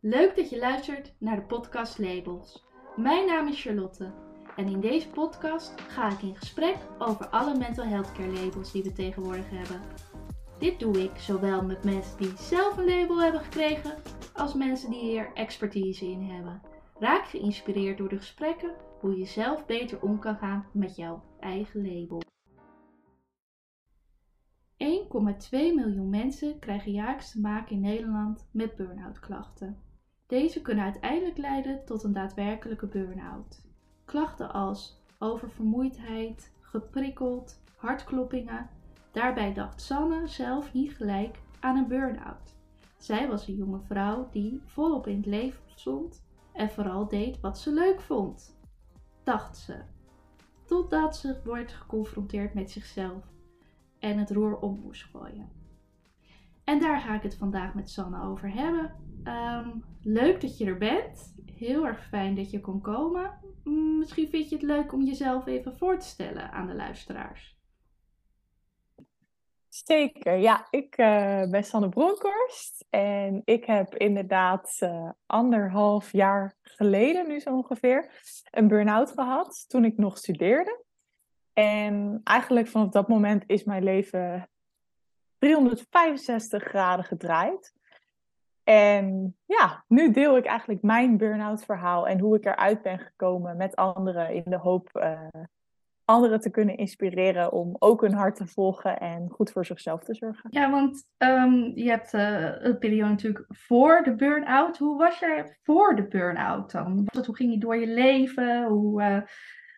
Leuk 0.00 0.36
dat 0.36 0.50
je 0.50 0.58
luistert 0.58 1.14
naar 1.18 1.36
de 1.36 1.42
podcast 1.42 1.98
Labels. 1.98 2.64
Mijn 2.96 3.26
naam 3.26 3.48
is 3.48 3.62
Charlotte 3.62 4.12
en 4.56 4.66
in 4.66 4.80
deze 4.80 5.08
podcast 5.08 5.80
ga 5.80 6.10
ik 6.10 6.22
in 6.22 6.36
gesprek 6.36 6.76
over 6.98 7.28
alle 7.28 7.58
mental 7.58 7.84
health 7.84 8.12
care 8.12 8.32
labels 8.32 8.72
die 8.72 8.82
we 8.82 8.92
tegenwoordig 8.92 9.50
hebben. 9.50 9.80
Dit 10.58 10.80
doe 10.80 11.02
ik 11.02 11.16
zowel 11.16 11.64
met 11.64 11.84
mensen 11.84 12.18
die 12.18 12.36
zelf 12.36 12.76
een 12.76 12.84
label 12.84 13.22
hebben 13.22 13.40
gekregen, 13.40 13.94
als 14.34 14.54
mensen 14.54 14.90
die 14.90 15.00
hier 15.00 15.30
expertise 15.34 16.06
in 16.06 16.22
hebben. 16.22 16.62
Raak 16.98 17.24
geïnspireerd 17.24 17.98
door 17.98 18.08
de 18.08 18.16
gesprekken 18.16 18.74
hoe 19.00 19.18
je 19.18 19.26
zelf 19.26 19.66
beter 19.66 20.02
om 20.02 20.18
kan 20.18 20.36
gaan 20.36 20.66
met 20.72 20.96
jouw 20.96 21.22
eigen 21.40 21.82
label. 21.92 22.22
1,2 24.78 25.50
miljoen 25.50 26.10
mensen 26.10 26.58
krijgen 26.58 26.92
jaarlijks 26.92 27.30
te 27.30 27.40
maken 27.40 27.74
in 27.74 27.80
Nederland 27.80 28.48
met 28.52 28.76
burn-out 28.76 29.20
klachten. 29.20 29.86
Deze 30.28 30.62
kunnen 30.62 30.84
uiteindelijk 30.84 31.38
leiden 31.38 31.84
tot 31.84 32.02
een 32.02 32.12
daadwerkelijke 32.12 32.86
burn-out. 32.86 33.60
Klachten 34.04 34.52
als 34.52 35.02
oververmoeidheid, 35.18 36.52
geprikkeld, 36.60 37.62
hartkloppingen. 37.76 38.68
Daarbij 39.12 39.54
dacht 39.54 39.82
Sanne 39.82 40.26
zelf 40.26 40.72
niet 40.72 40.92
gelijk 40.92 41.38
aan 41.60 41.76
een 41.76 41.88
burn-out. 41.88 42.54
Zij 42.96 43.28
was 43.28 43.48
een 43.48 43.54
jonge 43.54 43.80
vrouw 43.80 44.28
die 44.30 44.62
volop 44.64 45.06
in 45.06 45.16
het 45.16 45.26
leven 45.26 45.62
stond 45.66 46.24
en 46.52 46.70
vooral 46.70 47.08
deed 47.08 47.40
wat 47.40 47.58
ze 47.58 47.72
leuk 47.72 48.00
vond. 48.00 48.58
Dacht 49.22 49.56
ze. 49.56 49.82
Totdat 50.64 51.16
ze 51.16 51.40
wordt 51.44 51.72
geconfronteerd 51.72 52.54
met 52.54 52.70
zichzelf 52.70 53.24
en 53.98 54.18
het 54.18 54.30
roer 54.30 54.58
om 54.58 54.80
moest 54.80 55.04
gooien. 55.04 55.57
En 56.68 56.80
daar 56.80 57.00
ga 57.00 57.14
ik 57.14 57.22
het 57.22 57.36
vandaag 57.36 57.74
met 57.74 57.90
Sanne 57.90 58.22
over 58.22 58.52
hebben. 58.52 58.94
Ehm, 59.24 59.68
leuk 60.02 60.40
dat 60.40 60.58
je 60.58 60.64
er 60.64 60.78
bent. 60.78 61.34
Heel 61.54 61.86
erg 61.86 62.08
fijn 62.08 62.34
dat 62.34 62.50
je 62.50 62.60
kon 62.60 62.80
komen. 62.80 63.38
Mm, 63.64 63.98
misschien 63.98 64.28
vind 64.28 64.48
je 64.48 64.54
het 64.54 64.64
leuk 64.64 64.92
om 64.92 65.02
jezelf 65.02 65.46
even 65.46 65.76
voor 65.76 65.98
te 65.98 66.06
stellen 66.06 66.50
aan 66.50 66.66
de 66.66 66.74
luisteraars. 66.74 67.58
Zeker, 69.68 70.36
ja. 70.36 70.66
Ik 70.70 70.98
uh, 70.98 71.50
ben 71.50 71.64
Sanne 71.64 71.88
Bronkhorst 71.88 72.86
en 72.90 73.42
ik 73.44 73.64
heb 73.64 73.94
inderdaad 73.94 74.78
uh, 74.82 75.10
anderhalf 75.26 76.12
jaar 76.12 76.56
geleden, 76.62 77.28
nu 77.28 77.40
zo 77.40 77.56
ongeveer, 77.56 78.10
een 78.50 78.68
burn-out 78.68 79.10
gehad 79.10 79.64
toen 79.68 79.84
ik 79.84 79.96
nog 79.96 80.18
studeerde. 80.18 80.84
En 81.52 82.20
eigenlijk 82.24 82.68
vanaf 82.68 82.88
dat 82.88 83.08
moment 83.08 83.44
is 83.46 83.64
mijn 83.64 83.82
leven 83.82 84.48
365 85.38 86.62
graden 86.62 87.04
gedraaid. 87.04 87.72
En 88.64 89.36
ja, 89.46 89.84
nu 89.86 90.10
deel 90.10 90.36
ik 90.36 90.44
eigenlijk 90.44 90.82
mijn 90.82 91.16
burn-out 91.16 91.64
verhaal 91.64 92.08
en 92.08 92.18
hoe 92.18 92.36
ik 92.36 92.44
eruit 92.44 92.82
ben 92.82 92.98
gekomen 92.98 93.56
met 93.56 93.76
anderen 93.76 94.34
in 94.34 94.42
de 94.44 94.56
hoop 94.56 94.90
uh, 94.92 95.20
anderen 96.04 96.40
te 96.40 96.50
kunnen 96.50 96.76
inspireren 96.76 97.52
om 97.52 97.76
ook 97.78 98.00
hun 98.00 98.12
hart 98.12 98.36
te 98.36 98.46
volgen 98.46 99.00
en 99.00 99.28
goed 99.30 99.50
voor 99.50 99.64
zichzelf 99.64 100.04
te 100.04 100.14
zorgen. 100.14 100.50
Ja, 100.52 100.70
want 100.70 101.04
um, 101.18 101.72
je 101.74 101.88
hebt 101.88 102.14
uh, 102.14 102.52
een 102.58 102.78
periode 102.78 103.10
natuurlijk 103.10 103.44
voor 103.48 104.02
de 104.02 104.14
burn-out. 104.14 104.78
Hoe 104.78 104.98
was 104.98 105.18
je 105.18 105.56
voor 105.62 105.96
de 105.96 106.06
burn-out 106.06 106.72
dan? 106.72 107.08
Hoe 107.24 107.36
ging 107.36 107.52
je 107.52 107.58
door 107.58 107.76
je 107.76 107.86
leven? 107.86 108.64
Hoe, 108.66 109.02
uh, 109.02 109.20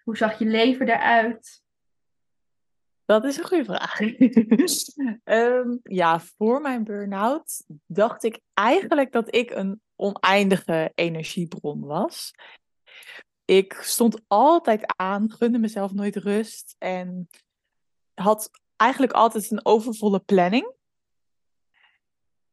hoe 0.05 0.17
zag 0.17 0.39
je 0.39 0.47
leven 0.47 0.89
eruit? 0.89 1.62
Dat 3.11 3.25
is 3.25 3.36
een 3.36 3.47
goede 3.47 3.64
vraag. 3.64 4.00
um, 5.25 5.80
ja, 6.00 6.20
voor 6.20 6.61
mijn 6.61 6.84
burn-out 6.84 7.64
dacht 7.86 8.25
ik 8.25 8.41
eigenlijk 8.55 9.12
dat 9.12 9.34
ik 9.34 9.50
een 9.50 9.80
oneindige 9.97 10.92
energiebron 10.94 11.80
was. 11.80 12.34
Ik 13.44 13.72
stond 13.72 14.20
altijd 14.27 14.92
aan, 14.97 15.33
gunde 15.33 15.58
mezelf 15.58 15.92
nooit 15.92 16.17
rust 16.17 16.77
en 16.78 17.29
had 18.14 18.51
eigenlijk 18.77 19.12
altijd 19.12 19.51
een 19.51 19.64
overvolle 19.64 20.20
planning. 20.20 20.73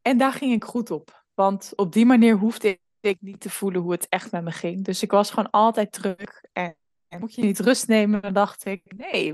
En 0.02 0.18
daar 0.18 0.34
ging 0.34 0.54
ik 0.54 0.64
goed 0.64 0.92
op, 0.92 1.24
want 1.34 1.74
op 1.76 1.94
die 1.94 2.06
manier 2.06 2.36
hoefde 2.36 2.80
ik 3.00 3.18
niet 3.22 3.40
te 3.40 3.50
voelen 3.50 3.82
hoe 3.82 3.92
het 3.92 4.10
echt 4.10 4.32
met 4.32 4.44
me 4.44 4.52
ging. 4.52 4.84
Dus 4.84 5.02
ik 5.02 5.12
was 5.12 5.30
gewoon 5.30 5.50
altijd 5.50 5.92
druk 5.92 6.50
en, 6.54 6.76
en 7.08 7.20
moet 7.20 7.36
je 7.36 7.42
niet 7.42 7.60
rust 7.60 7.88
nemen, 7.88 8.34
dacht 8.34 8.66
ik, 8.66 8.82
nee, 8.96 9.34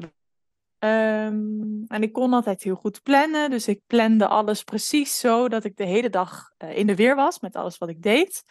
Um, 0.84 1.84
en 1.88 2.04
ik 2.04 2.14
kon 2.14 2.34
altijd 2.34 2.64
heel 2.64 2.76
goed 2.76 3.02
plannen. 3.04 3.50
Dus 3.50 3.68
ik 3.68 3.82
plande 3.88 4.28
alles 4.28 4.64
precies 4.64 5.20
zo 5.20 5.50
dat 5.50 5.64
ik 5.64 5.78
de 5.78 5.86
hele 5.86 6.10
dag 6.10 6.54
uh, 6.58 6.78
in 6.78 6.88
de 6.88 6.96
weer 6.96 7.16
was 7.16 7.40
met 7.40 7.56
alles 7.56 7.78
wat 7.78 7.90
ik 7.90 8.02
deed. 8.02 8.44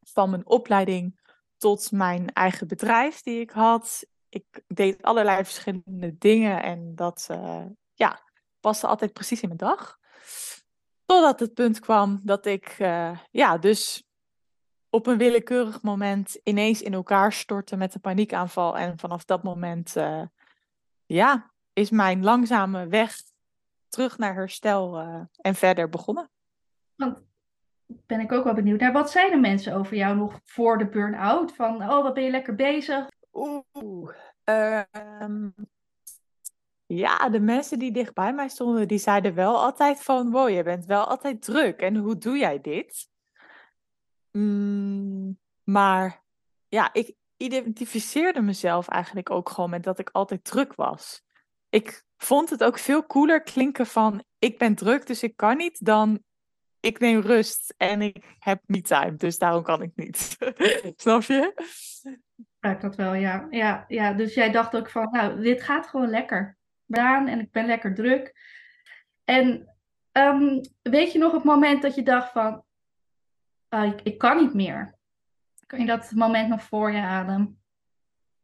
Van 0.00 0.30
mijn 0.30 0.46
opleiding 0.46 1.20
tot 1.56 1.90
mijn 1.92 2.32
eigen 2.32 2.66
bedrijf 2.66 3.22
die 3.22 3.40
ik 3.40 3.50
had. 3.50 4.06
Ik 4.28 4.62
deed 4.66 5.02
allerlei 5.02 5.44
verschillende 5.44 6.18
dingen 6.18 6.62
en 6.62 6.94
dat 6.94 7.28
uh, 7.30 7.64
ja, 7.94 8.22
paste 8.60 8.86
altijd 8.86 9.12
precies 9.12 9.40
in 9.40 9.48
mijn 9.48 9.60
dag. 9.60 9.98
Totdat 11.04 11.40
het 11.40 11.54
punt 11.54 11.80
kwam 11.80 12.20
dat 12.22 12.46
ik 12.46 12.78
uh, 12.78 13.18
ja, 13.30 13.58
dus 13.58 14.04
op 14.90 15.06
een 15.06 15.18
willekeurig 15.18 15.82
moment 15.82 16.40
ineens 16.42 16.82
in 16.82 16.94
elkaar 16.94 17.32
stortte 17.32 17.76
met 17.76 17.94
een 17.94 18.00
paniekaanval. 18.00 18.78
En 18.78 18.98
vanaf 18.98 19.24
dat 19.24 19.42
moment 19.42 19.94
ja, 21.08 21.50
is 21.72 21.90
mijn 21.90 22.24
langzame 22.24 22.86
weg 22.86 23.16
terug 23.88 24.18
naar 24.18 24.34
herstel 24.34 25.00
uh, 25.00 25.20
en 25.40 25.54
verder 25.54 25.88
begonnen. 25.88 26.30
Want 26.94 27.18
ben 27.86 28.20
ik 28.20 28.32
ook 28.32 28.44
wel 28.44 28.54
benieuwd 28.54 28.80
naar. 28.80 28.92
Wat 28.92 29.10
zeiden 29.10 29.40
mensen 29.40 29.74
over 29.74 29.96
jou 29.96 30.16
nog 30.16 30.40
voor 30.44 30.78
de 30.78 30.88
burn-out? 30.88 31.54
Van, 31.54 31.82
oh, 31.82 32.02
wat 32.02 32.14
ben 32.14 32.24
je 32.24 32.30
lekker 32.30 32.54
bezig? 32.54 33.08
Oeh, 33.32 34.10
uh, 34.44 34.82
ja, 36.86 37.28
de 37.28 37.40
mensen 37.40 37.78
die 37.78 37.92
dicht 37.92 38.14
bij 38.14 38.32
mij 38.32 38.48
stonden, 38.48 38.88
die 38.88 38.98
zeiden 38.98 39.34
wel 39.34 39.58
altijd 39.58 40.02
van, 40.02 40.30
wow, 40.30 40.48
je 40.48 40.62
bent 40.62 40.86
wel 40.86 41.04
altijd 41.04 41.42
druk. 41.42 41.80
En 41.80 41.96
hoe 41.96 42.18
doe 42.18 42.36
jij 42.36 42.60
dit? 42.60 43.08
Mm, 44.30 45.38
maar 45.64 46.22
ja, 46.68 46.92
ik, 46.92 47.14
identificeerde 47.38 48.40
mezelf 48.40 48.88
eigenlijk 48.88 49.30
ook 49.30 49.48
gewoon 49.48 49.70
met 49.70 49.82
dat 49.82 49.98
ik 49.98 50.10
altijd 50.12 50.44
druk 50.44 50.74
was. 50.74 51.22
Ik 51.68 52.04
vond 52.16 52.50
het 52.50 52.64
ook 52.64 52.78
veel 52.78 53.06
cooler 53.06 53.42
klinken 53.42 53.86
van 53.86 54.24
ik 54.38 54.58
ben 54.58 54.74
druk, 54.74 55.06
dus 55.06 55.22
ik 55.22 55.36
kan 55.36 55.56
niet, 55.56 55.84
dan 55.84 56.22
ik 56.80 56.98
neem 56.98 57.20
rust 57.20 57.74
en 57.76 58.02
ik 58.02 58.36
heb 58.38 58.62
me 58.66 58.80
time, 58.80 59.16
dus 59.16 59.38
daarom 59.38 59.62
kan 59.62 59.82
ik 59.82 59.92
niet. 59.94 60.36
Snap 60.96 61.22
je? 61.22 61.52
Ja, 62.60 62.74
dat 62.74 62.96
wel, 62.96 63.14
ja. 63.14 63.46
ja. 63.50 63.84
Ja, 63.88 64.12
dus 64.12 64.34
jij 64.34 64.50
dacht 64.50 64.76
ook 64.76 64.90
van, 64.90 65.08
nou, 65.10 65.40
dit 65.40 65.62
gaat 65.62 65.86
gewoon 65.86 66.10
lekker. 66.10 66.56
Baan 66.84 67.28
en 67.28 67.40
ik 67.40 67.50
ben 67.50 67.66
lekker 67.66 67.94
druk. 67.94 68.34
En 69.24 69.76
um, 70.12 70.60
weet 70.82 71.12
je 71.12 71.18
nog 71.18 71.32
het 71.32 71.44
moment 71.44 71.82
dat 71.82 71.94
je 71.94 72.02
dacht 72.02 72.32
van, 72.32 72.64
uh, 73.70 73.84
ik, 73.84 74.00
ik 74.02 74.18
kan 74.18 74.36
niet 74.36 74.54
meer? 74.54 74.97
Kun 75.68 75.80
je 75.80 75.86
dat 75.86 76.12
moment 76.14 76.48
nog 76.48 76.62
voor 76.62 76.92
je 76.92 76.98
halen? 76.98 77.62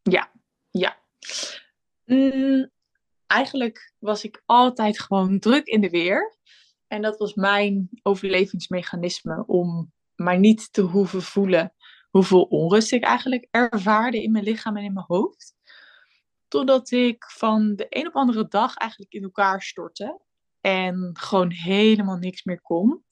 Ja, 0.02 0.32
ja. 0.70 0.96
Mm, 2.04 2.70
eigenlijk 3.26 3.92
was 3.98 4.24
ik 4.24 4.42
altijd 4.46 5.00
gewoon 5.00 5.38
druk 5.38 5.66
in 5.66 5.80
de 5.80 5.90
weer. 5.90 6.36
En 6.86 7.02
dat 7.02 7.18
was 7.18 7.34
mijn 7.34 7.88
overlevingsmechanisme 8.02 9.46
om 9.46 9.92
maar 10.14 10.38
niet 10.38 10.72
te 10.72 10.80
hoeven 10.80 11.22
voelen 11.22 11.74
hoeveel 12.10 12.42
onrust 12.42 12.92
ik 12.92 13.02
eigenlijk 13.02 13.48
ervaarde 13.50 14.22
in 14.22 14.32
mijn 14.32 14.44
lichaam 14.44 14.76
en 14.76 14.84
in 14.84 14.92
mijn 14.92 15.06
hoofd. 15.08 15.54
Totdat 16.48 16.90
ik 16.90 17.24
van 17.24 17.76
de 17.76 17.86
een 17.88 18.06
op 18.06 18.14
andere 18.14 18.48
dag 18.48 18.76
eigenlijk 18.76 19.12
in 19.12 19.22
elkaar 19.22 19.62
stortte 19.62 20.20
en 20.60 21.10
gewoon 21.12 21.50
helemaal 21.50 22.16
niks 22.16 22.42
meer 22.42 22.60
kon. 22.60 23.04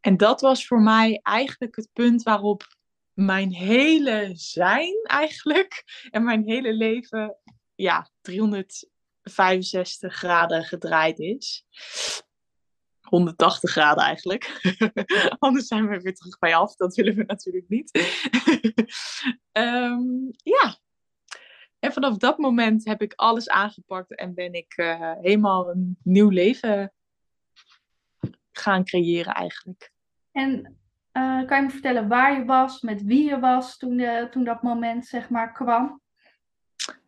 En 0.00 0.16
dat 0.16 0.40
was 0.40 0.66
voor 0.66 0.80
mij 0.80 1.20
eigenlijk 1.22 1.76
het 1.76 1.88
punt 1.92 2.22
waarop 2.22 2.66
mijn 3.12 3.52
hele 3.52 4.30
zijn 4.32 5.00
eigenlijk 5.02 5.84
en 6.10 6.24
mijn 6.24 6.42
hele 6.44 6.72
leven 6.72 7.36
ja, 7.74 8.10
365 8.20 10.14
graden 10.14 10.64
gedraaid 10.64 11.18
is. 11.18 11.64
180 13.00 13.70
graden 13.70 14.04
eigenlijk. 14.04 14.60
Anders 15.38 15.66
zijn 15.66 15.88
we 15.88 16.00
weer 16.00 16.14
terug 16.14 16.38
bij 16.38 16.56
af. 16.56 16.76
Dat 16.76 16.94
willen 16.94 17.14
we 17.14 17.24
natuurlijk 17.26 17.68
niet. 17.68 17.90
um, 19.52 20.30
ja. 20.56 20.78
En 21.78 21.92
vanaf 21.92 22.16
dat 22.16 22.38
moment 22.38 22.84
heb 22.84 23.02
ik 23.02 23.12
alles 23.14 23.48
aangepakt 23.48 24.14
en 24.14 24.34
ben 24.34 24.52
ik 24.52 24.76
uh, 24.76 25.12
helemaal 25.20 25.70
een 25.70 25.98
nieuw 26.02 26.28
leven 26.28 26.92
gaan 28.52 28.84
creëren 28.84 29.34
eigenlijk. 29.34 29.92
En 30.32 30.78
uh, 31.12 31.46
kan 31.46 31.56
je 31.56 31.62
me 31.62 31.70
vertellen 31.70 32.08
waar 32.08 32.38
je 32.38 32.44
was, 32.44 32.80
met 32.80 33.02
wie 33.02 33.28
je 33.28 33.38
was 33.38 33.76
toen, 33.76 33.96
de, 33.96 34.28
toen 34.30 34.44
dat 34.44 34.62
moment 34.62 35.06
zeg 35.06 35.28
maar 35.28 35.52
kwam? 35.52 36.00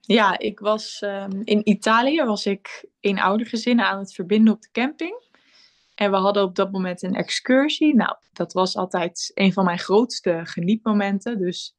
Ja, 0.00 0.38
ik 0.38 0.58
was 0.58 1.02
um, 1.04 1.40
in 1.44 1.68
Italië, 1.68 2.24
was 2.24 2.46
ik 2.46 2.88
in 3.00 3.20
oudergezinnen 3.20 3.86
aan 3.86 3.98
het 3.98 4.14
verbinden 4.14 4.54
op 4.54 4.62
de 4.62 4.70
camping. 4.72 5.30
En 5.94 6.10
we 6.10 6.16
hadden 6.16 6.42
op 6.42 6.54
dat 6.54 6.72
moment 6.72 7.02
een 7.02 7.14
excursie. 7.14 7.94
Nou, 7.94 8.16
dat 8.32 8.52
was 8.52 8.76
altijd 8.76 9.30
een 9.34 9.52
van 9.52 9.64
mijn 9.64 9.78
grootste 9.78 10.40
genietmomenten. 10.44 11.38
Dus 11.38 11.76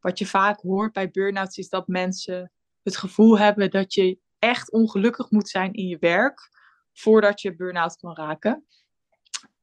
wat 0.00 0.18
je 0.18 0.26
vaak 0.26 0.60
hoort 0.60 0.92
bij 0.92 1.10
burn-outs 1.10 1.58
is 1.58 1.68
dat 1.68 1.88
mensen 1.88 2.52
het 2.82 2.96
gevoel 2.96 3.38
hebben 3.38 3.70
dat 3.70 3.94
je 3.94 4.18
echt 4.38 4.72
ongelukkig 4.72 5.30
moet 5.30 5.48
zijn 5.48 5.72
in 5.72 5.86
je 5.86 5.98
werk 5.98 6.50
voordat 6.92 7.40
je 7.40 7.56
burn-out 7.56 7.96
kan 7.96 8.14
raken. 8.14 8.66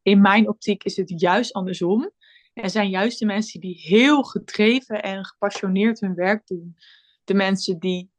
In 0.06 0.22
mijn 0.22 0.48
optiek 0.48 0.84
is 0.84 0.96
het 0.96 1.20
juist 1.20 1.54
andersom. 1.54 2.12
Er 2.54 2.70
zijn 2.70 2.90
juist 2.90 3.20
de 3.20 3.26
mensen 3.26 3.60
die 3.60 3.82
heel 3.82 4.24
gedreven 4.24 5.04
en 5.04 5.26
gepassioneerd 5.26 6.00
hun 6.00 6.16
werk 6.16 6.48
doen. 6.48 6.78
De 7.24 7.34
mensen 7.34 7.80
die 7.80 8.12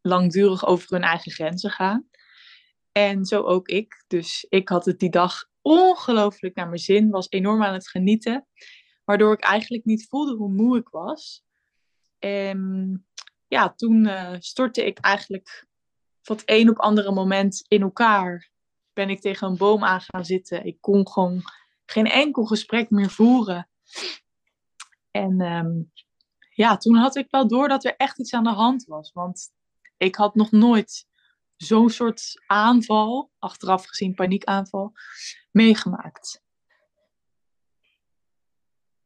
langdurig 0.00 0.66
over 0.66 0.92
hun 0.92 1.02
eigen 1.02 1.32
grenzen 1.32 1.70
gaan. 1.70 2.08
En 2.92 3.24
zo 3.24 3.42
ook 3.42 3.68
ik. 3.68 4.04
Dus 4.06 4.46
ik 4.48 4.68
had 4.68 4.84
het 4.84 4.98
die 4.98 5.10
dag 5.10 5.48
ongelooflijk 5.62 6.54
naar 6.54 6.68
mijn 6.68 6.78
zin, 6.78 7.10
was 7.10 7.26
enorm 7.28 7.62
aan 7.62 7.74
het 7.74 7.88
genieten. 7.88 8.46
Waardoor 9.04 9.32
ik 9.32 9.40
eigenlijk 9.40 9.84
niet 9.84 10.06
voelde 10.08 10.36
hoe 10.36 10.52
moe 10.52 10.78
ik 10.78 10.88
was. 10.88 11.44
En 12.18 13.06
ja, 13.46 13.72
toen 13.74 14.06
uh, 14.06 14.34
stortte 14.38 14.86
ik 14.86 14.98
eigenlijk 14.98 15.66
van 16.22 16.36
het 16.36 16.50
een 16.50 16.70
op 16.70 16.78
andere 16.78 17.12
moment 17.12 17.64
in 17.68 17.82
elkaar. 17.82 18.50
Ben 18.92 19.10
ik 19.10 19.20
tegen 19.20 19.48
een 19.48 19.56
boom 19.56 19.84
aan 19.84 20.00
gaan 20.00 20.24
zitten. 20.24 20.64
Ik 20.64 20.80
kon 20.80 21.08
gewoon 21.08 21.42
geen 21.86 22.06
enkel 22.06 22.44
gesprek 22.44 22.90
meer 22.90 23.10
voeren. 23.10 23.68
En 25.10 25.40
ehm, 25.40 25.82
ja, 26.54 26.76
toen 26.76 26.94
had 26.94 27.16
ik 27.16 27.26
wel 27.30 27.48
door 27.48 27.68
dat 27.68 27.84
er 27.84 27.96
echt 27.96 28.18
iets 28.18 28.34
aan 28.34 28.44
de 28.44 28.50
hand 28.50 28.84
was. 28.84 29.12
Want 29.12 29.50
ik 29.96 30.14
had 30.14 30.34
nog 30.34 30.50
nooit 30.50 31.06
zo'n 31.56 31.90
soort 31.90 32.42
aanval, 32.46 33.30
achteraf 33.38 33.86
gezien 33.86 34.14
paniekaanval, 34.14 34.92
meegemaakt. 35.50 36.42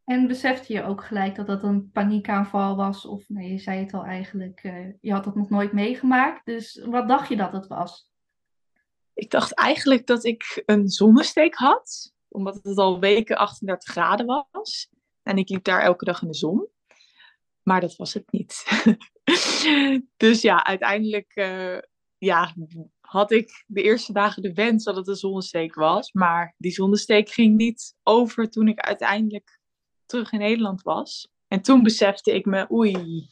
En 0.05 0.27
besefte 0.27 0.73
je 0.73 0.83
ook 0.83 1.05
gelijk 1.05 1.35
dat 1.35 1.47
dat 1.47 1.63
een 1.63 1.91
paniekaanval 1.91 2.77
was? 2.77 3.07
Of 3.07 3.29
nee, 3.29 3.51
je 3.51 3.59
zei 3.59 3.81
het 3.81 3.95
al 3.95 4.05
eigenlijk, 4.05 4.65
uh, 4.65 4.93
je 5.01 5.13
had 5.13 5.25
dat 5.25 5.35
nog 5.35 5.51
nooit 5.51 5.73
meegemaakt. 5.73 6.45
Dus 6.45 6.85
wat 6.85 7.09
dacht 7.09 7.29
je 7.29 7.37
dat 7.37 7.53
het 7.53 7.67
was? 7.67 8.13
Ik 9.15 9.31
dacht 9.31 9.55
eigenlijk 9.55 10.07
dat 10.07 10.25
ik 10.25 10.63
een 10.67 10.89
zonnesteek 10.89 11.55
had, 11.55 12.13
omdat 12.29 12.61
het 12.63 12.79
al 12.79 13.01
weken 13.01 13.37
38 13.37 13.91
graden 13.91 14.27
was. 14.51 14.89
En 15.23 15.39
ik 15.39 15.49
liep 15.49 15.65
daar 15.65 15.81
elke 15.81 16.05
dag 16.05 16.23
in 16.23 16.29
de 16.29 16.35
zon. 16.35 16.69
Maar 17.63 17.81
dat 17.81 17.97
was 17.97 18.15
het 18.15 18.33
niet. 18.33 18.65
dus 20.17 20.41
ja, 20.41 20.65
uiteindelijk 20.65 21.33
uh, 21.35 21.79
ja, 22.19 22.55
had 23.01 23.31
ik 23.31 23.65
de 23.67 23.83
eerste 23.83 24.13
dagen 24.13 24.43
de 24.43 24.53
wens 24.53 24.85
dat 24.85 24.97
het 24.97 25.09
een 25.09 25.17
zonnesteek 25.17 25.75
was. 25.75 26.13
Maar 26.13 26.55
die 26.59 26.73
zonnesteek 26.73 27.31
ging 27.31 27.57
niet 27.57 27.97
over 28.03 28.51
toen 28.51 28.69
ik 28.69 28.81
uiteindelijk 28.81 29.61
terug 30.07 30.33
in 30.33 30.39
Nederland 30.39 30.83
was. 30.83 31.29
En 31.49 31.63
toen 31.63 31.83
besefte 31.83 32.35
ik 32.35 32.45
me, 32.45 32.73
oei, 32.73 33.29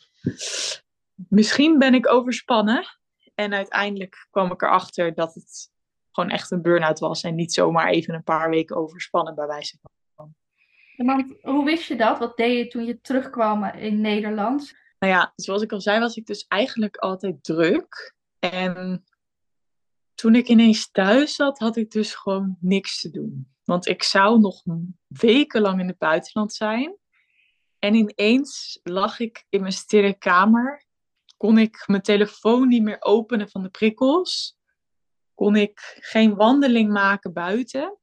misschien 1.29 1.79
ben 1.79 1.94
ik 1.94 2.12
overspannen. 2.12 2.87
En 3.34 3.52
uiteindelijk 3.52 4.26
kwam 4.31 4.52
ik 4.52 4.62
erachter 4.62 5.14
dat 5.14 5.34
het 5.34 5.71
gewoon 6.12 6.31
echt 6.31 6.50
een 6.50 6.62
burn-out 6.62 6.99
was. 6.99 7.23
En 7.23 7.35
niet 7.35 7.53
zomaar 7.53 7.88
even 7.88 8.14
een 8.14 8.23
paar 8.23 8.50
weken 8.50 8.76
overspannen 8.76 9.35
bij 9.35 9.47
wijze 9.47 9.79
van. 9.81 10.35
Want 10.97 11.35
hoe 11.43 11.64
wist 11.64 11.88
je 11.88 11.97
dat? 11.97 12.19
Wat 12.19 12.37
deed 12.37 12.59
je 12.59 12.69
toen 12.69 12.85
je 12.85 13.00
terugkwam 13.00 13.64
in 13.64 14.00
Nederland? 14.00 14.73
Nou 14.99 15.12
ja, 15.12 15.32
zoals 15.37 15.62
ik 15.62 15.73
al 15.73 15.81
zei, 15.81 16.00
was 16.00 16.17
ik 16.17 16.26
dus 16.26 16.47
eigenlijk 16.49 16.97
altijd 16.97 17.44
druk. 17.44 18.14
En 18.38 19.05
toen 20.14 20.35
ik 20.35 20.49
ineens 20.49 20.91
thuis 20.91 21.35
zat, 21.35 21.59
had 21.59 21.76
ik 21.76 21.91
dus 21.91 22.15
gewoon 22.15 22.56
niks 22.61 23.00
te 23.00 23.11
doen. 23.11 23.53
Want 23.65 23.88
ik 23.88 24.03
zou 24.03 24.41
nog 24.41 24.62
wekenlang 25.06 25.81
in 25.81 25.87
het 25.87 25.99
buitenland 25.99 26.53
zijn. 26.53 26.97
En 27.79 27.94
ineens 27.94 28.81
lag 28.82 29.20
ik 29.20 29.44
in 29.49 29.61
mijn 29.61 29.73
stille 29.73 30.19
kamer. 30.19 30.85
Kon 31.37 31.58
ik 31.58 31.85
mijn 31.87 32.03
telefoon 32.03 32.69
niet 32.69 32.82
meer 32.82 32.97
openen 33.00 33.49
van 33.49 33.62
de 33.62 33.69
prikkels. 33.69 34.56
Kon 35.34 35.56
ik 35.56 35.99
geen 36.00 36.34
wandeling 36.34 36.93
maken 36.93 37.32
buiten. 37.32 37.99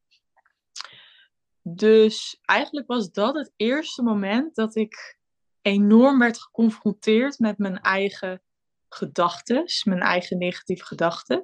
Dus 1.62 2.40
eigenlijk 2.42 2.88
was 2.88 3.12
dat 3.12 3.36
het 3.36 3.54
eerste 3.56 4.04
moment 4.04 4.56
dat 4.56 4.76
ik 4.76 5.18
enorm 5.62 6.20
werd 6.20 6.42
geconfronteerd 6.42 7.40
met 7.40 7.58
mijn 7.58 7.80
eigen 7.82 8.42
gedachten, 8.90 9.66
mijn 9.84 10.02
eigen 10.02 10.38
negatieve 10.38 10.86
gedachten. 10.86 11.44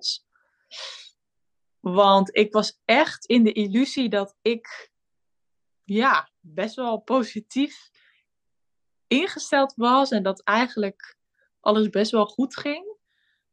Want 1.80 2.36
ik 2.36 2.54
was 2.54 2.80
echt 2.86 3.26
in 3.26 3.44
de 3.44 3.52
illusie 3.52 4.10
dat 4.10 4.36
ik 4.42 4.92
ja, 5.84 6.30
best 6.40 6.76
wel 6.76 6.98
positief 6.98 7.90
ingesteld 9.08 9.74
was 9.76 10.12
en 10.12 10.24
dat 10.24 10.44
eigenlijk 10.44 11.18
alles 11.60 11.90
best 11.90 12.12
wel 12.12 12.26
goed 12.26 12.58
ging. 12.58 12.95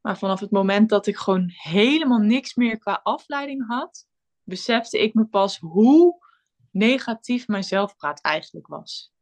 Maar 0.03 0.19
vanaf 0.19 0.41
het 0.41 0.51
moment 0.51 0.89
dat 0.89 1.07
ik 1.07 1.17
gewoon 1.17 1.51
helemaal 1.53 2.19
niks 2.19 2.55
meer 2.55 2.79
qua 2.79 3.01
afleiding 3.03 3.67
had, 3.67 4.07
besefte 4.43 5.03
ik 5.03 5.15
me 5.15 5.25
pas 5.25 5.59
hoe 5.59 6.27
negatief 6.71 7.49
mijn 7.49 7.65
zelfpraat 7.65 8.21
eigenlijk 8.21 8.67
was. 8.67 9.13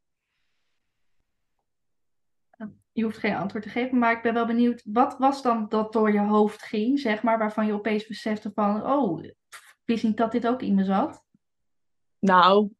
je 2.92 3.02
hoeft 3.02 3.18
geen 3.18 3.34
antwoord 3.34 3.64
te 3.64 3.70
geven, 3.70 3.98
maar 3.98 4.12
ik 4.12 4.22
ben 4.22 4.34
wel 4.34 4.46
benieuwd, 4.46 4.82
wat 4.84 5.18
was 5.18 5.42
dan 5.42 5.68
dat 5.68 5.92
door 5.92 6.12
je 6.12 6.20
hoofd 6.20 6.62
ging, 6.62 6.98
zeg 6.98 7.22
maar, 7.22 7.38
waarvan 7.38 7.66
je 7.66 7.72
opeens 7.72 8.06
besefte 8.06 8.50
van, 8.54 8.86
oh, 8.86 9.24
wist 9.84 10.04
niet 10.04 10.16
dat 10.16 10.32
dit 10.32 10.46
ook 10.46 10.62
in 10.62 10.74
me 10.74 10.84
zat? 10.84 11.24
Nou, 12.18 12.70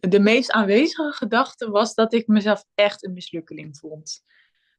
de 0.00 0.20
meest 0.20 0.50
aanwezige 0.50 1.12
gedachte 1.12 1.70
was 1.70 1.94
dat 1.94 2.12
ik 2.12 2.26
mezelf 2.26 2.64
echt 2.74 3.04
een 3.04 3.12
mislukkeling 3.12 3.78
vond. 3.78 4.24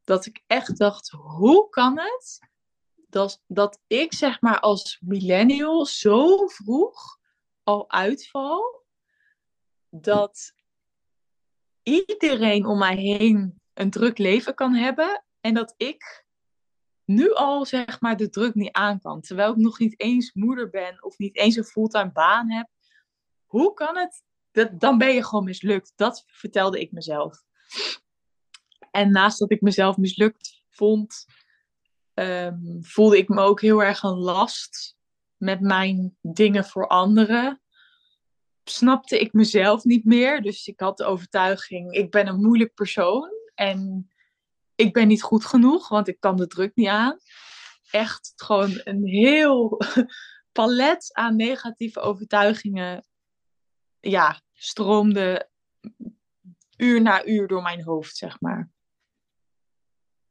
Dat 0.03 0.25
ik 0.25 0.44
echt 0.47 0.77
dacht, 0.77 1.09
hoe 1.09 1.69
kan 1.69 2.00
het 2.00 2.39
dat, 3.48 3.81
ik 3.88 4.14
zeg 4.14 4.42
maar 4.42 4.60
als 4.60 5.00
millennial 5.02 5.86
zo 5.86 6.48
vroeg 6.48 7.19
al 7.64 7.90
uitval, 7.90 8.86
dat 9.90 10.54
iedereen 11.84 12.66
om 12.66 12.78
mij 12.78 12.96
heen 12.96 13.62
een 13.74 13.90
druk 13.90 14.18
leven 14.18 14.54
kan 14.54 14.74
hebben 14.74 15.24
en 15.42 15.54
dat 15.54 15.74
ik 15.78 16.25
nu 17.06 17.34
al 17.34 17.66
zeg 17.66 18.02
maar 18.02 18.18
de 18.18 18.30
druk 18.30 18.56
niet 18.56 18.72
aan 18.72 19.00
kan. 19.00 19.22
Terwijl 19.22 19.52
ik 19.52 19.58
nog 19.58 19.80
niet 19.80 20.00
eens 20.00 20.34
moeder 20.34 20.69
ben 20.69 21.04
of 21.04 21.18
niet 21.18 21.38
eens 21.38 21.56
een 21.56 21.64
fulltime 21.64 22.12
baan 22.12 22.52
heb. 22.52 22.68
Hoe 23.46 23.74
kan 23.74 23.98
het? 23.98 24.24
Dat, 24.52 24.80
dan 24.80 24.98
ben 24.98 25.14
je 25.14 25.24
gewoon 25.24 25.44
mislukt. 25.44 25.94
Dat 25.96 26.24
vertelde 26.28 26.80
ik 26.80 26.92
mezelf. 26.92 27.44
En 28.92 29.12
naast 29.12 29.40
dat 29.40 29.52
ik 29.52 29.62
mezelf 29.62 29.97
mislukt 29.97 30.64
vond, 30.69 31.26
ehm, 32.18 32.81
voelde 32.81 33.18
ik 33.18 33.28
me 33.28 33.42
ook 33.42 33.62
heel 33.62 33.83
erg 33.83 34.04
een 34.04 34.18
last 34.18 34.95
met 35.36 35.62
mijn 35.62 36.18
dingen 36.21 36.66
voor 36.66 36.88
anderen. 36.88 37.62
Snapte 38.64 39.19
ik 39.19 39.33
mezelf 39.33 39.83
niet 39.83 40.06
meer. 40.06 40.42
Dus 40.42 40.68
ik 40.68 40.80
had 40.80 40.97
de 40.97 41.06
overtuiging, 41.06 41.94
ik 41.94 42.12
ben 42.12 42.28
een 42.28 42.42
moeilijk 42.42 42.74
persoon. 42.74 43.30
En 43.56 44.07
ik 44.76 44.94
ben 44.94 45.07
niet 45.07 45.24
goed 45.24 45.45
genoeg, 45.45 45.88
want 45.88 46.07
ik 46.07 46.19
kan 46.19 46.36
de 46.36 46.47
druk 46.47 46.76
niet 46.76 46.88
aan. 46.88 47.19
Echt 47.90 48.33
gewoon 48.36 48.81
een 48.83 49.06
heel 49.06 49.81
palet 50.52 51.14
aan 51.14 51.36
negatieve 51.36 52.00
overtuigingen. 52.00 53.07
Ja, 54.00 54.42
stroomde 54.54 55.50
uur 56.78 57.02
na 57.02 57.26
uur 57.26 57.47
door 57.47 57.62
mijn 57.62 57.83
hoofd, 57.83 58.16
zeg 58.16 58.42
maar. 58.42 58.71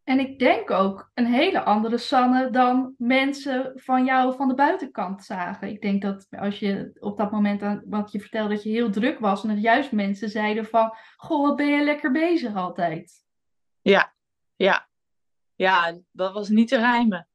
En 0.06 0.18
ik 0.18 0.38
denk 0.38 0.70
ook 0.70 1.10
een 1.14 1.26
hele 1.26 1.64
andere 1.64 1.98
Sanne 1.98 2.50
dan 2.50 2.94
mensen 2.98 3.72
van 3.74 4.04
jou 4.04 4.36
van 4.36 4.48
de 4.48 4.54
buitenkant 4.54 5.24
zagen. 5.24 5.68
Ik 5.68 5.80
denk 5.80 6.02
dat 6.02 6.26
als 6.30 6.58
je 6.58 6.96
op 6.98 7.18
dat 7.18 7.30
moment, 7.30 7.62
aan, 7.62 7.82
wat 7.86 8.12
je 8.12 8.20
vertelde, 8.20 8.54
dat 8.54 8.62
je 8.62 8.70
heel 8.70 8.90
druk 8.90 9.18
was. 9.18 9.42
En 9.42 9.48
dat 9.48 9.62
juist 9.62 9.92
mensen 9.92 10.30
zeiden 10.30 10.66
van, 10.66 10.94
goh, 11.16 11.46
wat 11.46 11.56
ben 11.56 11.66
je 11.66 11.84
lekker 11.84 12.12
bezig 12.12 12.54
altijd. 12.54 13.24
Ja, 13.80 14.14
ja. 14.56 14.88
Ja, 15.54 15.98
dat 16.12 16.32
was 16.32 16.48
niet 16.48 16.68
te 16.68 16.78
rijmen. 16.78 17.28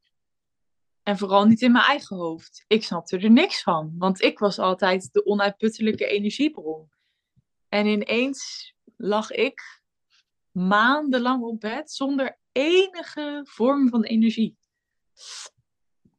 En 1.04 1.18
vooral 1.18 1.46
niet 1.46 1.62
in 1.62 1.72
mijn 1.72 1.86
eigen 1.86 2.18
hoofd. 2.18 2.64
Ik 2.68 2.84
snapte 2.84 3.18
er 3.18 3.32
niks 3.32 3.64
van. 3.64 3.94
Want 3.98 4.22
ik 4.22 4.40
was 4.40 4.60
altijd 4.60 5.10
de 5.12 5.26
onuitputtelijke 5.26 6.06
energiebron. 6.06 6.90
En 7.70 7.86
ineens 7.86 8.74
lag 8.96 9.32
ik 9.32 9.82
maandenlang 10.52 11.44
op 11.44 11.60
bed 11.60 11.92
zonder 11.92 12.40
enige 12.52 13.42
vorm 13.44 13.90
van 13.90 14.04
energie. 14.04 14.58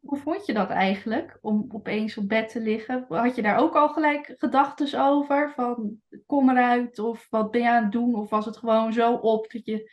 Hoe 0.00 0.18
vond 0.18 0.46
je 0.46 0.52
dat 0.52 0.70
eigenlijk, 0.70 1.38
om 1.40 1.64
opeens 1.68 2.16
op 2.16 2.28
bed 2.28 2.48
te 2.48 2.60
liggen? 2.60 3.04
Had 3.08 3.36
je 3.36 3.42
daar 3.42 3.58
ook 3.58 3.74
al 3.74 3.88
gelijk 3.88 4.34
gedachten 4.38 5.00
over? 5.00 5.52
Van 5.54 6.00
kom 6.26 6.50
eruit, 6.50 6.98
of 6.98 7.26
wat 7.30 7.50
ben 7.50 7.60
je 7.60 7.68
aan 7.68 7.82
het 7.82 7.92
doen? 7.92 8.14
Of 8.14 8.30
was 8.30 8.44
het 8.44 8.56
gewoon 8.56 8.92
zo 8.92 9.12
op 9.14 9.52
dat 9.52 9.66
je 9.66 9.90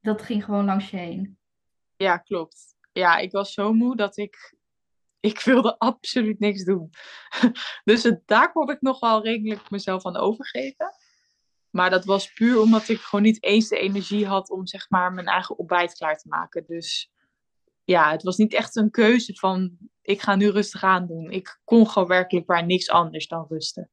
dat 0.00 0.22
ging 0.22 0.44
gewoon 0.44 0.64
langs 0.64 0.90
je 0.90 0.96
heen? 0.96 1.38
Ja, 1.96 2.16
klopt. 2.16 2.76
Ja, 2.92 3.16
ik 3.16 3.32
was 3.32 3.52
zo 3.52 3.72
moe 3.72 3.96
dat 3.96 4.16
ik 4.16 4.54
Ik 5.20 5.40
wilde 5.40 5.78
absoluut 5.88 6.38
niks 6.38 6.64
doen. 6.64 6.90
Dus 7.84 8.02
het, 8.02 8.22
daar 8.26 8.52
kon 8.52 8.70
ik 8.70 8.80
nog 8.80 9.00
wel 9.00 9.22
redelijk 9.22 9.70
mezelf 9.70 10.06
aan 10.06 10.16
overgeven. 10.16 10.94
Maar 11.74 11.90
dat 11.90 12.04
was 12.04 12.32
puur 12.32 12.60
omdat 12.60 12.88
ik 12.88 12.98
gewoon 12.98 13.24
niet 13.24 13.42
eens 13.42 13.68
de 13.68 13.78
energie 13.78 14.26
had 14.26 14.50
om 14.50 14.66
zeg 14.66 14.90
maar 14.90 15.12
mijn 15.12 15.26
eigen 15.26 15.58
ontbijt 15.58 15.94
klaar 15.94 16.16
te 16.16 16.28
maken. 16.28 16.64
Dus 16.66 17.12
ja, 17.84 18.10
het 18.10 18.22
was 18.22 18.36
niet 18.36 18.54
echt 18.54 18.76
een 18.76 18.90
keuze 18.90 19.34
van 19.34 19.76
ik 20.02 20.20
ga 20.20 20.34
nu 20.34 20.48
rustig 20.48 20.82
aan 20.82 21.06
doen. 21.06 21.30
Ik 21.30 21.60
kon 21.64 21.88
gewoon 21.88 22.08
werkelijk 22.08 22.46
waar 22.46 22.66
niks 22.66 22.90
anders 22.90 23.28
dan 23.28 23.46
rusten. 23.48 23.90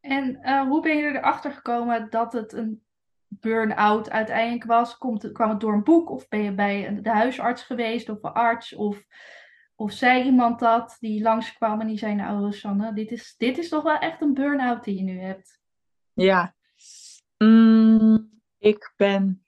En 0.00 0.38
uh, 0.42 0.62
hoe 0.62 0.82
ben 0.82 0.96
je 0.96 1.04
erachter 1.04 1.52
gekomen 1.52 2.10
dat 2.10 2.32
het 2.32 2.52
een 2.52 2.84
burn-out 3.28 4.10
uiteindelijk 4.10 4.64
was? 4.64 4.98
Komt 4.98 5.22
het, 5.22 5.32
kwam 5.32 5.50
het 5.50 5.60
door 5.60 5.72
een 5.72 5.84
boek 5.84 6.10
of 6.10 6.28
ben 6.28 6.42
je 6.42 6.54
bij 6.54 6.98
de 7.02 7.10
huisarts 7.10 7.62
geweest 7.62 8.08
of 8.08 8.22
een 8.22 8.32
arts? 8.32 8.74
Of, 8.74 9.04
of 9.74 9.92
zei 9.92 10.24
iemand 10.24 10.58
dat 10.58 10.96
die 11.00 11.22
langskwam 11.22 11.80
en 11.80 11.86
die 11.86 11.98
zei 11.98 12.14
nou 12.14 12.52
Sanne, 12.52 12.92
dit 12.92 13.10
is, 13.10 13.34
dit 13.38 13.58
is 13.58 13.68
toch 13.68 13.82
wel 13.82 13.98
echt 13.98 14.20
een 14.20 14.34
burn-out 14.34 14.84
die 14.84 14.96
je 14.96 15.02
nu 15.02 15.20
hebt? 15.20 15.62
Ja, 16.14 16.54
mm, 17.38 18.40
ik 18.58 18.92
ben 18.96 19.44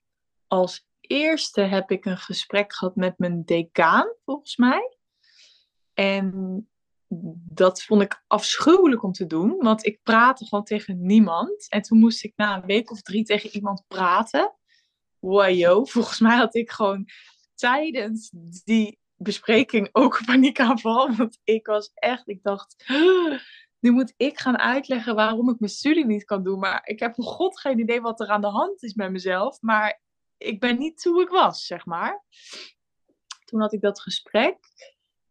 als 0.46 0.88
eerste 1.00 1.60
heb 1.60 1.90
ik 1.90 2.04
een 2.04 2.18
gesprek 2.18 2.74
gehad 2.74 2.96
met 2.96 3.18
mijn 3.18 3.44
decaan, 3.44 4.14
volgens 4.24 4.56
mij. 4.56 4.96
En 5.94 6.68
dat 7.48 7.82
vond 7.82 8.02
ik 8.02 8.22
afschuwelijk 8.26 9.02
om 9.02 9.12
te 9.12 9.26
doen, 9.26 9.56
want 9.58 9.86
ik 9.86 10.02
praatte 10.02 10.46
gewoon 10.46 10.64
tegen 10.64 11.06
niemand. 11.06 11.68
En 11.68 11.82
toen 11.82 11.98
moest 11.98 12.24
ik 12.24 12.32
na 12.36 12.56
een 12.56 12.66
week 12.66 12.90
of 12.90 13.02
drie 13.02 13.24
tegen 13.24 13.50
iemand 13.50 13.84
praten. 13.88 14.54
Wajo, 15.18 15.84
volgens 15.94 16.20
mij 16.20 16.36
had 16.36 16.54
ik 16.54 16.70
gewoon 16.70 17.08
tijdens 17.54 18.30
die 18.64 18.98
bespreking 19.16 19.88
ook 19.92 20.18
een 20.18 20.24
paniekaanval. 20.24 21.14
Want 21.14 21.38
ik 21.44 21.66
was 21.66 21.90
echt, 21.94 22.28
ik 22.28 22.42
dacht, 22.42 22.84
nu 23.86 23.92
moet 23.92 24.14
ik 24.16 24.38
gaan 24.38 24.58
uitleggen 24.58 25.14
waarom 25.14 25.50
ik 25.50 25.58
mijn 25.58 25.72
studie 25.72 26.06
niet 26.06 26.24
kan 26.24 26.42
doen. 26.42 26.58
Maar 26.58 26.86
ik 26.86 27.00
heb 27.00 27.14
voor 27.14 27.24
god 27.24 27.60
geen 27.60 27.78
idee 27.78 28.00
wat 28.00 28.20
er 28.20 28.28
aan 28.28 28.40
de 28.40 28.46
hand 28.46 28.82
is 28.82 28.94
met 28.94 29.10
mezelf. 29.10 29.60
Maar 29.60 30.00
ik 30.36 30.60
ben 30.60 30.78
niet 30.78 31.04
hoe 31.04 31.22
ik 31.22 31.28
was, 31.28 31.66
zeg 31.66 31.84
maar. 31.84 32.24
Toen 33.44 33.60
had 33.60 33.72
ik 33.72 33.80
dat 33.80 34.00
gesprek. 34.00 34.58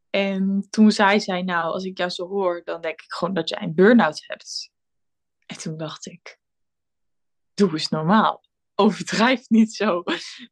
En 0.09 0.67
toen 0.69 0.91
zei 0.91 1.19
zij, 1.19 1.41
nou, 1.41 1.73
als 1.73 1.83
ik 1.83 1.97
jou 1.97 2.09
zo 2.09 2.27
hoor, 2.27 2.61
dan 2.63 2.81
denk 2.81 3.01
ik 3.01 3.11
gewoon 3.11 3.33
dat 3.33 3.49
jij 3.49 3.61
een 3.61 3.75
burn-out 3.75 4.23
hebt. 4.27 4.71
En 5.45 5.57
toen 5.57 5.77
dacht 5.77 6.05
ik, 6.05 6.39
doe 7.53 7.71
eens 7.71 7.89
normaal. 7.89 8.43
Overdrijf 8.75 9.49
niet 9.49 9.73
zo. 9.73 10.03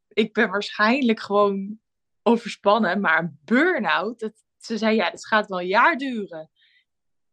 Ik 0.08 0.32
ben 0.32 0.50
waarschijnlijk 0.50 1.20
gewoon 1.20 1.80
overspannen, 2.22 3.00
maar 3.00 3.18
een 3.18 3.38
burn-out, 3.44 4.30
ze 4.58 4.78
zei, 4.78 4.96
ja, 4.96 5.10
dat 5.10 5.26
gaat 5.26 5.48
wel 5.48 5.60
een 5.60 5.66
jaar 5.66 5.96
duren. 5.96 6.50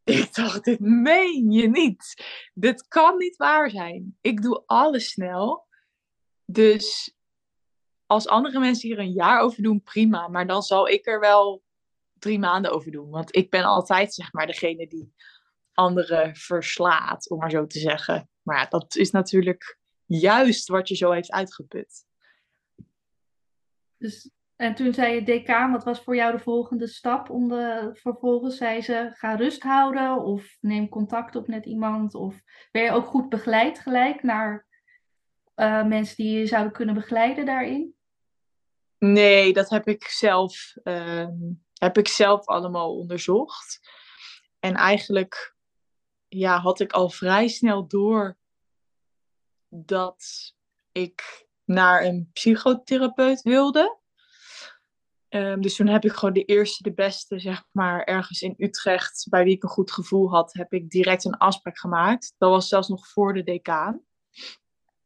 Ik 0.21 0.33
dacht, 0.33 0.63
dit 0.63 0.79
meen 0.79 1.51
je 1.51 1.67
niet. 1.67 2.23
Dit 2.53 2.87
kan 2.87 3.17
niet 3.17 3.35
waar 3.35 3.69
zijn. 3.69 4.17
Ik 4.21 4.41
doe 4.41 4.63
alles 4.65 5.09
snel. 5.09 5.67
Dus 6.45 7.15
als 8.05 8.27
andere 8.27 8.59
mensen 8.59 8.89
hier 8.89 8.99
een 8.99 9.11
jaar 9.11 9.39
over 9.39 9.63
doen, 9.63 9.83
prima. 9.83 10.27
Maar 10.27 10.47
dan 10.47 10.61
zal 10.61 10.87
ik 10.87 11.07
er 11.07 11.19
wel 11.19 11.63
drie 12.13 12.39
maanden 12.39 12.71
over 12.71 12.91
doen. 12.91 13.09
Want 13.09 13.35
ik 13.35 13.49
ben 13.49 13.63
altijd, 13.63 14.13
zeg 14.13 14.33
maar, 14.33 14.47
degene 14.47 14.87
die 14.87 15.13
anderen 15.73 16.35
verslaat, 16.35 17.29
om 17.29 17.39
maar 17.39 17.49
zo 17.49 17.67
te 17.67 17.79
zeggen. 17.79 18.29
Maar 18.41 18.57
ja, 18.57 18.65
dat 18.65 18.95
is 18.95 19.11
natuurlijk 19.11 19.77
juist 20.05 20.67
wat 20.67 20.87
je 20.87 20.95
zo 20.95 21.11
heeft 21.11 21.31
uitgeput. 21.31 22.05
Dus, 23.97 24.29
en 24.61 24.75
toen 24.75 24.93
zei 24.93 25.13
je 25.13 25.23
decaan, 25.23 25.71
wat 25.71 25.83
was 25.83 25.99
voor 25.99 26.15
jou 26.15 26.31
de 26.31 26.39
volgende 26.39 26.87
stap? 26.87 27.29
Om 27.29 27.47
de, 27.47 27.89
vervolgens 27.93 28.57
zei 28.57 28.81
ze, 28.81 29.11
ga 29.13 29.35
rust 29.35 29.63
houden 29.63 30.23
of 30.23 30.57
neem 30.59 30.89
contact 30.89 31.35
op 31.35 31.47
met 31.47 31.65
iemand. 31.65 32.15
Of 32.15 32.41
ben 32.71 32.83
je 32.83 32.91
ook 32.91 33.05
goed 33.05 33.29
begeleid 33.29 33.79
gelijk 33.79 34.23
naar 34.23 34.67
uh, 35.55 35.85
mensen 35.85 36.15
die 36.15 36.39
je 36.39 36.45
zouden 36.45 36.71
kunnen 36.71 36.95
begeleiden 36.95 37.45
daarin? 37.45 37.95
Nee, 38.97 39.53
dat 39.53 39.69
heb 39.69 39.87
ik 39.87 40.03
zelf, 40.03 40.73
uh, 40.83 41.27
heb 41.73 41.97
ik 41.97 42.07
zelf 42.07 42.45
allemaal 42.45 42.97
onderzocht. 42.97 43.79
En 44.59 44.75
eigenlijk 44.75 45.55
ja, 46.27 46.59
had 46.59 46.79
ik 46.79 46.91
al 46.91 47.09
vrij 47.09 47.47
snel 47.47 47.87
door 47.87 48.37
dat 49.67 50.53
ik 50.91 51.47
naar 51.63 52.03
een 52.03 52.29
psychotherapeut 52.33 53.41
wilde. 53.41 53.99
Um, 55.33 55.61
dus 55.61 55.75
toen 55.75 55.87
heb 55.87 56.05
ik 56.05 56.11
gewoon 56.11 56.33
de 56.33 56.45
eerste, 56.45 56.83
de 56.83 56.93
beste, 56.93 57.39
zeg 57.39 57.63
maar, 57.71 58.03
ergens 58.03 58.41
in 58.41 58.53
Utrecht, 58.57 59.27
bij 59.29 59.43
wie 59.43 59.55
ik 59.55 59.63
een 59.63 59.69
goed 59.69 59.91
gevoel 59.91 60.29
had, 60.29 60.53
heb 60.53 60.73
ik 60.73 60.89
direct 60.89 61.25
een 61.25 61.37
afspraak 61.37 61.77
gemaakt. 61.77 62.33
Dat 62.37 62.49
was 62.49 62.67
zelfs 62.67 62.87
nog 62.87 63.07
voor 63.07 63.33
de 63.33 63.43
decaan. 63.43 64.01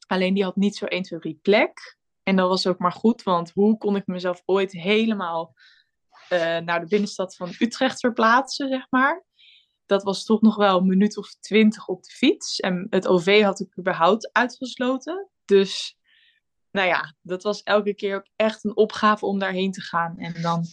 Alleen 0.08 0.34
die 0.34 0.44
had 0.44 0.56
niet 0.56 0.76
zo 0.76 0.86
1, 0.86 1.04
2, 1.04 1.20
3 1.20 1.40
plek. 1.42 1.98
En 2.24 2.36
dat 2.36 2.50
was 2.50 2.68
ook 2.68 2.80
maar 2.80 2.92
goed, 2.92 3.24
want 3.24 3.52
hoe 3.52 3.78
kon 3.78 3.96
ik 3.96 4.08
mezelf 4.08 4.42
ooit 4.46 4.72
helemaal 4.72 5.54
uh, 6.30 6.58
naar 6.58 6.80
de 6.80 6.88
binnenstad 6.88 7.36
van 7.36 7.54
Utrecht 7.60 8.00
verplaatsen, 8.00 8.70
zeg 8.70 8.88
maar. 8.90 9.24
Dat 9.86 10.04
was 10.04 10.24
toch 10.24 10.42
nog 10.42 10.56
wel 10.56 10.78
een 10.78 10.88
minuut 10.88 11.18
of 11.18 11.36
twintig 11.40 11.88
op 11.88 12.04
de 12.04 12.12
fiets. 12.12 12.60
En 12.60 12.88
het 12.90 13.08
OV 13.08 13.42
had 13.42 13.60
ik 13.60 13.78
überhaupt 13.78 14.30
uitgesloten. 14.32 15.30
Dus 15.46 15.98
nou 16.76 16.88
ja, 16.88 17.14
dat 17.22 17.44
was 17.44 17.64
elke 17.64 17.94
keer 17.94 18.16
ook 18.16 18.28
echt 18.36 18.64
een 18.64 18.76
opgave 18.76 19.26
om 19.26 19.40
daarheen 19.40 19.72
te 19.72 19.82
gaan. 19.82 20.18
En 20.18 20.42
dan 20.42 20.66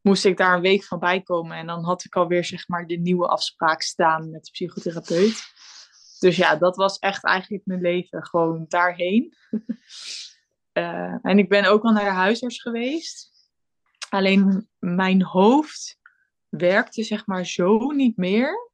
moest 0.00 0.24
ik 0.24 0.36
daar 0.36 0.54
een 0.54 0.60
week 0.60 0.84
van 0.84 0.98
bijkomen. 0.98 1.56
En 1.56 1.66
dan 1.66 1.84
had 1.84 2.04
ik 2.04 2.16
alweer 2.16 2.44
zeg 2.44 2.68
maar 2.68 2.86
de 2.86 2.96
nieuwe 2.96 3.26
afspraak 3.26 3.82
staan 3.82 4.30
met 4.30 4.44
de 4.44 4.50
psychotherapeut. 4.50 5.42
Dus 6.18 6.36
ja, 6.36 6.56
dat 6.56 6.76
was 6.76 6.98
echt 6.98 7.24
eigenlijk 7.24 7.66
mijn 7.66 7.80
leven. 7.80 8.26
Gewoon 8.26 8.64
daarheen. 8.68 9.34
uh, 10.72 11.14
en 11.30 11.38
ik 11.38 11.48
ben 11.48 11.64
ook 11.64 11.82
al 11.82 11.92
naar 11.92 12.04
de 12.04 12.10
huisarts 12.10 12.60
geweest. 12.60 13.30
Alleen 14.08 14.68
mijn 14.78 15.22
hoofd 15.22 15.98
werkte 16.48 17.02
zeg 17.02 17.26
maar 17.26 17.46
zo 17.46 17.90
niet 17.90 18.16
meer. 18.16 18.70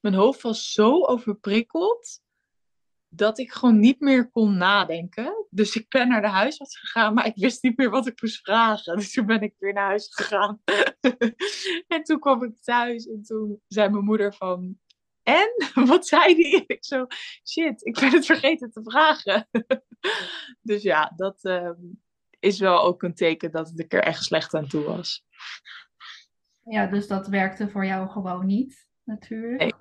Mijn 0.00 0.14
hoofd 0.14 0.42
was 0.42 0.72
zo 0.72 1.04
overprikkeld 1.04 2.22
dat 3.16 3.38
ik 3.38 3.52
gewoon 3.52 3.78
niet 3.78 4.00
meer 4.00 4.30
kon 4.30 4.56
nadenken. 4.56 5.46
Dus 5.50 5.76
ik 5.76 5.88
ben 5.88 6.08
naar 6.08 6.20
de 6.20 6.28
huisarts 6.28 6.78
gegaan, 6.78 7.14
maar 7.14 7.26
ik 7.26 7.36
wist 7.36 7.62
niet 7.62 7.76
meer 7.76 7.90
wat 7.90 8.06
ik 8.06 8.22
moest 8.22 8.40
vragen. 8.40 8.96
Dus 8.98 9.12
toen 9.12 9.26
ben 9.26 9.40
ik 9.40 9.54
weer 9.58 9.72
naar 9.72 9.86
huis 9.86 10.08
gegaan. 10.14 10.60
en 11.94 12.02
toen 12.02 12.18
kwam 12.18 12.44
ik 12.44 12.62
thuis 12.62 13.06
en 13.06 13.22
toen 13.22 13.60
zei 13.68 13.88
mijn 13.88 14.04
moeder 14.04 14.34
van... 14.34 14.78
En? 15.22 15.48
Wat 15.86 16.06
zei 16.06 16.34
die? 16.34 16.64
Ik 16.66 16.84
zo, 16.84 17.06
shit, 17.48 17.86
ik 17.86 18.00
ben 18.00 18.10
het 18.10 18.26
vergeten 18.26 18.72
te 18.72 18.80
vragen. 18.84 19.48
dus 20.60 20.82
ja, 20.82 21.12
dat, 21.16 21.44
ehm, 21.44 21.74
is 22.44 22.58
wel 22.58 22.82
ook 22.82 23.02
een 23.02 23.14
teken 23.14 23.50
dat 23.50 23.72
ik 23.76 23.92
er 23.92 24.02
echt 24.02 24.24
slecht 24.24 24.54
aan 24.54 24.66
toe 24.66 24.84
was. 24.84 25.26
Ja, 26.64 26.86
dus 26.86 27.06
dat 27.06 27.28
werkte 27.28 27.68
voor 27.68 27.86
jou 27.86 28.08
gewoon 28.08 28.46
niet, 28.46 28.88
natuurlijk. 29.04 29.60
Nee. 29.60 29.72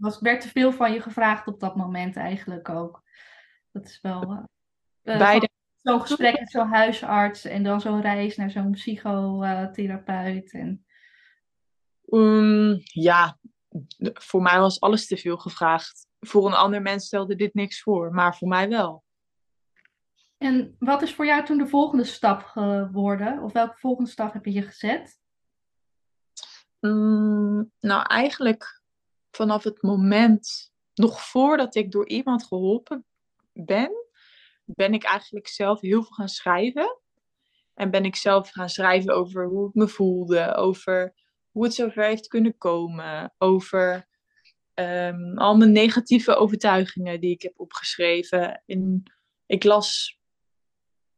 Was, 0.00 0.20
werd 0.20 0.40
te 0.40 0.48
veel 0.48 0.72
van 0.72 0.92
je 0.92 1.00
gevraagd 1.00 1.46
op 1.46 1.60
dat 1.60 1.76
moment 1.76 2.16
eigenlijk 2.16 2.68
ook. 2.68 3.02
Dat 3.72 3.84
is 3.84 3.98
wel... 4.00 4.48
Uh, 5.02 5.40
Zo'n 5.82 6.00
gesprek 6.00 6.38
met 6.38 6.50
zo'n 6.50 6.68
huisarts 6.68 7.44
en 7.44 7.62
dan 7.62 7.80
zo'n 7.80 8.00
reis 8.00 8.36
naar 8.36 8.50
zo'n 8.50 8.70
psychotherapeut. 8.70 10.52
En... 10.52 10.84
Um, 12.06 12.80
ja, 12.82 13.38
voor 14.12 14.42
mij 14.42 14.58
was 14.58 14.80
alles 14.80 15.06
te 15.06 15.16
veel 15.16 15.36
gevraagd. 15.36 16.06
Voor 16.20 16.46
een 16.46 16.54
ander 16.54 16.82
mens 16.82 17.06
stelde 17.06 17.34
dit 17.34 17.54
niks 17.54 17.82
voor, 17.82 18.12
maar 18.14 18.36
voor 18.36 18.48
mij 18.48 18.68
wel. 18.68 19.04
En 20.38 20.76
wat 20.78 21.02
is 21.02 21.14
voor 21.14 21.26
jou 21.26 21.44
toen 21.44 21.58
de 21.58 21.66
volgende 21.66 22.04
stap 22.04 22.42
geworden? 22.42 23.42
Of 23.42 23.52
welke 23.52 23.78
volgende 23.78 24.10
stap 24.10 24.32
heb 24.32 24.44
je 24.44 24.62
gezet? 24.62 25.18
Mm, 26.80 27.72
nou, 27.80 28.06
eigenlijk 28.06 28.79
vanaf 29.30 29.64
het 29.64 29.82
moment, 29.82 30.72
nog 30.94 31.22
voordat 31.22 31.74
ik 31.74 31.90
door 31.90 32.08
iemand 32.08 32.44
geholpen 32.44 33.04
ben, 33.52 33.92
ben 34.64 34.94
ik 34.94 35.02
eigenlijk 35.02 35.48
zelf 35.48 35.80
heel 35.80 36.02
veel 36.02 36.14
gaan 36.14 36.28
schrijven. 36.28 36.98
En 37.74 37.90
ben 37.90 38.04
ik 38.04 38.16
zelf 38.16 38.50
gaan 38.50 38.68
schrijven 38.68 39.14
over 39.14 39.46
hoe 39.46 39.68
ik 39.68 39.74
me 39.74 39.88
voelde, 39.88 40.54
over 40.54 41.14
hoe 41.50 41.64
het 41.64 41.74
zover 41.74 42.04
heeft 42.04 42.26
kunnen 42.26 42.58
komen, 42.58 43.34
over 43.38 44.08
um, 44.74 45.38
al 45.38 45.56
mijn 45.56 45.72
negatieve 45.72 46.34
overtuigingen 46.34 47.20
die 47.20 47.30
ik 47.30 47.42
heb 47.42 47.60
opgeschreven. 47.60 48.62
En 48.66 49.02
ik 49.46 49.64
las 49.64 50.18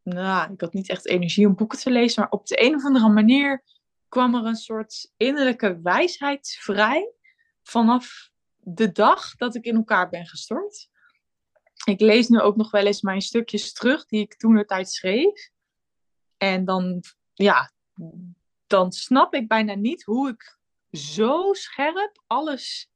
nou, 0.03 0.53
ik 0.53 0.61
had 0.61 0.73
niet 0.73 0.89
echt 0.89 1.07
energie 1.07 1.47
om 1.47 1.55
boeken 1.55 1.79
te 1.79 1.91
lezen, 1.91 2.21
maar 2.21 2.31
op 2.31 2.47
de 2.47 2.63
een 2.63 2.75
of 2.75 2.85
andere 2.85 3.09
manier 3.09 3.65
kwam 4.09 4.35
er 4.35 4.45
een 4.45 4.57
soort 4.57 5.13
innerlijke 5.17 5.81
wijsheid 5.83 6.57
vrij 6.61 7.13
vanaf 7.63 8.31
de 8.57 8.93
dag 8.93 9.35
dat 9.35 9.55
ik 9.55 9.65
in 9.65 9.77
elkaar 9.77 10.09
ben 10.09 10.27
gestort. 10.27 10.91
Ik 11.85 12.01
lees 12.01 12.29
nu 12.29 12.41
ook 12.41 12.57
nog 12.57 12.71
wel 12.71 12.87
eens 12.87 13.01
mijn 13.01 13.21
stukjes 13.21 13.73
terug 13.73 14.07
die 14.07 14.21
ik 14.21 14.37
toen 14.37 14.55
de 14.55 14.65
tijd 14.65 14.91
schreef. 14.91 15.51
En 16.37 16.65
dan, 16.65 17.03
ja, 17.33 17.73
dan 18.67 18.93
snap 18.93 19.35
ik 19.35 19.49
bijna 19.49 19.75
niet 19.75 20.03
hoe 20.03 20.29
ik 20.29 20.59
zo 20.93 21.53
scherp 21.53 22.23
alles 22.27 22.91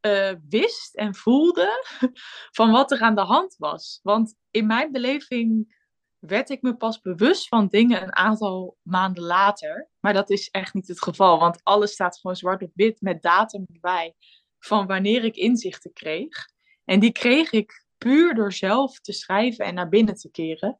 uh, 0.00 0.32
wist 0.48 0.94
en 0.94 1.14
voelde 1.14 1.84
van 2.58 2.70
wat 2.70 2.90
er 2.90 3.00
aan 3.00 3.14
de 3.14 3.20
hand 3.20 3.56
was. 3.58 4.00
Want 4.02 4.34
in 4.50 4.66
mijn 4.66 4.92
beleving 4.92 5.76
werd 6.18 6.50
ik 6.50 6.62
me 6.62 6.76
pas 6.76 7.00
bewust 7.00 7.48
van 7.48 7.68
dingen 7.68 8.02
een 8.02 8.16
aantal 8.16 8.76
maanden 8.82 9.24
later. 9.24 9.88
Maar 10.00 10.12
dat 10.12 10.30
is 10.30 10.48
echt 10.50 10.74
niet 10.74 10.88
het 10.88 11.02
geval, 11.02 11.38
want 11.38 11.60
alles 11.62 11.92
staat 11.92 12.18
gewoon 12.18 12.36
zwart 12.36 12.62
op 12.62 12.70
wit 12.74 13.00
met 13.00 13.22
datum 13.22 13.64
erbij 13.72 14.14
van 14.58 14.86
wanneer 14.86 15.24
ik 15.24 15.36
inzichten 15.36 15.92
kreeg. 15.92 16.48
En 16.84 17.00
die 17.00 17.12
kreeg 17.12 17.52
ik 17.52 17.86
puur 17.98 18.34
door 18.34 18.52
zelf 18.52 19.00
te 19.00 19.12
schrijven 19.12 19.64
en 19.64 19.74
naar 19.74 19.88
binnen 19.88 20.14
te 20.14 20.30
keren. 20.30 20.78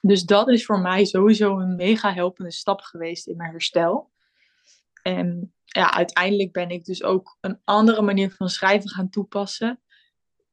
Dus 0.00 0.22
dat 0.22 0.48
is 0.48 0.64
voor 0.64 0.80
mij 0.80 1.04
sowieso 1.04 1.58
een 1.58 1.76
mega 1.76 2.12
helpende 2.12 2.52
stap 2.52 2.80
geweest 2.80 3.26
in 3.26 3.36
mijn 3.36 3.50
herstel. 3.50 4.10
En 5.02 5.54
ja, 5.64 5.92
uiteindelijk 5.92 6.52
ben 6.52 6.70
ik 6.70 6.84
dus 6.84 7.02
ook 7.02 7.36
een 7.40 7.60
andere 7.64 8.02
manier 8.02 8.30
van 8.30 8.48
schrijven 8.48 8.90
gaan 8.90 9.10
toepassen. 9.10 9.80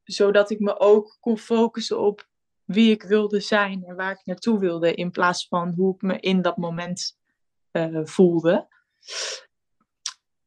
Zodat 0.04 0.50
ik 0.50 0.60
me 0.60 0.80
ook 0.80 1.18
kon 1.20 1.38
focussen 1.38 2.00
op 2.00 2.28
wie 2.68 2.92
ik 2.92 3.04
wilde 3.04 3.40
zijn 3.40 3.84
en 3.84 3.96
waar 3.96 4.12
ik 4.12 4.26
naartoe 4.26 4.60
wilde. 4.60 4.94
In 4.94 5.12
plaats 5.12 5.48
van 5.48 5.74
hoe 5.74 5.96
ik 5.96 6.02
me 6.02 6.20
in 6.20 6.42
dat 6.42 6.58
moment 6.58 7.18
uh, 7.72 8.00
voelde. 8.04 8.68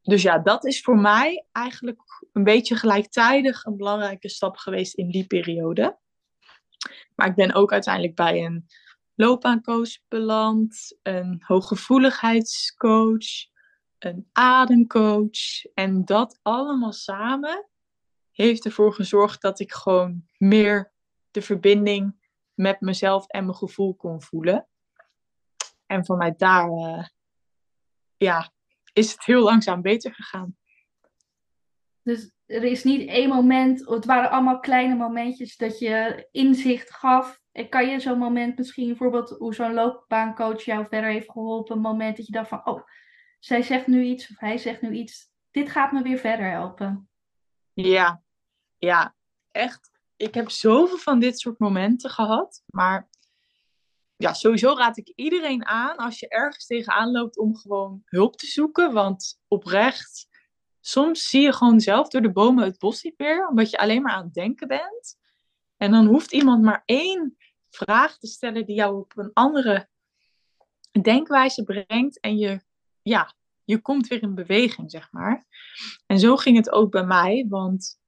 Dus 0.01 0.21
ja, 0.21 0.39
dat 0.39 0.65
is 0.65 0.81
voor 0.81 0.97
mij 0.97 1.45
eigenlijk 1.51 2.01
een 2.33 2.43
beetje 2.43 2.75
gelijktijdig 2.75 3.65
een 3.65 3.77
belangrijke 3.77 4.29
stap 4.29 4.57
geweest 4.57 4.93
in 4.93 5.09
die 5.09 5.27
periode. 5.27 5.97
Maar 7.15 7.27
ik 7.27 7.35
ben 7.35 7.53
ook 7.53 7.71
uiteindelijk 7.71 8.15
bij 8.15 8.45
een 8.45 8.65
loopbaancoach 9.15 10.07
beland, 10.07 10.97
een 11.03 11.43
hooggevoeligheidscoach, 11.45 13.49
een 13.99 14.29
ademcoach. 14.31 15.65
En 15.73 16.05
dat 16.05 16.39
allemaal 16.41 16.93
samen 16.93 17.69
heeft 18.31 18.65
ervoor 18.65 18.93
gezorgd 18.93 19.41
dat 19.41 19.59
ik 19.59 19.71
gewoon 19.71 20.23
meer 20.37 20.91
de 21.31 21.41
verbinding 21.41 22.15
met 22.53 22.81
mezelf 22.81 23.27
en 23.27 23.45
mijn 23.45 23.57
gevoel 23.57 23.95
kon 23.95 24.21
voelen. 24.21 24.67
En 25.85 26.05
vanuit 26.05 26.39
daar 26.39 26.69
uh, 26.69 27.05
ja, 28.17 28.51
is 28.93 29.11
het 29.11 29.25
heel 29.25 29.43
langzaam 29.43 29.81
beter 29.81 30.13
gegaan. 30.13 30.57
Dus 32.03 32.31
er 32.45 32.63
is 32.63 32.83
niet 32.83 33.09
één 33.09 33.29
moment, 33.29 33.89
het 33.89 34.05
waren 34.05 34.29
allemaal 34.29 34.59
kleine 34.59 34.95
momentjes 34.95 35.57
dat 35.57 35.79
je 35.79 36.27
inzicht 36.31 36.91
gaf. 36.93 37.39
En 37.51 37.69
kan 37.69 37.89
je 37.89 37.99
zo'n 37.99 38.17
moment 38.17 38.57
misschien, 38.57 38.87
bijvoorbeeld 38.87 39.29
hoe 39.29 39.53
zo'n 39.53 39.73
loopbaancoach 39.73 40.61
jou 40.61 40.85
verder 40.89 41.09
heeft 41.09 41.31
geholpen, 41.31 41.75
een 41.75 41.81
moment 41.81 42.17
dat 42.17 42.25
je 42.25 42.31
dacht 42.31 42.49
van, 42.49 42.65
oh, 42.65 42.81
zij 43.39 43.61
zegt 43.61 43.87
nu 43.87 44.03
iets 44.03 44.31
of 44.31 44.39
hij 44.39 44.57
zegt 44.57 44.81
nu 44.81 44.91
iets, 44.91 45.29
dit 45.51 45.69
gaat 45.69 45.91
me 45.91 46.01
weer 46.01 46.17
verder 46.17 46.49
helpen. 46.49 47.09
Ja, 47.73 48.21
ja, 48.77 49.15
echt. 49.51 49.90
Ik 50.21 50.33
heb 50.33 50.49
zoveel 50.49 50.97
van 50.97 51.19
dit 51.19 51.39
soort 51.39 51.59
momenten 51.59 52.09
gehad, 52.09 52.63
maar 52.65 53.09
ja, 54.15 54.33
sowieso 54.33 54.75
raad 54.75 54.97
ik 54.97 55.11
iedereen 55.15 55.65
aan 55.65 55.97
als 55.97 56.19
je 56.19 56.27
ergens 56.27 56.65
tegenaan 56.65 57.11
loopt 57.11 57.37
om 57.37 57.55
gewoon 57.55 58.01
hulp 58.05 58.35
te 58.35 58.45
zoeken. 58.45 58.93
Want 58.93 59.39
oprecht, 59.47 60.27
soms 60.79 61.29
zie 61.29 61.41
je 61.41 61.53
gewoon 61.53 61.79
zelf 61.79 62.07
door 62.07 62.21
de 62.21 62.31
bomen 62.31 62.63
het 62.63 62.77
bos 62.77 63.01
niet 63.01 63.17
meer, 63.17 63.47
omdat 63.47 63.69
je 63.69 63.77
alleen 63.77 64.01
maar 64.01 64.13
aan 64.13 64.23
het 64.23 64.33
denken 64.33 64.67
bent. 64.67 65.17
En 65.77 65.91
dan 65.91 66.05
hoeft 66.05 66.31
iemand 66.31 66.63
maar 66.63 66.83
één 66.85 67.37
vraag 67.69 68.17
te 68.17 68.27
stellen 68.27 68.65
die 68.65 68.75
jou 68.75 68.99
op 68.99 69.17
een 69.17 69.31
andere 69.33 69.89
denkwijze 71.01 71.63
brengt. 71.63 72.19
En 72.19 72.37
je, 72.37 72.61
ja, 73.01 73.35
je 73.63 73.81
komt 73.81 74.07
weer 74.07 74.21
in 74.21 74.35
beweging, 74.35 74.91
zeg 74.91 75.11
maar. 75.11 75.45
En 76.05 76.19
zo 76.19 76.35
ging 76.35 76.57
het 76.57 76.71
ook 76.71 76.91
bij 76.91 77.05
mij, 77.05 77.45
want 77.49 77.99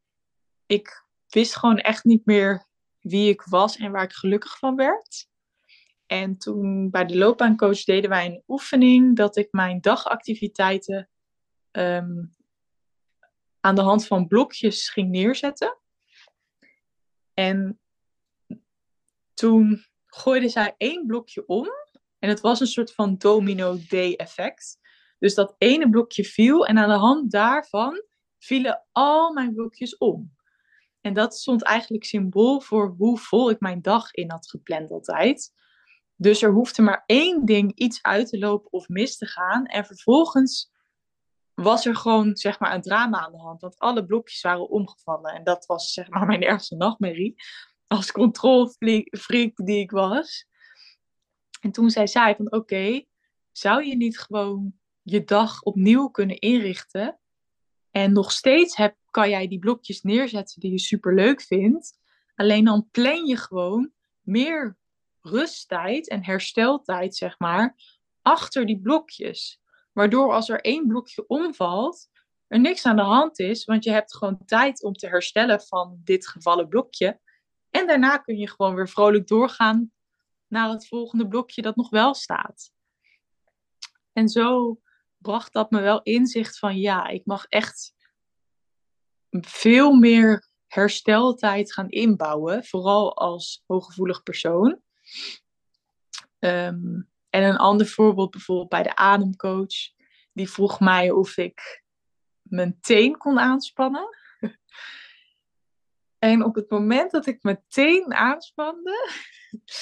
ik 0.65 1.02
wist 1.33 1.55
gewoon 1.55 1.77
echt 1.77 2.03
niet 2.03 2.25
meer 2.25 2.65
wie 2.99 3.29
ik 3.29 3.41
was 3.41 3.77
en 3.77 3.91
waar 3.91 4.03
ik 4.03 4.13
gelukkig 4.13 4.57
van 4.57 4.75
werd. 4.75 5.27
En 6.05 6.37
toen 6.37 6.89
bij 6.89 7.05
de 7.05 7.17
loopbaancoach 7.17 7.83
deden 7.83 8.09
wij 8.09 8.25
een 8.25 8.43
oefening 8.47 9.15
dat 9.15 9.37
ik 9.37 9.47
mijn 9.51 9.81
dagactiviteiten 9.81 11.09
ehm, 11.71 12.23
aan 13.59 13.75
de 13.75 13.81
hand 13.81 14.07
van 14.07 14.27
blokjes 14.27 14.89
ging 14.89 15.09
neerzetten. 15.09 15.77
En 17.33 17.79
toen 19.33 19.85
gooide 20.05 20.49
zij 20.49 20.75
één 20.77 21.05
blokje 21.05 21.47
om. 21.47 21.67
En 22.19 22.29
het 22.29 22.39
was 22.39 22.59
een 22.59 22.67
soort 22.67 22.93
van 22.93 23.17
domino 23.17 23.77
day 23.87 24.13
effect. 24.15 24.79
Dus 25.19 25.33
dat 25.33 25.55
ene 25.57 25.89
blokje 25.89 26.23
viel 26.23 26.65
en 26.67 26.77
aan 26.77 26.89
de 26.89 26.95
hand 26.95 27.31
daarvan 27.31 28.03
vielen 28.39 28.85
al 28.91 29.33
mijn 29.33 29.53
blokjes 29.53 29.97
om. 29.97 30.35
En 31.03 31.13
dat 31.13 31.35
stond 31.35 31.63
eigenlijk 31.63 32.03
symbool 32.03 32.61
voor 32.61 32.95
hoe 32.97 33.19
vol 33.19 33.49
ik 33.49 33.59
mijn 33.59 33.81
dag 33.81 34.11
in 34.11 34.31
had 34.31 34.49
gepland 34.49 34.91
altijd. 34.91 35.53
Dus 36.15 36.41
er 36.41 36.51
hoefde 36.51 36.81
maar 36.81 37.03
één 37.05 37.45
ding 37.45 37.75
iets 37.75 38.01
uit 38.01 38.29
te 38.29 38.37
lopen 38.37 38.71
of 38.71 38.87
mis 38.87 39.17
te 39.17 39.25
gaan. 39.25 39.65
En 39.65 39.85
vervolgens 39.85 40.71
was 41.53 41.85
er 41.85 41.95
gewoon 41.95 42.35
zeg 42.35 42.59
maar 42.59 42.73
een 42.73 42.81
drama 42.81 43.19
aan 43.19 43.31
de 43.31 43.37
hand. 43.37 43.61
Want 43.61 43.77
alle 43.77 44.05
blokjes 44.05 44.41
waren 44.41 44.69
omgevallen. 44.69 45.33
En 45.33 45.43
dat 45.43 45.65
was 45.65 45.93
zeg 45.93 46.09
maar 46.09 46.25
mijn 46.31 46.43
ergste 46.43 46.75
nachtmerrie. 46.75 47.35
Als 47.87 48.11
controlfreak 48.11 49.55
die 49.55 49.79
ik 49.79 49.91
was. 49.91 50.47
En 51.61 51.71
toen 51.71 51.89
zei 51.89 52.07
zij 52.07 52.35
van 52.35 52.51
oké, 52.51 53.05
zou 53.51 53.85
je 53.85 53.95
niet 53.95 54.19
gewoon 54.19 54.73
je 55.01 55.23
dag 55.23 55.61
opnieuw 55.61 56.07
kunnen 56.07 56.39
inrichten? 56.39 57.19
En 57.93 58.13
nog 58.13 58.31
steeds 58.31 58.75
heb, 58.75 58.95
kan 59.11 59.29
jij 59.29 59.47
die 59.47 59.59
blokjes 59.59 60.01
neerzetten 60.01 60.59
die 60.59 60.71
je 60.71 60.79
super 60.79 61.15
leuk 61.15 61.41
vindt. 61.41 61.99
Alleen 62.35 62.65
dan 62.65 62.87
plan 62.91 63.25
je 63.25 63.37
gewoon 63.37 63.91
meer 64.21 64.77
rusttijd 65.21 66.09
en 66.09 66.25
hersteltijd, 66.25 67.15
zeg 67.15 67.39
maar, 67.39 67.75
achter 68.21 68.65
die 68.65 68.81
blokjes. 68.81 69.61
Waardoor 69.91 70.33
als 70.33 70.49
er 70.49 70.61
één 70.61 70.87
blokje 70.87 71.27
omvalt, 71.27 72.09
er 72.47 72.59
niks 72.59 72.85
aan 72.85 72.95
de 72.95 73.01
hand 73.01 73.39
is, 73.39 73.65
want 73.65 73.83
je 73.83 73.91
hebt 73.91 74.15
gewoon 74.15 74.45
tijd 74.45 74.83
om 74.83 74.93
te 74.93 75.07
herstellen 75.07 75.61
van 75.61 76.01
dit 76.03 76.27
gevallen 76.27 76.67
blokje. 76.67 77.19
En 77.69 77.87
daarna 77.87 78.17
kun 78.17 78.37
je 78.37 78.49
gewoon 78.49 78.75
weer 78.75 78.89
vrolijk 78.89 79.27
doorgaan 79.27 79.91
naar 80.47 80.69
het 80.69 80.87
volgende 80.87 81.27
blokje 81.27 81.61
dat 81.61 81.75
nog 81.75 81.89
wel 81.89 82.13
staat. 82.13 82.71
En 84.13 84.29
zo 84.29 84.77
bracht 85.23 85.53
dat 85.53 85.71
me 85.71 85.81
wel 85.81 86.01
inzicht 86.01 86.59
van 86.59 86.77
ja, 86.77 87.07
ik 87.07 87.25
mag 87.25 87.45
echt 87.45 87.93
veel 89.41 89.93
meer 89.93 90.47
hersteltijd 90.67 91.73
gaan 91.73 91.89
inbouwen, 91.89 92.65
vooral 92.65 93.17
als 93.17 93.63
hooggevoelig 93.67 94.23
persoon. 94.23 94.81
Ehm, 96.39 97.01
en 97.29 97.43
een 97.43 97.57
ander 97.57 97.87
voorbeeld 97.87 98.31
bijvoorbeeld 98.31 98.69
bij 98.69 98.83
de 98.83 98.95
ademcoach. 98.95 99.91
Die 100.33 100.49
vroeg 100.49 100.79
mij 100.79 101.11
of 101.11 101.37
ik 101.37 101.83
mijn 102.41 102.79
teen 102.81 103.17
kon 103.17 103.39
aanspannen. 103.39 104.17
en 106.19 106.43
op 106.43 106.55
het 106.55 106.69
moment 106.69 107.11
dat 107.11 107.25
ik 107.25 107.43
mijn 107.43 107.63
teen 107.67 108.13
aanspande, 108.13 109.09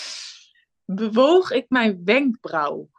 bewoog 1.02 1.52
ik 1.52 1.70
mijn 1.70 2.04
wenkbrauw. 2.04 2.90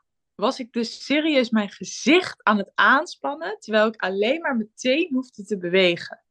Was 0.42 0.59
ik 0.59 0.72
dus 0.72 1.05
serieus 1.05 1.50
mijn 1.50 1.70
gezicht 1.70 2.42
aan 2.42 2.59
het 2.59 2.72
aanspannen, 2.74 3.59
terwijl 3.59 3.87
ik 3.87 3.96
alleen 3.96 4.40
maar 4.40 4.57
mijn 4.57 4.72
teen 4.74 5.12
hoefde 5.12 5.44
te 5.44 5.59
bewegen. 5.59 6.22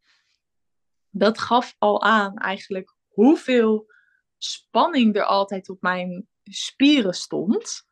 Dat 1.10 1.39
gaf 1.39 1.76
al 1.78 2.02
aan 2.02 2.38
eigenlijk 2.38 2.95
hoeveel 3.08 3.91
spanning 4.38 5.15
er 5.15 5.24
altijd 5.24 5.69
op 5.69 5.82
mijn 5.82 6.28
spieren 6.43 7.13
stond. 7.13 7.88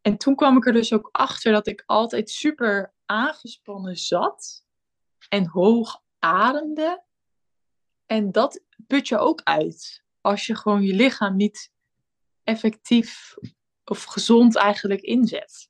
En 0.00 0.16
toen 0.16 0.34
kwam 0.34 0.56
ik 0.56 0.66
er 0.66 0.72
dus 0.72 0.92
ook 0.92 1.08
achter 1.12 1.52
dat 1.52 1.66
ik 1.66 1.82
altijd 1.86 2.30
super 2.30 2.94
aangespannen 3.06 3.96
zat 3.96 4.64
en 5.28 5.46
hoog 5.46 6.02
ademde. 6.18 7.04
En 8.06 8.32
dat 8.32 8.64
put 8.86 9.08
je 9.08 9.18
ook 9.18 9.40
uit 9.42 10.04
als 10.20 10.46
je 10.46 10.56
gewoon 10.56 10.82
je 10.82 10.94
lichaam 10.94 11.36
niet 11.36 11.72
effectief 12.44 13.34
of 13.90 14.04
gezond 14.04 14.56
eigenlijk 14.56 15.00
inzet. 15.00 15.68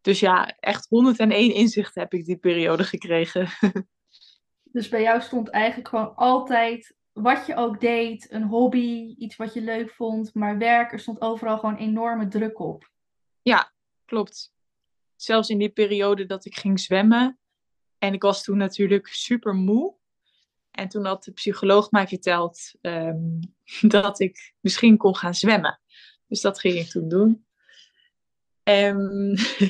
Dus 0.00 0.20
ja, 0.20 0.56
echt 0.60 0.86
101 0.88 1.54
inzichten 1.54 2.02
heb 2.02 2.12
ik 2.12 2.24
die 2.24 2.36
periode 2.36 2.84
gekregen. 2.84 3.48
Dus 4.62 4.88
bij 4.88 5.02
jou 5.02 5.20
stond 5.20 5.48
eigenlijk 5.48 5.88
gewoon 5.88 6.14
altijd 6.14 6.96
wat 7.12 7.46
je 7.46 7.56
ook 7.56 7.80
deed, 7.80 8.32
een 8.32 8.42
hobby, 8.42 9.14
iets 9.18 9.36
wat 9.36 9.54
je 9.54 9.60
leuk 9.60 9.90
vond, 9.90 10.34
maar 10.34 10.58
werk, 10.58 10.92
er 10.92 10.98
stond 10.98 11.20
overal 11.20 11.58
gewoon 11.58 11.76
enorme 11.76 12.28
druk 12.28 12.58
op. 12.58 12.90
Ja, 13.42 13.72
klopt. 14.04 14.54
Zelfs 15.16 15.48
in 15.48 15.58
die 15.58 15.68
periode 15.68 16.26
dat 16.26 16.44
ik 16.44 16.56
ging 16.56 16.80
zwemmen. 16.80 17.38
En 17.98 18.12
ik 18.12 18.22
was 18.22 18.42
toen 18.42 18.56
natuurlijk 18.56 19.06
super 19.06 19.54
moe. 19.54 19.94
En 20.70 20.88
toen 20.88 21.04
had 21.04 21.24
de 21.24 21.32
psycholoog 21.32 21.90
mij 21.90 22.08
verteld 22.08 22.74
um, 22.80 23.40
dat 23.96 24.20
ik 24.20 24.54
misschien 24.60 24.96
kon 24.96 25.16
gaan 25.16 25.34
zwemmen. 25.34 25.80
Dus 26.34 26.42
dat 26.42 26.60
ging 26.60 26.78
ik 26.78 26.88
toen 26.88 27.08
doen. 27.08 27.46
En 28.62 28.96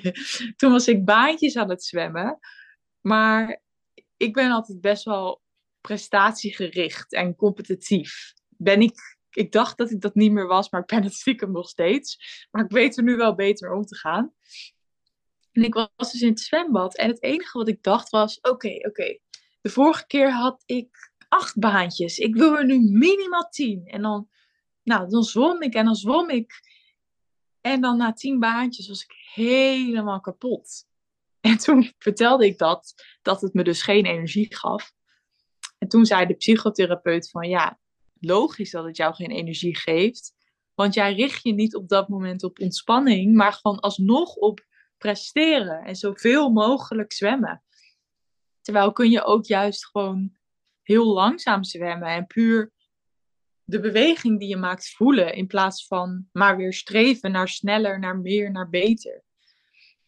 toen 0.57 0.70
was 0.70 0.88
ik 0.88 1.05
baantjes 1.05 1.57
aan 1.57 1.70
het 1.70 1.85
zwemmen. 1.85 2.38
Maar 3.00 3.62
ik 4.16 4.33
ben 4.33 4.50
altijd 4.50 4.81
best 4.81 5.05
wel 5.05 5.42
prestatiegericht 5.81 7.12
en 7.12 7.37
competitief. 7.37 8.33
Ben 8.48 8.81
ik, 8.81 9.18
ik 9.31 9.53
dacht 9.53 9.79
dat 9.79 9.90
ik 9.90 10.00
dat 10.00 10.14
niet 10.14 10.33
meer 10.33 10.46
was, 10.46 10.70
maar 10.70 10.81
ik 10.81 10.87
ben 10.87 11.03
het 11.03 11.14
stiekem 11.14 11.53
nog 11.53 11.68
steeds. 11.68 12.18
Maar 12.50 12.64
ik 12.64 12.70
weet 12.70 12.96
er 12.96 13.05
nu 13.05 13.16
wel 13.16 13.35
beter 13.35 13.72
om 13.72 13.85
te 13.85 13.96
gaan. 13.96 14.35
En 15.53 15.62
ik 15.62 15.74
was 15.74 16.12
dus 16.12 16.20
in 16.20 16.29
het 16.29 16.40
zwembad. 16.40 16.96
En 16.96 17.09
het 17.09 17.22
enige 17.22 17.59
wat 17.59 17.68
ik 17.68 17.83
dacht 17.83 18.11
was: 18.11 18.40
oké, 18.40 18.87
oké. 18.88 19.18
De 19.61 19.70
vorige 19.70 20.07
keer 20.07 20.33
had 20.33 20.62
ik 20.66 21.12
acht 21.29 21.59
baantjes. 21.59 22.18
Ik 22.18 22.35
wil 22.35 22.57
er 22.57 22.64
nu 22.64 22.81
minimaal 22.81 23.48
tien. 23.48 23.87
En 23.87 24.03
dan, 24.03 24.29
nou, 24.85 25.09
dan 25.09 25.23
zwom 25.23 25.62
ik 25.62 25.75
en 25.75 25.85
dan 25.85 25.94
zwom 25.94 26.31
ik. 26.31 26.53
En 27.61 27.81
dan 27.81 27.97
na 27.97 28.12
tien 28.12 28.38
baantjes 28.38 28.88
was 28.88 29.03
ik 29.03 29.14
helemaal 29.33 30.20
kapot. 30.20 30.68
En 31.40 31.59
toen 31.59 31.92
vertelde 31.99 32.47
ik 32.47 32.59
dat, 32.59 32.94
dat 33.23 33.40
het 33.40 33.55
me 33.55 33.64
dus 33.64 33.83
geen 33.83 34.05
energie 34.05 34.55
gaf. 34.55 34.92
En 35.79 35.88
toen 35.88 36.07
zei 36.07 36.27
de 36.27 36.35
psychotherapeut 36.35 37.31
van 37.31 37.49
ja, 37.49 37.79
logisch 38.20 38.70
dat 38.70 38.85
het 38.85 38.97
jou 38.97 39.14
geen 39.14 39.31
energie 39.31 39.77
geeft. 39.77 40.35
Want 40.75 40.94
jij 40.94 41.14
richt 41.14 41.42
je 41.42 41.53
niet 41.53 41.75
op 41.75 41.88
dat 41.88 42.09
moment 42.09 42.42
op 42.42 42.61
ontspanning, 42.61 43.35
maar 43.35 43.53
gewoon 43.53 43.81
alsnog 43.81 44.35
op 44.35 44.66
presteren 44.99 45.85
en 45.85 45.97
zoveel 45.97 46.51
mogelijk 46.51 47.12
zwemmen. 47.12 47.62
Terwijl 48.61 48.92
kun 48.92 49.11
je 49.11 49.25
ook 49.25 49.44
juist 49.44 49.87
gewoon 49.87 50.37
heel 50.83 51.12
langzaam 51.12 51.64
zwemmen 51.64 52.09
en 52.09 52.27
puur 52.27 52.73
de 53.64 53.81
beweging 53.81 54.38
die 54.38 54.48
je 54.48 54.57
maakt 54.57 54.90
voelen 54.90 55.35
in 55.35 55.46
plaats 55.46 55.87
van 55.87 56.29
maar 56.33 56.57
weer 56.57 56.72
streven 56.72 57.31
naar 57.31 57.48
sneller, 57.48 57.98
naar 57.98 58.18
meer, 58.18 58.50
naar 58.50 58.68
beter. 58.68 59.22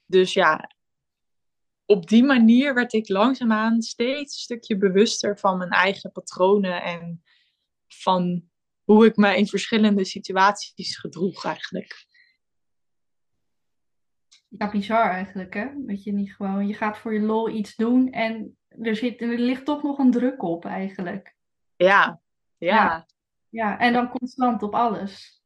Dus 0.07 0.33
ja, 0.33 0.71
op 1.85 2.09
die 2.09 2.25
manier 2.25 2.75
werd 2.75 2.93
ik 2.93 3.09
langzaamaan 3.09 3.83
steeds 3.83 4.35
een 4.35 4.41
stukje 4.41 4.77
bewuster 4.77 5.39
van 5.39 5.59
mijn 5.59 5.71
eigen 5.71 6.13
patronen 6.13 6.83
en 6.83 7.23
van 7.89 8.51
hoe 8.85 9.07
ik 9.07 9.17
me 9.17 9.37
in 9.37 9.47
verschillende 9.47 10.05
situaties 10.05 10.99
gedroeg 10.99 11.45
eigenlijk. 11.45 12.07
Ja, 14.49 14.71
bizar 14.71 15.11
eigenlijk, 15.11 15.55
hè? 15.55 15.69
Dat 15.77 16.05
je 16.05 16.13
niet 16.13 16.35
gewoon, 16.35 16.67
je 16.67 16.75
gaat 16.75 16.99
voor 16.99 17.15
je 17.15 17.21
lol 17.21 17.49
iets 17.49 17.75
doen 17.75 18.13
en 18.13 18.57
er, 18.69 18.97
zit, 18.97 19.21
er 19.21 19.39
ligt 19.39 19.65
toch 19.65 19.83
nog 19.83 19.99
een 19.99 20.11
druk 20.11 20.43
op 20.43 20.65
eigenlijk. 20.65 21.37
Ja, 21.77 22.21
ja. 22.59 22.75
Ja, 22.75 23.07
ja 23.57 23.79
en 23.79 23.93
dan 23.93 24.09
constant 24.09 24.63
op 24.63 24.75
alles. 24.75 25.43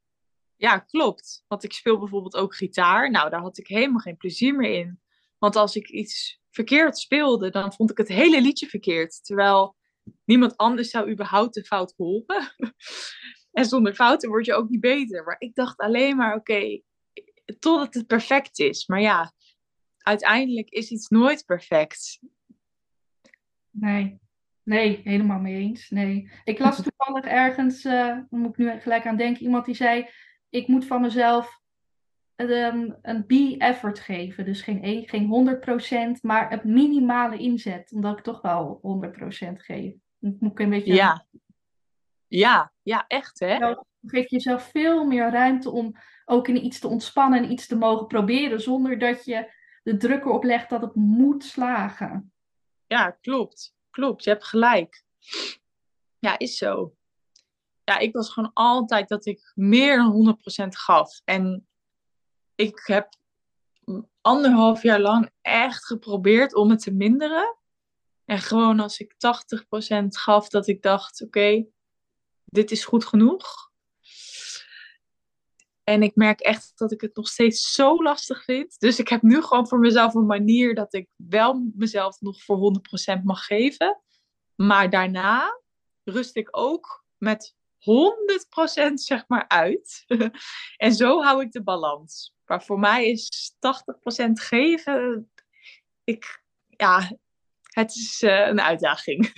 Ja, 0.56 0.78
klopt. 0.78 1.44
Want 1.48 1.64
ik 1.64 1.72
speel 1.72 1.98
bijvoorbeeld 1.98 2.36
ook 2.36 2.54
gitaar. 2.54 3.10
Nou, 3.10 3.30
daar 3.30 3.40
had 3.40 3.58
ik 3.58 3.66
helemaal 3.66 4.00
geen 4.00 4.16
plezier 4.16 4.54
meer 4.54 4.72
in. 4.72 5.00
Want 5.38 5.56
als 5.56 5.76
ik 5.76 5.88
iets 5.88 6.40
verkeerd 6.50 6.98
speelde, 6.98 7.50
dan 7.50 7.72
vond 7.72 7.90
ik 7.90 7.98
het 7.98 8.08
hele 8.08 8.40
liedje 8.40 8.66
verkeerd. 8.66 9.24
Terwijl 9.24 9.76
niemand 10.24 10.56
anders 10.56 10.90
zou 10.90 11.10
überhaupt 11.10 11.54
de 11.54 11.64
fout 11.64 11.94
horen. 11.96 12.54
en 13.58 13.64
zonder 13.64 13.94
fouten 13.94 14.28
word 14.28 14.46
je 14.46 14.54
ook 14.54 14.68
niet 14.68 14.80
beter. 14.80 15.24
Maar 15.24 15.36
ik 15.38 15.54
dacht 15.54 15.78
alleen 15.78 16.16
maar, 16.16 16.34
oké, 16.34 16.80
totdat 17.58 17.94
het 17.94 18.06
perfect 18.06 18.58
is. 18.58 18.86
Maar 18.86 19.00
ja, 19.00 19.32
uiteindelijk 19.96 20.68
is 20.68 20.90
iets 20.90 21.08
nooit 21.08 21.44
perfect. 21.44 22.18
Nee, 23.70 24.20
nee, 24.70 25.00
helemaal 25.04 25.38
mee 25.38 25.56
eens. 25.56 25.90
Nee. 25.90 26.30
Ik 26.44 26.58
las 26.58 26.82
toevallig 26.82 27.24
ergens, 27.24 27.84
uh, 27.84 28.18
moet 28.30 28.50
ik 28.50 28.56
nu 28.56 28.80
gelijk 28.80 29.06
aan 29.06 29.16
denken, 29.16 29.42
iemand 29.42 29.64
die 29.64 29.74
zei: 29.74 30.08
Ik 30.50 30.68
moet 30.68 30.86
van 30.86 31.00
mezelf 31.00 31.60
een, 32.36 32.96
een 33.02 33.26
B-effort 33.26 33.98
geven. 33.98 34.44
Dus 34.44 34.62
geen, 34.62 35.04
geen 35.08 35.58
100%, 36.18 36.20
maar 36.20 36.50
het 36.50 36.64
minimale 36.64 37.38
inzet. 37.38 37.92
Omdat 37.92 38.18
ik 38.18 38.24
toch 38.24 38.40
wel 38.40 38.80
100% 39.46 39.52
geef. 39.52 39.94
moet 40.18 40.52
ik 40.52 40.58
een 40.58 40.70
beetje. 40.70 40.94
Ja. 40.94 41.26
Ja, 42.26 42.72
ja, 42.82 43.04
echt 43.06 43.40
hè? 43.40 43.58
Dan 43.58 43.84
geef 44.02 44.28
je 44.28 44.36
jezelf 44.36 44.62
veel 44.62 45.04
meer 45.04 45.30
ruimte 45.30 45.70
om 45.70 45.96
ook 46.24 46.48
in 46.48 46.64
iets 46.64 46.78
te 46.78 46.88
ontspannen 46.88 47.42
en 47.42 47.52
iets 47.52 47.66
te 47.66 47.76
mogen 47.76 48.06
proberen. 48.06 48.60
Zonder 48.60 48.98
dat 48.98 49.24
je 49.24 49.52
de 49.82 49.96
druk 49.96 50.24
erop 50.24 50.44
legt 50.44 50.70
dat 50.70 50.80
het 50.80 50.94
moet 50.94 51.44
slagen. 51.44 52.32
Ja, 52.86 53.10
klopt. 53.20 53.74
Klopt, 53.90 54.24
je 54.24 54.30
hebt 54.30 54.44
gelijk. 54.44 55.04
Ja, 56.18 56.38
is 56.38 56.56
zo. 56.56 56.94
Ja, 57.84 57.98
ik 57.98 58.12
was 58.12 58.32
gewoon 58.32 58.50
altijd 58.52 59.08
dat 59.08 59.26
ik 59.26 59.52
meer 59.54 59.96
dan 59.96 60.38
100% 60.64 60.68
gaf. 60.68 61.20
En 61.24 61.68
ik 62.54 62.80
heb 62.84 63.08
anderhalf 64.20 64.82
jaar 64.82 65.00
lang 65.00 65.30
echt 65.40 65.86
geprobeerd 65.86 66.54
om 66.54 66.70
het 66.70 66.82
te 66.82 66.92
minderen. 66.92 67.56
En 68.24 68.38
gewoon 68.38 68.80
als 68.80 68.98
ik 68.98 69.14
80% 69.14 70.06
gaf, 70.06 70.48
dat 70.48 70.66
ik 70.66 70.82
dacht: 70.82 71.22
oké, 71.22 71.66
dit 72.44 72.70
is 72.70 72.84
goed 72.84 73.04
genoeg. 73.04 73.69
En 75.90 76.02
ik 76.02 76.14
merk 76.14 76.40
echt 76.40 76.72
dat 76.74 76.92
ik 76.92 77.00
het 77.00 77.16
nog 77.16 77.28
steeds 77.28 77.72
zo 77.72 78.02
lastig 78.02 78.44
vind. 78.44 78.78
Dus 78.78 78.98
ik 78.98 79.08
heb 79.08 79.22
nu 79.22 79.42
gewoon 79.42 79.68
voor 79.68 79.78
mezelf 79.78 80.14
een 80.14 80.26
manier 80.26 80.74
dat 80.74 80.94
ik 80.94 81.08
wel 81.16 81.70
mezelf 81.74 82.20
nog 82.20 82.42
voor 82.42 82.82
100% 83.18 83.22
mag 83.22 83.44
geven. 83.44 84.00
Maar 84.54 84.90
daarna 84.90 85.60
rust 86.04 86.36
ik 86.36 86.48
ook 86.50 87.04
met 87.18 87.56
100% 87.78 88.92
zeg 88.94 89.24
maar 89.28 89.48
uit. 89.48 90.04
en 90.76 90.92
zo 90.92 91.22
hou 91.22 91.42
ik 91.42 91.52
de 91.52 91.62
balans. 91.62 92.34
Maar 92.44 92.64
voor 92.64 92.78
mij 92.78 93.10
is 93.10 93.52
80% 93.54 94.30
geven, 94.32 95.30
ik, 96.04 96.42
ja, 96.66 97.10
het 97.62 97.94
is 97.94 98.22
uh, 98.22 98.46
een 98.46 98.60
uitdaging. 98.60 99.32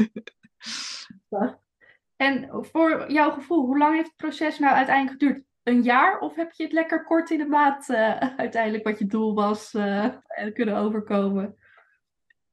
en 2.17 2.49
voor 2.51 3.13
jouw 3.13 3.31
gevoel, 3.31 3.67
hoe 3.67 3.79
lang 3.79 3.95
heeft 3.95 4.07
het 4.07 4.17
proces 4.17 4.59
nou 4.59 4.75
uiteindelijk 4.75 5.21
geduurd? 5.21 5.51
Een 5.63 5.83
jaar 5.83 6.19
of 6.19 6.35
heb 6.35 6.53
je 6.53 6.63
het 6.63 6.73
lekker 6.73 7.05
kort 7.05 7.31
in 7.31 7.39
de 7.39 7.47
maat 7.47 7.89
uh, 7.89 8.17
uiteindelijk 8.45 8.85
wat 8.85 8.99
je 8.99 9.07
doel 9.07 9.35
was 9.35 9.73
uh, 9.75 10.17
kunnen 10.53 10.77
overkomen? 10.77 11.57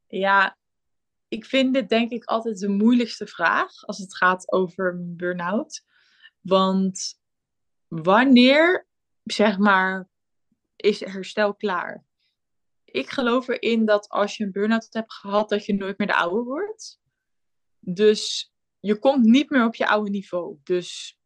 Ja, 0.08 0.58
ik 1.28 1.46
vind 1.46 1.74
dit 1.74 1.90
denk 1.90 2.12
ik 2.12 2.24
altijd 2.24 2.60
de 2.60 2.70
moeilijkste 2.70 3.28
vraag 3.28 3.86
als 3.86 3.98
het 3.98 4.16
gaat 4.16 4.52
over 4.52 5.16
burn-out. 5.16 5.86
Want 6.42 7.20
wanneer, 7.88 8.88
zeg 9.24 9.58
maar, 9.58 10.08
is 10.76 11.00
herstel 11.00 11.56
klaar. 11.56 12.04
Ik 12.86 13.10
geloof 13.10 13.48
erin 13.48 13.86
dat 13.86 14.10
als 14.10 14.38
je 14.38 14.44
een 14.44 14.52
burn-out 14.52 14.88
hebt 14.90 15.14
gehad, 15.14 15.50
dat 15.50 15.66
je 15.66 15.74
nooit 15.74 15.98
meer 15.98 16.08
de 16.08 16.16
oude 16.16 16.44
wordt. 16.44 17.00
Dus 17.80 18.54
je 18.80 19.00
komt 19.00 19.26
niet 19.26 19.50
meer 19.50 19.66
op 19.66 19.76
je 19.76 19.88
oude 19.88 20.10
niveau. 20.10 20.58
Dus 20.64 21.19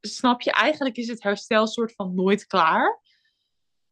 snap 0.00 0.40
je, 0.40 0.52
eigenlijk 0.52 0.96
is 0.96 1.08
het 1.08 1.22
herstel 1.22 1.66
soort 1.66 1.92
van 1.92 2.14
nooit 2.14 2.46
klaar. 2.46 3.00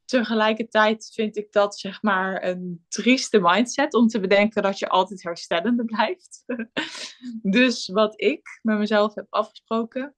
Tegelijkertijd 0.04 1.10
vind 1.14 1.36
ik 1.36 1.52
dat 1.52 1.78
zeg 1.78 2.02
maar 2.02 2.44
een 2.44 2.84
trieste 2.88 3.40
mindset 3.40 3.94
om 3.94 4.06
te 4.06 4.20
bedenken 4.20 4.62
dat 4.62 4.78
je 4.78 4.88
altijd 4.88 5.22
herstellende 5.22 5.84
blijft. 5.84 6.44
dus 7.58 7.88
wat 7.88 8.20
ik 8.20 8.60
met 8.62 8.78
mezelf 8.78 9.14
heb 9.14 9.26
afgesproken 9.30 10.14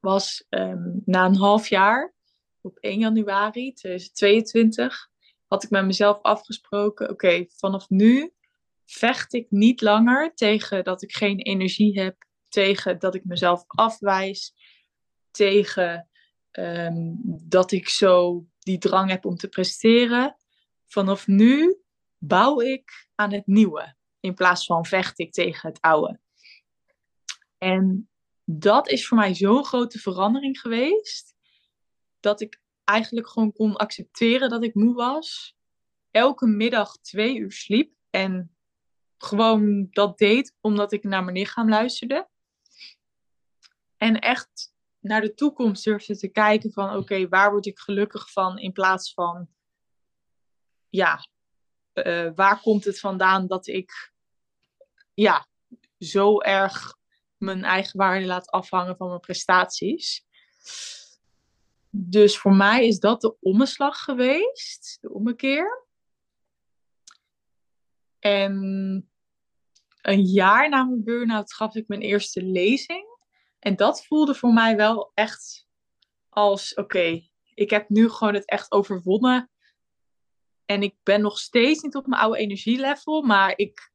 was 0.00 0.46
um, 0.48 1.02
na 1.04 1.24
een 1.24 1.36
half 1.36 1.68
jaar 1.68 2.14
op 2.60 2.78
1 2.78 2.98
januari 2.98 3.72
2022 3.72 5.08
had 5.46 5.62
ik 5.62 5.70
met 5.70 5.84
mezelf 5.84 6.22
afgesproken: 6.22 7.10
oké, 7.10 7.46
vanaf 7.48 7.88
nu 7.88 8.32
vecht 8.84 9.32
ik 9.32 9.46
niet 9.50 9.80
langer 9.80 10.34
tegen 10.34 10.84
dat 10.84 11.02
ik 11.02 11.12
geen 11.12 11.38
energie 11.38 12.00
heb, 12.00 12.16
tegen 12.48 12.98
dat 12.98 13.14
ik 13.14 13.24
mezelf 13.24 13.64
afwijs, 13.66 14.54
tegen 15.34 16.08
ehm, 16.50 17.12
dat 17.42 17.72
ik 17.72 17.88
zo 17.88 18.46
die 18.58 18.78
drang 18.78 19.10
heb 19.10 19.24
om 19.24 19.36
te 19.36 19.48
presteren. 19.48 20.36
Vanaf 20.86 21.26
nu 21.26 21.76
bouw 22.18 22.60
ik 22.60 23.08
aan 23.14 23.32
het 23.32 23.46
nieuwe 23.46 23.94
in 24.20 24.34
plaats 24.34 24.66
van 24.66 24.84
vecht 24.84 25.18
ik 25.18 25.32
tegen 25.32 25.68
het 25.68 25.80
oude. 25.80 26.20
En 27.58 28.08
dat 28.44 28.88
is 28.88 29.06
voor 29.06 29.16
mij 29.16 29.34
zo'n 29.34 29.64
grote 29.64 29.98
verandering 29.98 30.60
geweest 30.60 31.34
dat 32.20 32.40
ik 32.40 32.60
eigenlijk 32.84 33.28
gewoon 33.28 33.52
kon 33.52 33.76
accepteren 33.76 34.48
dat 34.48 34.64
ik 34.64 34.74
moe 34.74 34.94
was. 34.94 35.56
Elke 36.10 36.46
middag 36.46 36.96
twee 36.96 37.36
uur 37.36 37.52
sliep 37.52 37.92
en 38.10 38.56
gewoon 39.18 39.88
dat 39.90 40.18
deed 40.18 40.54
omdat 40.60 40.92
ik 40.92 41.02
naar 41.04 41.24
mijn 41.24 41.36
lichaam 41.36 41.68
luisterde. 41.68 42.28
En 43.96 44.18
echt 44.20 44.73
naar 45.04 45.20
de 45.20 45.34
toekomst 45.34 45.84
durfde 45.84 46.16
te 46.16 46.28
kijken 46.28 46.72
van 46.72 46.96
oké, 46.96 47.28
waar 47.28 47.50
word 47.50 47.66
ik 47.66 47.78
gelukkig 47.78 48.32
van 48.32 48.58
in 48.58 48.72
plaats 48.72 49.12
van 49.12 49.48
ja, 50.88 51.28
uh, 51.94 52.30
waar 52.34 52.60
komt 52.60 52.84
het 52.84 53.00
vandaan 53.00 53.46
dat 53.46 53.66
ik 53.66 54.12
ja, 55.14 55.46
zo 55.98 56.40
erg 56.40 56.96
mijn 57.36 57.64
eigen 57.64 57.98
waarde 57.98 58.26
laat 58.26 58.50
afhangen 58.50 58.96
van 58.96 59.08
mijn 59.08 59.20
prestaties. 59.20 60.26
Dus 61.90 62.38
voor 62.38 62.54
mij 62.54 62.86
is 62.86 62.98
dat 62.98 63.20
de 63.20 63.36
omslag 63.40 63.98
geweest, 63.98 64.98
de 65.00 65.12
ommekeer. 65.12 65.86
En 68.18 68.54
een 70.00 70.22
jaar 70.22 70.68
na 70.68 70.84
mijn 70.84 71.04
burn-out 71.04 71.54
gaf 71.54 71.74
ik 71.74 71.88
mijn 71.88 72.00
eerste 72.00 72.42
lezing. 72.42 73.13
En 73.64 73.76
dat 73.76 74.06
voelde 74.06 74.34
voor 74.34 74.52
mij 74.52 74.76
wel 74.76 75.10
echt 75.14 75.66
als: 76.28 76.74
oké, 76.74 77.22
ik 77.54 77.70
heb 77.70 77.88
nu 77.88 78.08
gewoon 78.08 78.34
het 78.34 78.48
echt 78.48 78.72
overwonnen. 78.72 79.50
En 80.64 80.82
ik 80.82 80.94
ben 81.02 81.20
nog 81.20 81.38
steeds 81.38 81.82
niet 81.82 81.96
op 81.96 82.06
mijn 82.06 82.22
oude 82.22 82.38
energielevel, 82.38 83.22
maar 83.22 83.52
ik, 83.56 83.92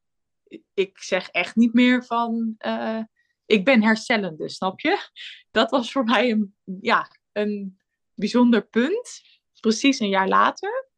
ik 0.74 0.98
zeg 0.98 1.28
echt 1.28 1.56
niet 1.56 1.72
meer 1.72 2.04
van. 2.04 2.54
Uh, 2.58 3.02
ik 3.46 3.64
ben 3.64 3.82
herstellende, 3.82 4.48
snap 4.48 4.80
je? 4.80 5.08
Dat 5.50 5.70
was 5.70 5.92
voor 5.92 6.04
mij 6.04 6.30
een, 6.30 6.54
ja, 6.80 7.16
een 7.32 7.80
bijzonder 8.14 8.66
punt. 8.66 9.22
Precies 9.60 9.98
een 9.98 10.08
jaar 10.08 10.28
later. 10.28 10.88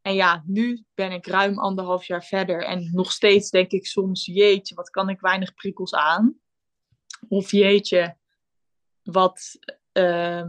En 0.00 0.14
ja, 0.14 0.42
nu 0.46 0.84
ben 0.94 1.12
ik 1.12 1.26
ruim 1.26 1.58
anderhalf 1.58 2.04
jaar 2.04 2.24
verder. 2.24 2.64
En 2.64 2.90
nog 2.92 3.12
steeds 3.12 3.50
denk 3.50 3.70
ik 3.70 3.86
soms: 3.86 4.26
jeetje, 4.26 4.74
wat 4.74 4.90
kan 4.90 5.08
ik 5.08 5.20
weinig 5.20 5.54
prikkels 5.54 5.94
aan? 5.94 6.40
Of 7.28 7.50
jeetje, 7.50 8.16
wat 9.02 9.58
uh, 9.92 10.44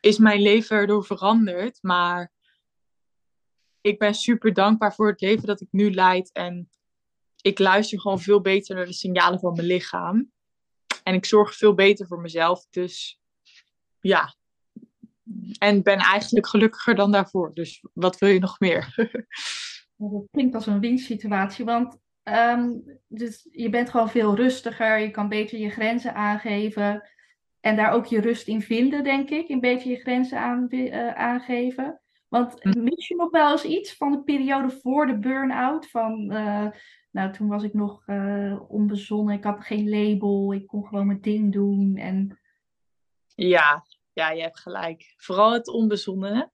is 0.00 0.18
mijn 0.18 0.42
leven 0.42 0.76
erdoor 0.76 1.04
veranderd? 1.04 1.78
Maar 1.82 2.32
ik 3.80 3.98
ben 3.98 4.14
super 4.14 4.52
dankbaar 4.52 4.94
voor 4.94 5.08
het 5.08 5.20
leven 5.20 5.46
dat 5.46 5.60
ik 5.60 5.68
nu 5.70 5.94
leid. 5.94 6.32
En 6.32 6.70
ik 7.40 7.58
luister 7.58 8.00
gewoon 8.00 8.20
veel 8.20 8.40
beter 8.40 8.74
naar 8.74 8.86
de 8.86 8.92
signalen 8.92 9.40
van 9.40 9.52
mijn 9.52 9.66
lichaam. 9.66 10.32
En 11.02 11.14
ik 11.14 11.24
zorg 11.24 11.54
veel 11.56 11.74
beter 11.74 12.06
voor 12.06 12.20
mezelf. 12.20 12.66
Dus 12.70 13.20
ja. 14.00 14.34
En 15.58 15.82
ben 15.82 15.98
eigenlijk 15.98 16.46
gelukkiger 16.46 16.94
dan 16.94 17.12
daarvoor. 17.12 17.54
Dus 17.54 17.84
wat 17.92 18.18
wil 18.18 18.28
je 18.28 18.38
nog 18.38 18.60
meer? 18.60 18.94
Dat 19.96 20.26
klinkt 20.30 20.54
als 20.54 20.66
een 20.66 20.80
winstsituatie. 20.80 21.64
Want 21.64 21.98
ehm, 22.30 22.78
dus 23.08 23.48
je 23.50 23.68
bent 23.68 23.90
gewoon 23.90 24.10
veel 24.10 24.34
rustiger. 24.34 24.98
Je 24.98 25.10
kan 25.10 25.28
beter 25.28 25.58
je 25.58 25.70
grenzen 25.70 26.14
aangeven. 26.14 27.08
En 27.60 27.76
daar 27.76 27.92
ook 27.92 28.06
je 28.06 28.20
rust 28.20 28.48
in 28.48 28.62
vinden, 28.62 29.04
denk 29.04 29.30
ik. 29.30 29.48
Een 29.48 29.60
beetje 29.60 29.90
je 29.90 30.00
grenzen 30.00 30.38
aan, 30.38 30.66
uh, 30.68 31.14
aangeven. 31.14 32.00
Want 32.28 32.62
hm. 32.62 32.82
mis 32.82 33.08
je 33.08 33.16
nog 33.16 33.30
wel 33.30 33.52
eens 33.52 33.64
iets 33.64 33.96
van 33.96 34.12
de 34.12 34.22
periode 34.22 34.70
voor 34.70 35.06
de 35.06 35.18
burn-out? 35.18 35.90
Van, 35.90 36.32
uh, 36.32 36.66
nou, 37.10 37.32
toen 37.32 37.48
was 37.48 37.62
ik 37.62 37.74
nog 37.74 38.02
uh, 38.06 38.60
onbezonnen. 38.68 39.34
Ik 39.34 39.44
had 39.44 39.64
geen 39.64 39.88
label. 39.88 40.52
Ik 40.52 40.66
kon 40.66 40.86
gewoon 40.86 41.06
mijn 41.06 41.20
ding 41.20 41.52
doen. 41.52 41.96
En... 41.96 42.38
Ja, 43.34 43.84
ja, 44.12 44.30
je 44.30 44.42
hebt 44.42 44.60
gelijk. 44.60 45.14
Vooral 45.16 45.52
het 45.52 45.68
onbezonnen. 45.68 46.52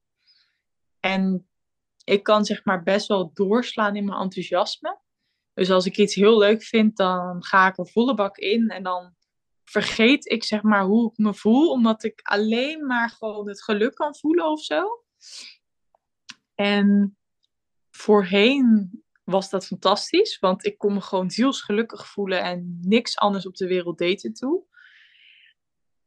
En 1.00 1.46
ik 2.04 2.22
kan 2.22 2.44
zeg 2.44 2.64
maar 2.64 2.82
best 2.82 3.06
wel 3.06 3.30
doorslaan 3.34 3.96
in 3.96 4.04
mijn 4.04 4.18
enthousiasme. 4.18 4.98
Dus 5.56 5.70
als 5.70 5.86
ik 5.86 5.96
iets 5.96 6.14
heel 6.14 6.38
leuk 6.38 6.62
vind, 6.62 6.96
dan 6.96 7.44
ga 7.44 7.68
ik 7.68 7.78
er 7.78 7.88
volle 7.88 8.14
bak 8.14 8.36
in. 8.36 8.68
En 8.68 8.82
dan 8.82 9.14
vergeet 9.64 10.30
ik 10.30 10.44
zeg 10.44 10.62
maar 10.62 10.84
hoe 10.84 11.10
ik 11.10 11.18
me 11.18 11.34
voel, 11.34 11.70
omdat 11.70 12.04
ik 12.04 12.20
alleen 12.22 12.86
maar 12.86 13.10
gewoon 13.10 13.48
het 13.48 13.62
geluk 13.62 13.94
kan 13.94 14.16
voelen 14.16 14.50
of 14.50 14.62
zo. 14.62 15.04
En 16.54 17.16
voorheen 17.90 18.90
was 19.24 19.50
dat 19.50 19.66
fantastisch, 19.66 20.38
want 20.38 20.66
ik 20.66 20.78
kon 20.78 20.92
me 20.92 21.00
gewoon 21.00 21.30
zielsgelukkig 21.30 22.06
voelen 22.06 22.42
en 22.42 22.78
niks 22.80 23.16
anders 23.16 23.46
op 23.46 23.56
de 23.56 23.66
wereld 23.66 23.98
deed 23.98 24.24
ertoe. 24.24 24.64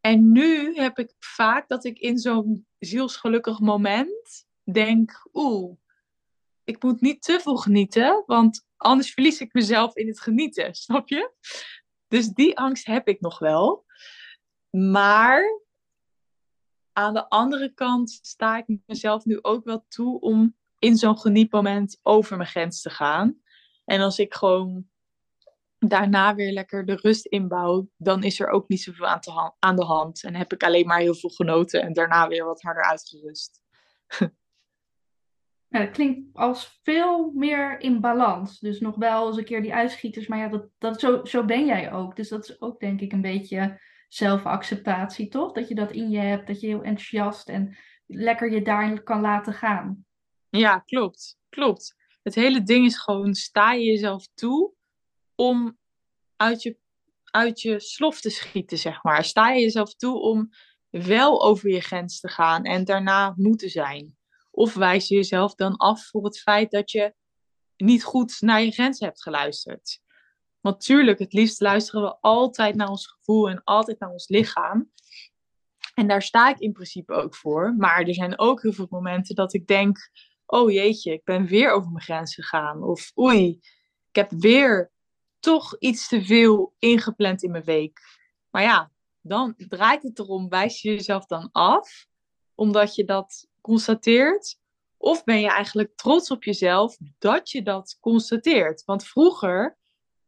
En 0.01 0.31
nu 0.31 0.75
heb 0.75 0.99
ik 0.99 1.13
vaak 1.19 1.67
dat 1.67 1.85
ik 1.85 1.99
in 1.99 2.17
zo'n 2.17 2.67
zielsgelukkig 2.79 3.59
moment 3.59 4.47
denk, 4.63 5.27
oeh, 5.33 5.77
ik 6.69 6.83
moet 6.83 7.01
niet 7.01 7.21
te 7.21 7.39
veel 7.39 7.57
genieten, 7.57 8.23
want 8.25 8.67
anders 8.77 9.13
verlies 9.13 9.39
ik 9.39 9.53
mezelf 9.53 9.95
in 9.95 10.07
het 10.07 10.19
genieten, 10.19 10.73
snap 10.85 11.07
je? 11.09 11.31
Dus 12.07 12.27
die 12.27 12.57
angst 12.57 12.85
heb 12.85 13.07
ik 13.07 13.21
nog 13.21 13.39
wel. 13.39 13.85
Maar 14.69 15.61
aan 16.93 17.13
de 17.13 17.29
andere 17.29 17.73
kant 17.73 18.19
sta 18.21 18.57
ik 18.57 18.79
mezelf 18.85 19.25
nu 19.25 19.39
ook 19.41 19.65
wel 19.65 19.85
toe 19.87 20.19
om 20.19 20.55
in 20.79 20.95
zo'n 20.95 21.19
genietmoment 21.19 21.99
over 22.03 22.37
mijn 22.37 22.49
grens 22.49 22.81
te 22.81 22.89
gaan. 22.89 23.41
En 23.85 24.01
als 24.01 24.19
ik 24.19 24.33
gewoon 24.33 24.89
daarna 25.77 26.35
weer 26.35 26.51
lekker 26.51 26.85
de 26.85 26.95
rust 26.95 27.25
inbouw, 27.25 27.89
dan 27.97 28.23
is 28.23 28.39
er 28.39 28.49
ook 28.49 28.67
niet 28.67 28.81
zoveel 28.81 29.07
aan, 29.07 29.55
aan 29.59 29.75
de 29.75 29.85
hand. 29.85 30.23
En 30.23 30.35
heb 30.35 30.53
ik 30.53 30.63
alleen 30.63 30.87
maar 30.87 30.99
heel 30.99 31.15
veel 31.15 31.29
genoten 31.29 31.81
en 31.81 31.93
daarna 31.93 32.27
weer 32.27 32.45
wat 32.45 32.61
harder 32.61 32.83
uitgerust. 32.83 33.61
Ja, 35.69 35.79
dat 35.79 35.89
klinkt 35.89 36.37
als 36.37 36.79
veel 36.83 37.31
meer 37.35 37.79
in 37.79 37.99
balans. 37.99 38.59
Dus 38.59 38.79
nog 38.79 38.95
wel 38.95 39.27
eens 39.27 39.37
een 39.37 39.43
keer 39.43 39.61
die 39.61 39.73
uitschieters. 39.73 40.27
Maar 40.27 40.39
ja, 40.39 40.47
dat, 40.47 40.67
dat, 40.77 40.99
zo, 40.99 41.25
zo 41.25 41.45
ben 41.45 41.65
jij 41.65 41.91
ook. 41.91 42.15
Dus 42.15 42.29
dat 42.29 42.43
is 42.43 42.61
ook 42.61 42.79
denk 42.79 43.01
ik 43.01 43.11
een 43.11 43.21
beetje 43.21 43.81
zelfacceptatie, 44.07 45.27
toch? 45.27 45.51
Dat 45.51 45.67
je 45.67 45.75
dat 45.75 45.91
in 45.91 46.09
je 46.09 46.19
hebt, 46.19 46.47
dat 46.47 46.59
je 46.59 46.67
heel 46.67 46.83
enthousiast 46.83 47.49
en 47.49 47.77
lekker 48.05 48.51
je 48.51 48.61
daarin 48.61 49.03
kan 49.03 49.21
laten 49.21 49.53
gaan. 49.53 50.05
Ja, 50.49 50.79
klopt. 50.79 51.37
Klopt. 51.49 51.95
Het 52.23 52.35
hele 52.35 52.63
ding 52.63 52.85
is 52.85 52.97
gewoon, 52.97 53.33
sta 53.33 53.73
je 53.73 53.85
jezelf 53.85 54.27
toe 54.33 54.73
om 55.35 55.77
uit 56.35 56.61
je, 56.61 56.77
uit 57.23 57.61
je 57.61 57.79
slof 57.79 58.21
te 58.21 58.29
schieten, 58.29 58.77
zeg 58.77 59.03
maar. 59.03 59.23
Sta 59.23 59.49
je 59.49 59.61
jezelf 59.61 59.95
toe 59.95 60.19
om 60.19 60.49
wel 60.89 61.43
over 61.43 61.69
je 61.69 61.81
grens 61.81 62.19
te 62.19 62.27
gaan 62.27 62.63
en 62.63 62.85
daarna 62.85 63.33
moeten 63.35 63.69
zijn. 63.69 64.17
Of 64.59 64.73
wijs 64.73 65.07
je 65.07 65.15
jezelf 65.15 65.55
dan 65.55 65.77
af 65.77 66.05
voor 66.05 66.23
het 66.23 66.39
feit 66.39 66.71
dat 66.71 66.91
je 66.91 67.13
niet 67.77 68.03
goed 68.03 68.41
naar 68.41 68.61
je 68.61 68.71
grenzen 68.71 69.05
hebt 69.05 69.21
geluisterd. 69.21 70.01
Want 70.59 70.81
tuurlijk, 70.81 71.19
het 71.19 71.33
liefst 71.33 71.61
luisteren 71.61 72.01
we 72.01 72.17
altijd 72.21 72.75
naar 72.75 72.89
ons 72.89 73.07
gevoel 73.07 73.49
en 73.49 73.63
altijd 73.63 73.99
naar 73.99 74.09
ons 74.09 74.27
lichaam. 74.27 74.91
En 75.93 76.07
daar 76.07 76.21
sta 76.21 76.49
ik 76.49 76.59
in 76.59 76.71
principe 76.71 77.13
ook 77.13 77.35
voor. 77.35 77.75
Maar 77.77 78.01
er 78.01 78.13
zijn 78.13 78.39
ook 78.39 78.61
heel 78.61 78.73
veel 78.73 78.87
momenten 78.89 79.35
dat 79.35 79.53
ik 79.53 79.67
denk: 79.67 79.97
oh 80.45 80.71
jeetje, 80.71 81.11
ik 81.11 81.23
ben 81.23 81.45
weer 81.45 81.71
over 81.71 81.91
mijn 81.91 82.03
grens 82.03 82.35
gegaan. 82.35 82.83
Of 82.83 83.11
oei, 83.17 83.59
ik 84.09 84.15
heb 84.15 84.31
weer 84.31 84.91
toch 85.39 85.77
iets 85.77 86.07
te 86.07 86.23
veel 86.23 86.73
ingepland 86.79 87.43
in 87.43 87.51
mijn 87.51 87.63
week. 87.63 87.99
Maar 88.49 88.63
ja, 88.63 88.91
dan 89.21 89.53
draait 89.57 90.03
het 90.03 90.19
erom: 90.19 90.49
wijs 90.49 90.81
je 90.81 90.89
jezelf 90.89 91.25
dan 91.25 91.49
af, 91.51 92.05
omdat 92.55 92.95
je 92.95 93.05
dat 93.05 93.47
constateert? 93.69 94.57
Of 94.97 95.23
ben 95.23 95.39
je 95.39 95.49
eigenlijk 95.49 95.95
trots 95.95 96.31
op 96.31 96.43
jezelf 96.43 96.97
dat 97.19 97.49
je 97.49 97.61
dat 97.61 97.97
constateert? 97.99 98.83
Want 98.85 99.03
vroeger 99.05 99.77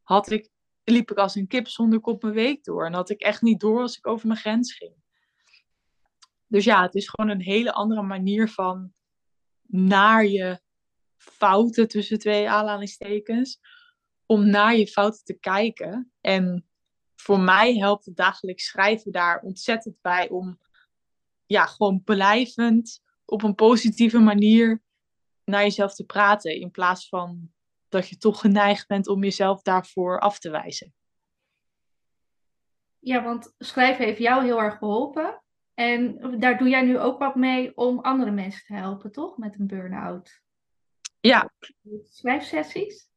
had 0.02 0.30
ik, 0.30 0.50
liep 0.84 1.12
ik 1.12 1.18
als 1.18 1.36
een 1.36 1.48
kip 1.48 1.68
zonder 1.68 2.00
kop 2.00 2.22
mijn 2.22 2.34
week 2.34 2.64
door. 2.64 2.86
En 2.86 2.94
had 2.94 3.10
ik 3.10 3.22
echt 3.22 3.42
niet 3.42 3.60
door 3.60 3.82
als 3.82 3.98
ik 3.98 4.08
over 4.08 4.28
mijn 4.28 4.40
grens 4.40 4.74
ging. 4.74 4.96
Dus 6.48 6.64
ja, 6.64 6.82
het 6.82 6.96
is 6.96 7.10
gewoon 7.10 7.32
een 7.32 7.42
hele 7.42 7.74
andere 7.74 8.02
manier 8.02 8.50
van 8.50 8.94
naar 9.68 10.26
je 10.26 10.62
fouten 11.18 11.88
tussen 11.88 12.20
twee 12.20 12.50
aanhalingstekens. 12.50 13.60
Om 14.26 14.50
naar 14.50 14.76
je 14.76 14.88
fouten 14.88 15.24
te 15.24 15.34
kijken. 15.34 16.12
En 16.22 16.70
voor 17.16 17.40
mij 17.40 17.76
helpt 17.78 18.06
het 18.06 18.16
dagelijks 18.16 18.66
schrijven 18.66 19.12
daar 19.12 19.42
ontzettend 19.42 20.02
bij 20.02 20.30
om 20.30 20.60
ja, 21.46 21.66
gewoon 21.66 22.04
blijvend 22.04 23.02
op 23.32 23.44
een 23.44 23.56
positieve 23.56 24.20
manier 24.20 24.82
naar 25.44 25.62
jezelf 25.62 25.96
te 25.96 26.06
praten. 26.06 26.60
In 26.60 26.72
plaats 26.72 27.10
van 27.10 27.52
dat 27.90 28.10
je 28.10 28.18
toch 28.18 28.40
geneigd 28.40 28.88
bent 28.88 29.08
om 29.08 29.24
jezelf 29.24 29.62
daarvoor 29.62 30.20
af 30.20 30.40
te 30.40 30.50
wijzen. 30.50 30.94
Ja, 33.00 33.24
want 33.24 33.54
schrijven 33.58 34.06
heeft 34.06 34.20
jou 34.20 34.44
heel 34.44 34.62
erg 34.62 34.78
geholpen. 34.78 35.42
En 35.74 36.20
daar 36.40 36.58
doe 36.58 36.70
jij 36.70 36.82
nu 36.82 37.00
ook 37.00 37.20
wat 37.20 37.36
mee 37.36 37.78
om 37.78 38.00
andere 38.00 38.32
mensen 38.32 38.66
te 38.66 38.74
helpen, 38.74 39.12
toch? 39.12 39.38
Met 39.38 39.60
een 39.60 39.68
burn-out. 39.68 40.42
Ja. 41.20 41.52
Schrijfsessies? 42.10 43.10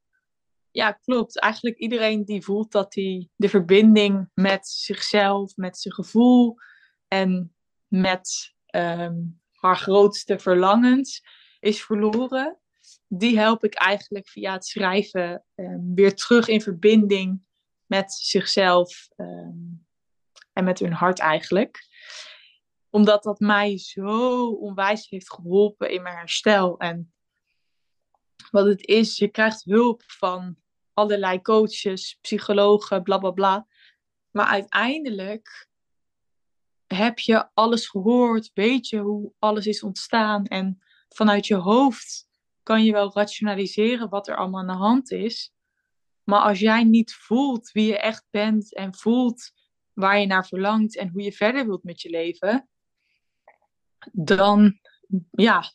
Ja, 0.71 0.93
klopt. 0.93 1.41
Eigenlijk 1.41 1.79
iedereen 1.79 2.25
die 2.25 2.43
voelt 2.43 2.73
dat 2.73 2.95
hij 2.95 3.29
de 3.37 3.49
verbinding 3.49 4.31
met 4.35 4.69
zichzelf, 4.69 5.57
met 5.57 5.79
zijn 5.79 5.95
gevoel 5.95 6.57
en 7.09 7.55
met 7.89 8.55
ehm, 8.67 9.15
haar 9.65 9.77
grootste 9.77 10.39
verlangens 10.39 11.25
is 11.61 11.85
verloren. 11.85 12.59
Die 13.09 13.39
help 13.39 13.65
ik 13.65 13.75
eigenlijk 13.75 14.29
via 14.29 14.53
het 14.53 14.67
schrijven 14.67 15.45
ehm, 15.55 15.95
weer 15.95 16.15
terug 16.15 16.49
in 16.49 16.61
verbinding 16.61 17.43
met 17.87 18.13
zichzelf 18.13 19.09
ehm, 19.17 19.59
en 20.53 20.65
met 20.65 20.79
hun 20.79 20.93
hart 20.93 21.19
eigenlijk. 21.19 21.87
Omdat 22.91 23.23
dat 23.23 23.39
mij 23.39 23.79
zo 23.79 24.49
onwijs 24.49 25.09
heeft 25.09 25.33
geholpen 25.33 25.91
in 25.91 26.03
mijn 26.03 26.17
herstel. 26.17 26.79
En 26.79 27.13
wat 28.51 28.67
het 28.67 28.87
is, 28.87 29.17
je 29.17 29.29
krijgt 29.29 29.65
hulp 29.65 30.03
van 30.07 30.57
allerlei 30.93 31.41
coaches, 31.41 32.19
psychologen, 32.21 33.03
bla 33.03 33.19
bla 33.19 33.31
bla. 33.31 33.67
Maar 34.31 34.47
uiteindelijk 34.47 35.69
heb 36.87 37.19
je 37.19 37.49
alles 37.55 37.89
gehoord? 37.89 38.51
Weet 38.55 38.89
je 38.89 38.99
hoe 38.99 39.33
alles 39.39 39.67
is 39.67 39.83
ontstaan? 39.83 40.45
En 40.45 40.83
vanuit 41.09 41.47
je 41.47 41.55
hoofd 41.55 42.29
kan 42.63 42.85
je 42.85 42.93
wel 42.93 43.13
rationaliseren 43.15 44.09
wat 44.09 44.29
er 44.29 44.37
allemaal 44.37 44.61
aan 44.61 44.67
de 44.67 44.73
hand 44.73 45.11
is. 45.11 45.53
Maar 46.25 46.41
als 46.41 46.59
jij 46.59 46.85
niet 46.85 47.15
voelt 47.15 47.71
wie 47.73 47.87
je 47.87 47.99
echt 47.99 48.27
bent 48.31 48.75
en 48.75 48.95
voelt 48.95 49.53
waar 49.93 50.19
je 50.19 50.27
naar 50.27 50.47
verlangt 50.47 50.97
en 50.97 51.09
hoe 51.09 51.23
je 51.23 51.33
verder 51.33 51.67
wilt 51.67 51.85
met 51.85 52.01
je 52.01 52.11
leven, 52.11 52.69
dan 54.13 54.79
ja, 55.31 55.73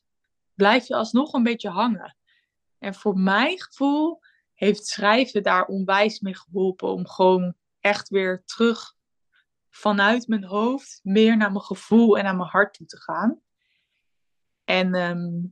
blijf 0.54 0.88
je 0.88 0.96
alsnog 0.96 1.34
een 1.34 1.44
beetje 1.44 1.70
hangen. 1.70 2.18
En 2.78 2.94
voor 2.94 3.18
mijn 3.18 3.62
gevoel 3.62 4.20
heeft 4.54 4.88
schrijven 4.88 5.44
daar 5.44 5.66
onwijs 5.66 6.20
mee 6.20 6.36
geholpen 6.36 6.88
om 6.88 7.08
gewoon 7.08 7.54
echt 7.80 8.10
weer 8.10 8.44
terug 8.46 8.98
vanuit 9.80 10.28
mijn 10.28 10.44
hoofd 10.44 11.00
meer 11.04 11.38
naar 11.38 11.52
mijn 11.52 11.64
gevoel 11.64 12.18
en 12.18 12.24
naar 12.24 12.36
mijn 12.36 12.50
hart 12.50 12.74
toe 12.74 12.88
te 12.88 13.02
gaan. 13.02 13.42
En 14.64 14.94
ehm, 14.94 15.48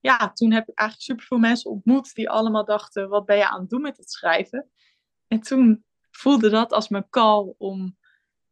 ja, 0.00 0.32
toen 0.32 0.52
heb 0.52 0.68
ik 0.68 0.78
eigenlijk 0.78 1.08
superveel 1.08 1.38
mensen 1.38 1.70
ontmoet 1.70 2.14
die 2.14 2.30
allemaal 2.30 2.64
dachten, 2.64 3.08
wat 3.08 3.26
ben 3.26 3.36
je 3.36 3.48
aan 3.48 3.60
het 3.60 3.70
doen 3.70 3.80
met 3.80 3.96
het 3.96 4.10
schrijven? 4.10 4.70
En 5.28 5.40
toen 5.40 5.84
voelde 6.10 6.50
dat 6.50 6.72
als 6.72 6.88
mijn 6.88 7.08
call 7.08 7.54
om 7.58 7.96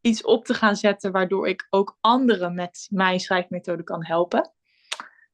iets 0.01 0.23
op 0.23 0.45
te 0.45 0.55
gaan 0.55 0.77
zetten 0.77 1.13
waardoor 1.13 1.49
ik 1.49 1.67
ook 1.71 1.99
anderen 2.01 2.55
met 2.55 2.87
mijn 2.91 3.21
schrijfmethode 3.21 3.83
kan 3.83 4.05
helpen. 4.05 4.53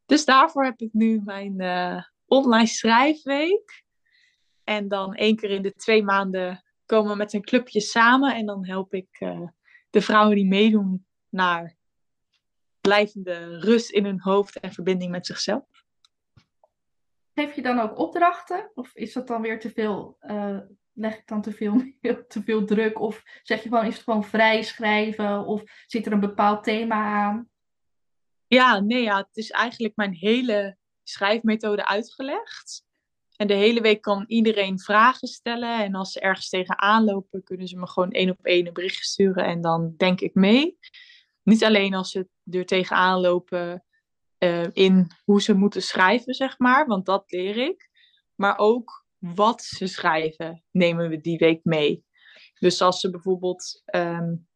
Dus 0.06 0.24
daarvoor 0.24 0.64
heb 0.64 0.80
ik 0.80 0.92
nu 0.92 1.20
mijn 1.24 1.62
uh, 1.62 2.02
online 2.26 2.66
schrijfweek. 2.66 3.84
En 4.64 4.88
dan 4.88 5.14
één 5.14 5.36
keer 5.36 5.50
in 5.50 5.62
de 5.62 5.72
twee 5.72 6.02
maanden 6.02 6.64
komen 6.86 7.10
we 7.10 7.16
met 7.16 7.32
een 7.32 7.44
clubje 7.44 7.80
samen. 7.80 8.34
En 8.34 8.46
dan 8.46 8.66
help 8.66 8.94
ik 8.94 9.20
uh, 9.20 9.48
de 9.96 10.02
vrouwen 10.02 10.36
die 10.36 10.46
meedoen 10.46 11.06
naar 11.28 11.76
blijvende 12.80 13.58
rust 13.58 13.90
in 13.90 14.04
hun 14.04 14.20
hoofd 14.20 14.60
en 14.60 14.72
verbinding 14.72 15.10
met 15.10 15.26
zichzelf. 15.26 15.64
Geef 17.34 17.54
je 17.54 17.62
dan 17.62 17.78
ook 17.78 17.98
opdrachten? 17.98 18.70
Of 18.74 18.94
is 18.94 19.12
dat 19.12 19.26
dan 19.26 19.42
weer 19.42 19.60
te 19.60 19.70
veel? 19.70 20.16
Uh, 20.20 20.58
leg 20.92 21.18
ik 21.18 21.26
dan 21.26 21.42
te 21.42 21.52
veel, 21.52 21.82
te 22.28 22.42
veel 22.42 22.64
druk? 22.64 23.00
Of 23.00 23.22
zeg 23.42 23.62
je 23.62 23.68
gewoon, 23.68 23.86
is 23.86 23.94
het 23.94 24.02
gewoon 24.02 24.24
vrij 24.24 24.62
schrijven? 24.62 25.46
Of 25.46 25.62
zit 25.86 26.06
er 26.06 26.12
een 26.12 26.20
bepaald 26.20 26.64
thema 26.64 27.24
aan? 27.24 27.48
Ja, 28.46 28.80
nee, 28.80 29.02
ja, 29.02 29.16
het 29.16 29.36
is 29.36 29.50
eigenlijk 29.50 29.96
mijn 29.96 30.14
hele 30.14 30.76
schrijfmethode 31.02 31.86
uitgelegd. 31.86 32.85
En 33.36 33.46
de 33.46 33.54
hele 33.54 33.80
week 33.80 34.02
kan 34.02 34.24
iedereen 34.26 34.78
vragen 34.80 35.28
stellen. 35.28 35.84
En 35.84 35.94
als 35.94 36.12
ze 36.12 36.20
ergens 36.20 36.48
tegenaan 36.48 37.04
lopen, 37.04 37.42
kunnen 37.42 37.68
ze 37.68 37.76
me 37.76 37.88
gewoon 37.88 38.10
één 38.10 38.30
op 38.30 38.44
één 38.44 38.66
een 38.66 38.72
berichtje 38.72 39.04
sturen. 39.04 39.44
En 39.44 39.60
dan 39.60 39.94
denk 39.96 40.20
ik 40.20 40.34
mee. 40.34 40.78
Niet 41.42 41.64
alleen 41.64 41.94
als 41.94 42.10
ze 42.10 42.28
er 42.50 42.66
tegenaan 42.66 43.20
lopen 43.20 43.84
uh, 44.38 44.66
in 44.72 45.10
hoe 45.24 45.42
ze 45.42 45.54
moeten 45.54 45.82
schrijven, 45.82 46.34
zeg 46.34 46.58
maar. 46.58 46.86
Want 46.86 47.06
dat 47.06 47.24
leer 47.26 47.56
ik. 47.56 47.90
Maar 48.34 48.58
ook 48.58 49.06
wat 49.18 49.62
ze 49.62 49.86
schrijven, 49.86 50.64
nemen 50.70 51.08
we 51.08 51.20
die 51.20 51.38
week 51.38 51.64
mee. 51.64 52.04
Dus 52.58 52.80
als 52.82 53.00
ze 53.00 53.10
bijvoorbeeld 53.10 53.82
um, 53.94 54.48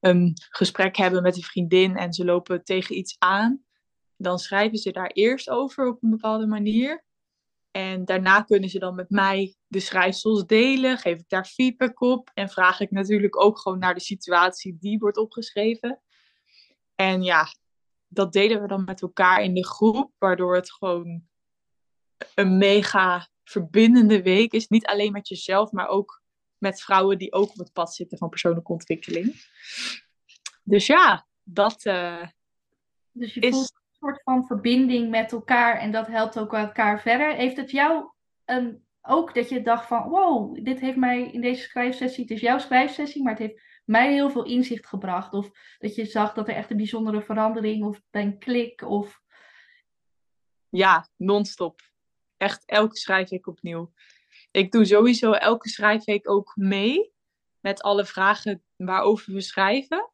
een 0.00 0.36
gesprek 0.50 0.96
hebben 0.96 1.22
met 1.22 1.36
een 1.36 1.42
vriendin 1.42 1.96
en 1.96 2.12
ze 2.12 2.24
lopen 2.24 2.64
tegen 2.64 2.96
iets 2.96 3.16
aan, 3.18 3.64
dan 4.16 4.38
schrijven 4.38 4.78
ze 4.78 4.90
daar 4.90 5.10
eerst 5.10 5.50
over 5.50 5.88
op 5.88 6.02
een 6.02 6.10
bepaalde 6.10 6.46
manier. 6.46 7.04
En 7.70 8.04
daarna 8.04 8.42
kunnen 8.42 8.68
ze 8.68 8.78
dan 8.78 8.94
met 8.94 9.10
mij 9.10 9.54
de 9.66 9.80
schrijfsels 9.80 10.46
delen, 10.46 10.98
geef 10.98 11.18
ik 11.18 11.28
daar 11.28 11.44
feedback 11.44 12.00
op 12.00 12.30
en 12.34 12.48
vraag 12.48 12.80
ik 12.80 12.90
natuurlijk 12.90 13.42
ook 13.42 13.58
gewoon 13.58 13.78
naar 13.78 13.94
de 13.94 14.00
situatie 14.00 14.76
die 14.80 14.98
wordt 14.98 15.16
opgeschreven. 15.16 16.00
En 16.94 17.22
ja, 17.22 17.46
dat 18.08 18.32
delen 18.32 18.60
we 18.60 18.68
dan 18.68 18.84
met 18.84 19.02
elkaar 19.02 19.42
in 19.42 19.54
de 19.54 19.66
groep, 19.66 20.12
waardoor 20.18 20.54
het 20.54 20.72
gewoon 20.72 21.28
een 22.34 22.58
mega 22.58 23.28
verbindende 23.44 24.22
week 24.22 24.52
is. 24.52 24.68
Niet 24.68 24.86
alleen 24.86 25.12
met 25.12 25.28
jezelf, 25.28 25.72
maar 25.72 25.88
ook 25.88 26.22
met 26.58 26.82
vrouwen 26.82 27.18
die 27.18 27.32
ook 27.32 27.50
op 27.50 27.58
het 27.58 27.72
pad 27.72 27.94
zitten 27.94 28.18
van 28.18 28.28
persoonlijke 28.28 28.72
ontwikkeling. 28.72 29.48
Dus 30.62 30.86
ja, 30.86 31.26
dat 31.42 31.84
uh, 31.84 32.26
dus 33.12 33.34
je 33.34 33.40
is... 33.40 33.50
voelt 33.50 33.79
soort 34.00 34.22
van 34.22 34.46
verbinding 34.46 35.10
met 35.10 35.32
elkaar 35.32 35.78
en 35.78 35.92
dat 35.92 36.06
helpt 36.06 36.38
ook 36.38 36.52
elkaar 36.52 37.00
verder. 37.00 37.34
Heeft 37.34 37.56
het 37.56 37.70
jou 37.70 38.10
een, 38.44 38.84
ook 39.02 39.34
dat 39.34 39.48
je 39.48 39.62
dacht 39.62 39.86
van, 39.86 40.08
wow, 40.08 40.64
dit 40.64 40.80
heeft 40.80 40.96
mij 40.96 41.30
in 41.30 41.40
deze 41.40 41.62
schrijfsessie, 41.62 42.22
het 42.22 42.32
is 42.32 42.40
jouw 42.40 42.58
schrijfsessie, 42.58 43.22
maar 43.22 43.32
het 43.32 43.42
heeft 43.42 43.62
mij 43.84 44.12
heel 44.12 44.30
veel 44.30 44.44
inzicht 44.44 44.86
gebracht. 44.86 45.32
Of 45.32 45.50
dat 45.78 45.94
je 45.94 46.04
zag 46.04 46.32
dat 46.32 46.48
er 46.48 46.54
echt 46.54 46.70
een 46.70 46.76
bijzondere 46.76 47.22
verandering 47.22 47.84
of 47.84 48.00
een 48.10 48.38
klik 48.38 48.82
of... 48.82 49.20
Ja, 50.68 51.08
non-stop. 51.16 51.80
Echt 52.36 52.62
elke 52.66 52.96
schrijfweek 52.96 53.46
opnieuw. 53.46 53.92
Ik 54.50 54.72
doe 54.72 54.84
sowieso 54.84 55.32
elke 55.32 55.68
schrijfweek 55.68 56.30
ook 56.30 56.52
mee 56.56 57.12
met 57.60 57.82
alle 57.82 58.04
vragen 58.04 58.62
waarover 58.76 59.32
we 59.32 59.40
schrijven. 59.40 60.10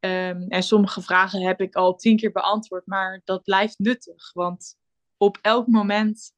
Um, 0.00 0.48
en 0.48 0.62
sommige 0.62 1.02
vragen 1.02 1.42
heb 1.42 1.60
ik 1.60 1.74
al 1.74 1.96
tien 1.96 2.16
keer 2.16 2.32
beantwoord, 2.32 2.86
maar 2.86 3.20
dat 3.24 3.42
blijft 3.42 3.78
nuttig. 3.78 4.32
Want 4.32 4.76
op 5.16 5.38
elk 5.42 5.66
moment 5.66 6.32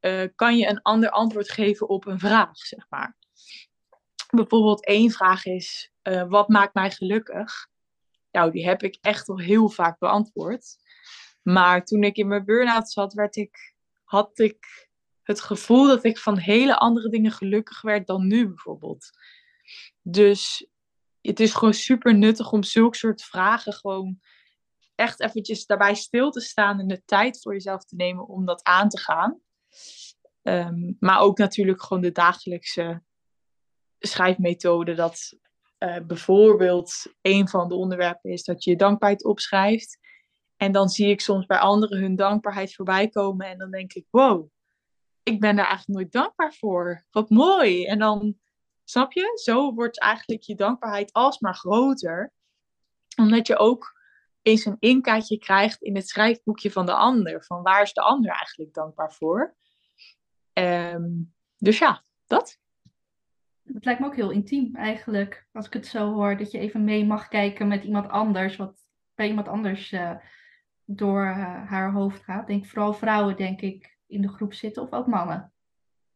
uh, 0.00 0.28
kan 0.34 0.56
je 0.56 0.68
een 0.68 0.82
ander 0.82 1.10
antwoord 1.10 1.50
geven 1.50 1.88
op 1.88 2.06
een 2.06 2.18
vraag, 2.18 2.56
zeg 2.56 2.86
maar 2.88 3.16
bijvoorbeeld 4.36 4.86
één 4.86 5.10
vraag 5.10 5.44
is, 5.44 5.92
uh, 6.02 6.28
wat 6.28 6.48
maakt 6.48 6.74
mij 6.74 6.90
gelukkig? 6.90 7.68
Nou, 8.30 8.50
die 8.50 8.66
heb 8.66 8.82
ik 8.82 8.98
echt 9.00 9.28
al 9.28 9.38
heel 9.38 9.68
vaak 9.68 9.98
beantwoord. 9.98 10.76
Maar 11.42 11.84
toen 11.84 12.02
ik 12.02 12.16
in 12.16 12.26
mijn 12.28 12.44
burn-out 12.44 12.90
zat, 12.90 13.12
werd 13.12 13.36
ik, 13.36 13.74
had 14.04 14.38
ik 14.38 14.88
het 15.22 15.40
gevoel 15.40 15.86
dat 15.86 16.04
ik 16.04 16.18
van 16.18 16.38
hele 16.38 16.78
andere 16.78 17.08
dingen 17.08 17.32
gelukkig 17.32 17.80
werd 17.80 18.06
dan 18.06 18.26
nu 18.26 18.48
bijvoorbeeld. 18.48 19.10
Dus 20.02 20.66
het 21.22 21.40
is 21.40 21.54
gewoon 21.54 21.74
super 21.74 22.14
nuttig 22.14 22.52
om 22.52 22.62
zulke 22.62 22.96
soort 22.96 23.22
vragen 23.22 23.72
gewoon 23.72 24.20
echt 24.94 25.20
eventjes 25.20 25.66
daarbij 25.66 25.94
stil 25.94 26.30
te 26.30 26.40
staan 26.40 26.78
en 26.80 26.88
de 26.88 27.02
tijd 27.04 27.42
voor 27.42 27.52
jezelf 27.52 27.84
te 27.84 27.96
nemen 27.96 28.28
om 28.28 28.44
dat 28.44 28.62
aan 28.64 28.88
te 28.88 28.98
gaan. 28.98 29.40
Um, 30.42 30.96
maar 30.98 31.20
ook 31.20 31.38
natuurlijk 31.38 31.82
gewoon 31.82 32.02
de 32.02 32.12
dagelijkse 32.12 33.02
schrijfmethode 33.98 34.94
dat 34.94 35.38
uh, 35.78 35.98
bijvoorbeeld 36.06 37.06
een 37.22 37.48
van 37.48 37.68
de 37.68 37.74
onderwerpen 37.74 38.30
is 38.30 38.44
dat 38.44 38.64
je 38.64 38.70
je 38.70 38.76
dankbaarheid 38.76 39.24
opschrijft. 39.24 39.98
En 40.56 40.72
dan 40.72 40.88
zie 40.88 41.08
ik 41.08 41.20
soms 41.20 41.46
bij 41.46 41.58
anderen 41.58 41.98
hun 41.98 42.16
dankbaarheid 42.16 42.74
voorbij 42.74 43.08
komen 43.08 43.46
en 43.46 43.58
dan 43.58 43.70
denk 43.70 43.92
ik, 43.92 44.06
wow, 44.10 44.48
ik 45.22 45.40
ben 45.40 45.56
daar 45.56 45.66
eigenlijk 45.66 45.98
nooit 45.98 46.12
dankbaar 46.12 46.54
voor. 46.54 47.04
Wat 47.10 47.30
mooi. 47.30 47.84
En 47.86 47.98
dan, 47.98 48.38
snap 48.84 49.12
je, 49.12 49.40
zo 49.42 49.74
wordt 49.74 50.00
eigenlijk 50.00 50.42
je 50.42 50.54
dankbaarheid 50.54 51.12
alsmaar 51.12 51.54
groter. 51.54 52.32
Omdat 53.16 53.46
je 53.46 53.58
ook 53.58 54.00
eens 54.42 54.64
een 54.64 54.76
inkijkje 54.78 55.38
krijgt 55.38 55.82
in 55.82 55.96
het 55.96 56.08
schrijfboekje 56.08 56.70
van 56.70 56.86
de 56.86 56.94
ander. 56.94 57.44
Van 57.44 57.62
waar 57.62 57.82
is 57.82 57.92
de 57.92 58.00
ander 58.00 58.30
eigenlijk 58.30 58.74
dankbaar 58.74 59.12
voor? 59.12 59.56
Um, 60.52 61.34
dus 61.56 61.78
ja, 61.78 62.04
dat 62.26 62.60
het 63.64 63.84
lijkt 63.84 64.00
me 64.00 64.06
ook 64.06 64.16
heel 64.16 64.30
intiem 64.30 64.76
eigenlijk, 64.76 65.46
als 65.52 65.66
ik 65.66 65.72
het 65.72 65.86
zo 65.86 66.12
hoor, 66.12 66.36
dat 66.36 66.50
je 66.50 66.58
even 66.58 66.84
mee 66.84 67.06
mag 67.06 67.28
kijken 67.28 67.68
met 67.68 67.84
iemand 67.84 68.08
anders, 68.08 68.56
wat 68.56 68.86
bij 69.14 69.28
iemand 69.28 69.48
anders 69.48 69.92
uh, 69.92 70.16
door 70.84 71.24
uh, 71.24 71.68
haar 71.70 71.92
hoofd 71.92 72.22
gaat. 72.22 72.46
Denk 72.46 72.66
vooral 72.66 72.94
vrouwen, 72.94 73.36
denk 73.36 73.60
ik, 73.60 73.98
in 74.06 74.22
de 74.22 74.28
groep 74.28 74.54
zitten 74.54 74.82
of 74.82 74.92
ook 74.92 75.06
mannen. 75.06 75.52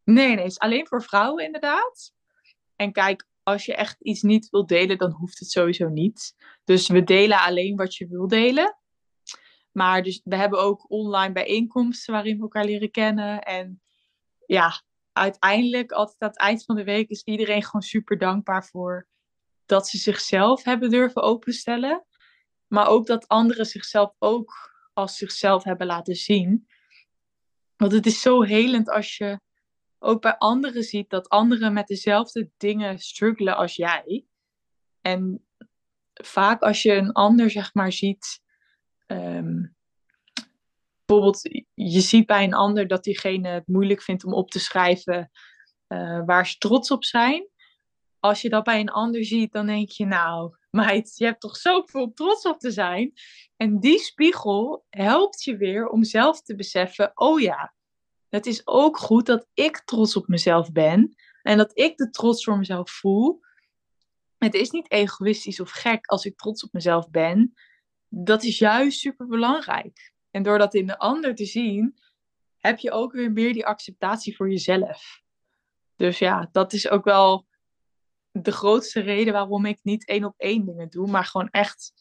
Nee, 0.05 0.27
nee, 0.27 0.37
het 0.37 0.47
is 0.47 0.59
alleen 0.59 0.87
voor 0.87 1.03
vrouwen 1.03 1.45
inderdaad. 1.45 2.13
En 2.77 2.93
kijk, 2.93 3.27
als 3.43 3.65
je 3.65 3.75
echt 3.75 3.97
iets 4.01 4.23
niet 4.23 4.49
wilt 4.51 4.69
delen, 4.69 4.99
dan 4.99 5.11
hoeft 5.11 5.39
het 5.39 5.51
sowieso 5.51 5.89
niet. 5.89 6.35
Dus 6.65 6.89
we 6.89 7.05
delen 7.05 7.41
alleen 7.41 7.77
wat 7.77 7.95
je 7.95 8.07
wil 8.07 8.29
delen. 8.29 8.77
Maar 9.73 10.03
dus, 10.03 10.21
we 10.25 10.37
hebben 10.37 10.61
ook 10.61 10.91
online 10.91 11.33
bijeenkomsten 11.33 12.13
waarin 12.13 12.37
we 12.37 12.43
elkaar 12.43 12.65
leren 12.65 12.91
kennen. 12.91 13.43
En 13.43 13.83
ja, 14.47 14.83
uiteindelijk, 15.13 15.93
altijd 15.93 16.21
aan 16.21 16.29
het 16.29 16.39
eind 16.39 16.65
van 16.65 16.77
de 16.77 16.85
week, 16.85 17.09
is 17.09 17.23
iedereen 17.23 17.63
gewoon 17.63 17.83
super 17.83 18.19
dankbaar 18.19 18.65
voor 18.65 19.09
dat 19.67 19.89
ze 19.89 19.99
zichzelf 19.99 20.65
hebben 20.65 20.91
durven 20.91 21.23
openstellen. 21.23 22.07
Maar 22.67 22.87
ook 22.87 23.07
dat 23.07 23.29
anderen 23.29 23.67
zichzelf 23.67 24.15
ook 24.19 24.75
als 24.93 25.17
zichzelf 25.17 25.65
hebben 25.65 25.87
laten 25.87 26.15
zien. 26.15 26.69
Want 27.77 27.93
het 27.93 28.07
is 28.07 28.21
zo 28.21 28.43
helend 28.43 28.91
als 28.91 29.17
je 29.17 29.41
ook 29.99 30.23
bij 30.23 30.37
anderen 30.37 30.83
ziet 30.83 31.11
dat 31.11 31.29
anderen 31.29 31.73
met 31.73 31.87
dezelfde 31.87 32.51
dingen 32.57 32.99
struggelen 32.99 33.57
als 33.57 33.77
jij. 33.77 34.25
En 35.01 35.47
vaak 36.15 36.63
als 36.63 36.83
je 36.83 36.93
een 36.93 37.13
ander, 37.13 37.51
zeg 37.51 37.75
maar, 37.75 37.93
ziet. 37.93 38.41
Ehm, 39.07 39.65
bijvoorbeeld, 41.05 41.65
je 41.75 42.01
ziet 42.01 42.27
bij 42.27 42.45
een 42.45 42.55
ander 42.55 42.87
dat 42.87 43.05
diegene 43.05 43.49
het 43.49 43.67
moeilijk 43.67 44.03
vindt 44.03 44.25
om 44.25 44.33
op 44.33 44.51
te 44.51 44.59
schrijven 44.59 45.31
uh, 45.89 46.23
waar 46.25 46.47
ze 46.47 46.59
trots 46.59 46.91
op 46.91 47.05
zijn. 47.05 47.49
Als 48.21 48.43
je 48.43 48.49
dat 48.49 48.65
bij 48.65 48.81
een 48.81 48.91
ander 48.91 49.25
ziet, 49.25 49.53
dan 49.53 49.67
denk 49.67 49.91
je, 49.91 50.07
nou, 50.07 50.57
meid, 50.71 51.17
je 51.17 51.25
hebt 51.25 51.41
toch 51.41 51.57
zoveel 51.57 52.13
trots 52.13 52.47
op 52.47 52.59
te 52.59 52.71
zijn. 52.71 53.13
En 53.57 53.81
die 53.81 53.99
spiegel 53.99 54.85
helpt 54.91 55.43
je 55.45 55.57
weer 55.57 55.89
om 55.89 56.05
zelf 56.05 56.43
te 56.43 56.55
beseffen, 56.55 57.11
oh 57.15 57.41
ja, 57.41 57.75
het 58.29 58.47
is 58.47 58.67
ook 58.67 58.99
goed 58.99 59.27
dat 59.27 59.47
ik 59.55 59.83
trots 59.85 60.17
op 60.17 60.29
mezelf 60.29 60.73
ben 60.73 61.15
en 61.43 61.57
dat 61.57 61.79
ik 61.79 61.97
de 61.97 62.11
trots 62.11 62.45
voor 62.45 62.59
mezelf 62.59 62.91
voel. 62.91 63.41
Het 64.39 64.55
is 64.55 64.71
niet 64.71 64.91
egoïstisch 64.91 65.61
of 65.61 65.71
gek 65.71 66.07
als 66.07 66.25
ik 66.25 66.37
trots 66.37 66.65
op 66.65 66.73
mezelf 66.73 67.11
ben. 67.11 67.55
Dat 68.09 68.43
is 68.43 68.59
juist 68.59 68.99
super 68.99 69.27
belangrijk. 69.27 70.13
En 70.31 70.43
door 70.43 70.59
dat 70.59 70.75
in 70.75 70.87
de 70.87 70.99
ander 70.99 71.35
te 71.35 71.45
zien, 71.45 71.99
heb 72.59 72.79
je 72.79 72.91
ook 72.91 73.13
weer 73.13 73.33
meer 73.33 73.53
die 73.53 73.67
acceptatie 73.67 74.37
voor 74.37 74.51
jezelf. 74.51 75.23
Dus 75.97 76.19
ja, 76.19 76.49
dat 76.53 76.73
is 76.73 76.89
ook 76.89 77.05
wel 77.05 77.47
de 78.33 78.53
grootste 78.53 79.01
reden 79.01 79.33
waarom 79.33 79.65
ik 79.65 79.79
niet 79.83 80.07
één 80.07 80.25
op 80.25 80.35
één 80.37 80.65
dingen 80.65 80.89
doe, 80.89 81.11
maar 81.11 81.25
gewoon 81.25 81.51
echt 81.51 81.93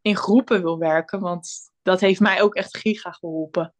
in 0.00 0.16
groepen 0.16 0.62
wil 0.62 0.78
werken. 0.78 1.20
Want 1.20 1.72
dat 1.82 2.00
heeft 2.00 2.20
mij 2.20 2.42
ook 2.42 2.54
echt 2.54 2.76
giga 2.76 3.10
geholpen. 3.10 3.74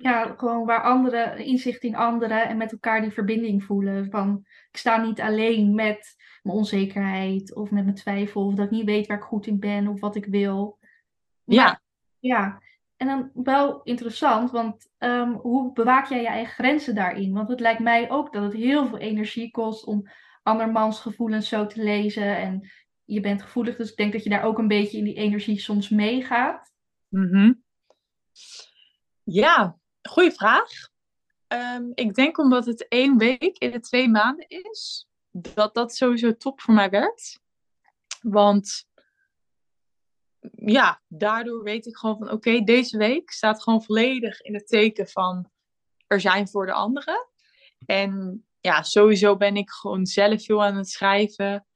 Ja, 0.00 0.34
gewoon 0.36 0.66
waar 0.66 0.82
anderen, 0.82 1.38
inzicht 1.38 1.82
in 1.82 1.96
anderen 1.96 2.48
en 2.48 2.56
met 2.56 2.72
elkaar 2.72 3.00
die 3.00 3.10
verbinding 3.10 3.64
voelen. 3.64 4.10
Van 4.10 4.44
ik 4.70 4.76
sta 4.76 4.96
niet 4.96 5.20
alleen 5.20 5.74
met 5.74 6.16
mijn 6.42 6.56
onzekerheid 6.56 7.54
of 7.54 7.70
met 7.70 7.84
mijn 7.84 7.96
twijfel 7.96 8.46
of 8.46 8.54
dat 8.54 8.64
ik 8.64 8.70
niet 8.70 8.84
weet 8.84 9.06
waar 9.06 9.16
ik 9.16 9.22
goed 9.22 9.46
in 9.46 9.58
ben 9.58 9.88
of 9.88 10.00
wat 10.00 10.16
ik 10.16 10.26
wil. 10.26 10.78
ja. 11.44 11.80
Ja, 12.20 12.62
en 12.96 13.06
dan 13.06 13.30
wel 13.34 13.82
interessant, 13.82 14.50
want 14.50 14.88
um, 14.98 15.32
hoe 15.32 15.72
bewaak 15.72 16.08
jij 16.08 16.20
je 16.20 16.26
eigen 16.26 16.54
grenzen 16.54 16.94
daarin? 16.94 17.32
Want 17.32 17.48
het 17.48 17.60
lijkt 17.60 17.80
mij 17.80 18.10
ook 18.10 18.32
dat 18.32 18.42
het 18.42 18.52
heel 18.52 18.86
veel 18.86 18.98
energie 18.98 19.50
kost 19.50 19.84
om 19.84 20.08
andermans 20.42 21.00
gevoelens 21.00 21.48
zo 21.48 21.66
te 21.66 21.82
lezen. 21.82 22.36
En 22.36 22.70
je 23.04 23.20
bent 23.20 23.42
gevoelig, 23.42 23.76
dus 23.76 23.90
ik 23.90 23.96
denk 23.96 24.12
dat 24.12 24.22
je 24.22 24.30
daar 24.30 24.42
ook 24.42 24.58
een 24.58 24.68
beetje 24.68 24.98
in 24.98 25.04
die 25.04 25.14
energie 25.14 25.60
soms 25.60 25.88
meegaat. 25.88 26.72
Mm 27.08 27.62
Ja, 29.22 29.78
goede 30.08 30.32
vraag. 30.32 30.70
Um, 31.48 31.92
ik 31.94 32.14
denk 32.14 32.38
omdat 32.38 32.66
het 32.66 32.88
één 32.88 33.18
week 33.18 33.58
in 33.58 33.70
de 33.70 33.80
twee 33.80 34.08
maanden 34.08 34.48
is, 34.48 35.06
dat 35.30 35.74
dat 35.74 35.94
sowieso 35.94 36.36
top 36.36 36.60
voor 36.60 36.74
mij 36.74 36.90
werkt. 36.90 37.40
Want 38.20 38.86
ja, 40.54 41.02
daardoor 41.06 41.62
weet 41.62 41.86
ik 41.86 41.96
gewoon 41.96 42.18
van 42.18 42.30
oké, 42.30 42.60
deze 42.60 42.98
week 42.98 43.30
staat 43.30 43.62
gewoon 43.62 43.82
volledig 43.82 44.40
in 44.40 44.54
het 44.54 44.68
teken 44.68 45.08
van 45.08 45.50
er 46.06 46.20
zijn 46.20 46.48
voor 46.48 46.66
de 46.66 46.72
anderen. 46.72 47.26
En 47.86 48.44
ja, 48.60 48.82
sowieso 48.82 49.36
ben 49.36 49.56
ik 49.56 49.70
gewoon 49.70 50.06
zelf 50.06 50.44
veel 50.44 50.64
aan 50.64 50.76
het 50.76 50.88
schrijven. 50.88 51.66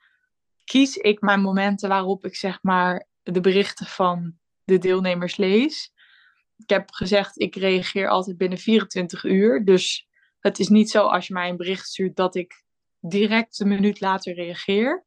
Kies 0.64 0.97
ik 0.97 1.20
mijn 1.20 1.41
momenten 1.41 1.89
waarop 1.89 2.24
ik 2.24 2.37
zeg 2.37 2.62
maar 2.62 3.07
de 3.22 3.41
berichten 3.41 3.87
van 3.87 4.39
de 4.64 4.78
deelnemers 4.78 5.37
lees. 5.37 5.93
Ik 6.62 6.70
heb 6.70 6.90
gezegd, 6.90 7.40
ik 7.40 7.56
reageer 7.56 8.08
altijd 8.08 8.36
binnen 8.36 8.58
24 8.58 9.24
uur. 9.24 9.64
Dus 9.64 10.08
het 10.38 10.58
is 10.58 10.68
niet 10.68 10.90
zo 10.90 11.02
als 11.06 11.26
je 11.26 11.32
mij 11.32 11.48
een 11.48 11.56
bericht 11.56 11.86
stuurt 11.86 12.16
dat 12.16 12.34
ik 12.34 12.64
direct 13.00 13.60
een 13.60 13.68
minuut 13.68 14.00
later 14.00 14.34
reageer. 14.34 15.06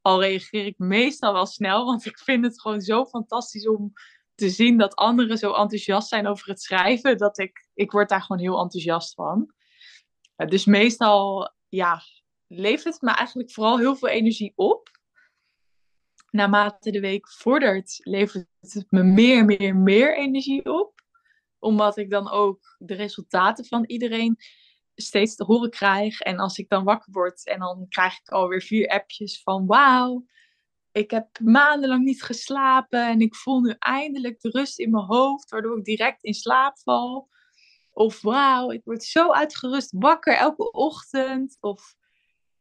Al 0.00 0.20
reageer 0.22 0.66
ik 0.66 0.78
meestal 0.78 1.32
wel 1.32 1.46
snel, 1.46 1.84
want 1.84 2.06
ik 2.06 2.18
vind 2.18 2.44
het 2.44 2.60
gewoon 2.60 2.80
zo 2.80 3.06
fantastisch 3.06 3.68
om 3.68 3.92
te 4.34 4.50
zien 4.50 4.78
dat 4.78 4.94
anderen 4.94 5.38
zo 5.38 5.52
enthousiast 5.52 6.08
zijn 6.08 6.26
over 6.26 6.48
het 6.48 6.62
schrijven. 6.62 7.18
Dat 7.18 7.38
ik, 7.38 7.68
ik 7.74 7.90
word 7.90 8.08
daar 8.08 8.22
gewoon 8.22 8.42
heel 8.42 8.60
enthousiast 8.60 9.14
van. 9.14 9.54
Dus 10.36 10.64
meestal, 10.64 11.52
ja, 11.68 12.00
levert 12.46 12.94
het 12.94 13.02
me 13.02 13.10
eigenlijk 13.10 13.52
vooral 13.52 13.78
heel 13.78 13.96
veel 13.96 14.08
energie 14.08 14.52
op. 14.56 14.90
Naarmate 16.30 16.90
de 16.90 17.00
week 17.00 17.30
vordert, 17.30 17.98
levert 18.02 18.46
het 18.60 18.90
me 18.90 19.02
meer, 19.02 19.44
meer, 19.44 19.76
meer 19.76 20.16
energie 20.16 20.64
op. 20.64 20.95
Omdat 21.58 21.96
ik 21.96 22.10
dan 22.10 22.30
ook 22.30 22.76
de 22.78 22.94
resultaten 22.94 23.64
van 23.64 23.84
iedereen 23.84 24.36
steeds 24.94 25.34
te 25.34 25.44
horen 25.44 25.70
krijg. 25.70 26.20
En 26.20 26.38
als 26.38 26.58
ik 26.58 26.68
dan 26.68 26.84
wakker 26.84 27.12
word 27.12 27.46
en 27.46 27.58
dan 27.58 27.86
krijg 27.88 28.18
ik 28.18 28.28
alweer 28.28 28.62
vier 28.62 28.88
appjes 28.88 29.42
van 29.42 29.66
wauw, 29.66 30.24
ik 30.96 31.10
heb 31.10 31.40
maandenlang 31.40 32.04
niet 32.04 32.22
geslapen 32.22 33.08
en 33.08 33.20
ik 33.20 33.34
voel 33.34 33.60
nu 33.60 33.74
eindelijk 33.78 34.40
de 34.40 34.50
rust 34.50 34.78
in 34.78 34.90
mijn 34.90 35.04
hoofd, 35.04 35.50
waardoor 35.50 35.78
ik 35.78 35.84
direct 35.84 36.24
in 36.24 36.34
slaap 36.34 36.78
val. 36.78 37.28
Of 37.92 38.20
wauw, 38.20 38.70
ik 38.70 38.80
word 38.84 39.04
zo 39.04 39.32
uitgerust 39.32 39.92
wakker 39.98 40.36
elke 40.36 40.70
ochtend. 40.70 41.56
Of 41.60 41.94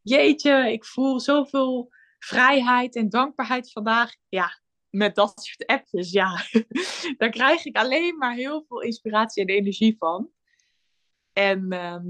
jeetje, 0.02 0.72
ik 0.72 0.86
voel 0.86 1.20
zoveel 1.20 1.94
vrijheid 2.20 2.96
en 2.96 3.10
dankbaarheid 3.10 3.72
vandaag. 3.72 4.12
Ja, 4.30 4.62
met 4.96 5.16
dat 5.16 5.44
soort 5.44 5.66
appjes, 5.66 6.12
ja. 6.12 6.42
Daar 7.18 7.30
krijg 7.30 7.66
ik 7.66 7.78
alleen 7.78 8.18
maar 8.18 8.36
heel 8.36 8.66
veel 8.68 8.82
inspiratie 8.82 9.44
en 9.44 9.50
energie 9.50 9.96
van. 9.98 10.30
En 11.34 11.72
ehm, 11.72 12.08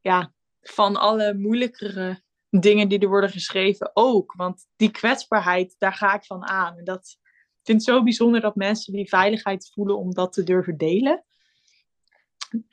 ja, 0.00 0.32
van 0.60 0.96
alle 0.96 1.34
moeilijkere 1.34 2.22
dingen 2.50 2.88
die 2.88 2.98
er 2.98 3.08
worden 3.08 3.30
geschreven 3.30 3.90
ook. 3.94 4.32
Want 4.32 4.66
die 4.76 4.90
kwetsbaarheid, 4.90 5.74
daar 5.78 5.92
ga 5.92 6.14
ik 6.14 6.24
van 6.24 6.44
aan. 6.46 6.78
En 6.78 6.84
dat 6.84 7.18
ik 7.64 7.70
vind 7.70 7.86
het 7.86 7.96
zo 7.96 8.02
bijzonder 8.02 8.40
dat 8.40 8.54
mensen 8.54 8.92
die 8.92 9.08
veiligheid 9.08 9.70
voelen 9.72 9.98
om 9.98 10.14
dat 10.14 10.32
te 10.32 10.42
durven 10.42 10.76
delen. 10.76 11.24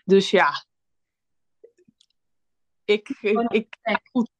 Dus 0.03 0.29
ja, 0.29 0.65
ik, 2.85 3.09
ik, 3.49 3.77
goed. 4.11 4.31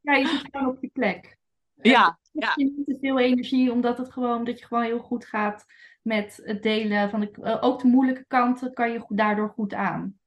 Ja, 0.00 0.14
je 0.14 0.26
zit 0.26 0.48
gewoon 0.50 0.68
op 0.68 0.80
je 0.80 0.88
plek. 0.88 1.38
Ja, 1.82 2.18
ja. 2.32 2.52
Je 2.56 2.64
niet 2.64 2.86
te 2.86 2.98
veel 3.00 3.18
energie, 3.18 3.72
omdat 3.72 3.98
het 3.98 4.12
gewoon, 4.12 4.44
dat 4.44 4.58
je 4.58 4.66
gewoon 4.66 4.84
heel 4.84 4.98
goed 4.98 5.26
gaat 5.26 5.64
met 6.02 6.40
het 6.44 6.62
delen 6.62 7.10
van 7.10 7.20
de, 7.20 7.30
eh, 7.42 7.58
ook 7.60 7.80
de 7.80 7.88
moeilijke 7.88 8.24
kanten 8.26 8.72
kan 8.72 8.92
je 8.92 9.04
daardoor 9.08 9.48
goed 9.48 9.74
aan. 9.74 10.18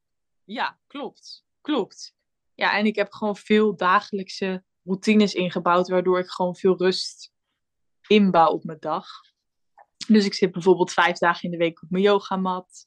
Ja, 0.44 0.78
klopt. 0.86 1.44
Klopt. 1.60 2.16
Ja, 2.54 2.78
en 2.78 2.86
ik 2.86 2.96
heb 2.96 3.12
gewoon 3.12 3.36
veel 3.36 3.76
dagelijkse 3.76 4.64
routines 4.82 5.34
ingebouwd, 5.34 5.88
waardoor 5.88 6.18
ik 6.18 6.28
gewoon 6.28 6.56
veel 6.56 6.76
rust 6.76 7.32
inbouw 8.06 8.50
op 8.50 8.64
mijn 8.64 8.80
dag. 8.80 9.06
Dus 10.06 10.24
ik 10.24 10.34
zit 10.34 10.52
bijvoorbeeld 10.52 10.92
vijf 10.92 11.18
dagen 11.18 11.42
in 11.42 11.50
de 11.50 11.56
week 11.56 11.82
op 11.82 11.90
mijn 11.90 12.02
yogamat. 12.02 12.86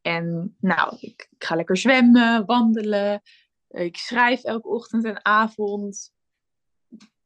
En 0.00 0.56
nou, 0.60 0.96
ik, 1.00 1.28
ik, 1.30 1.44
ga 1.44 1.54
lekker 1.54 1.76
zwemmen, 1.76 2.46
wandelen. 2.46 3.22
Ik 3.68 3.96
schrijf 3.96 4.44
elke 4.44 4.68
ochtend 4.68 5.04
en 5.04 5.24
avond. 5.24 6.14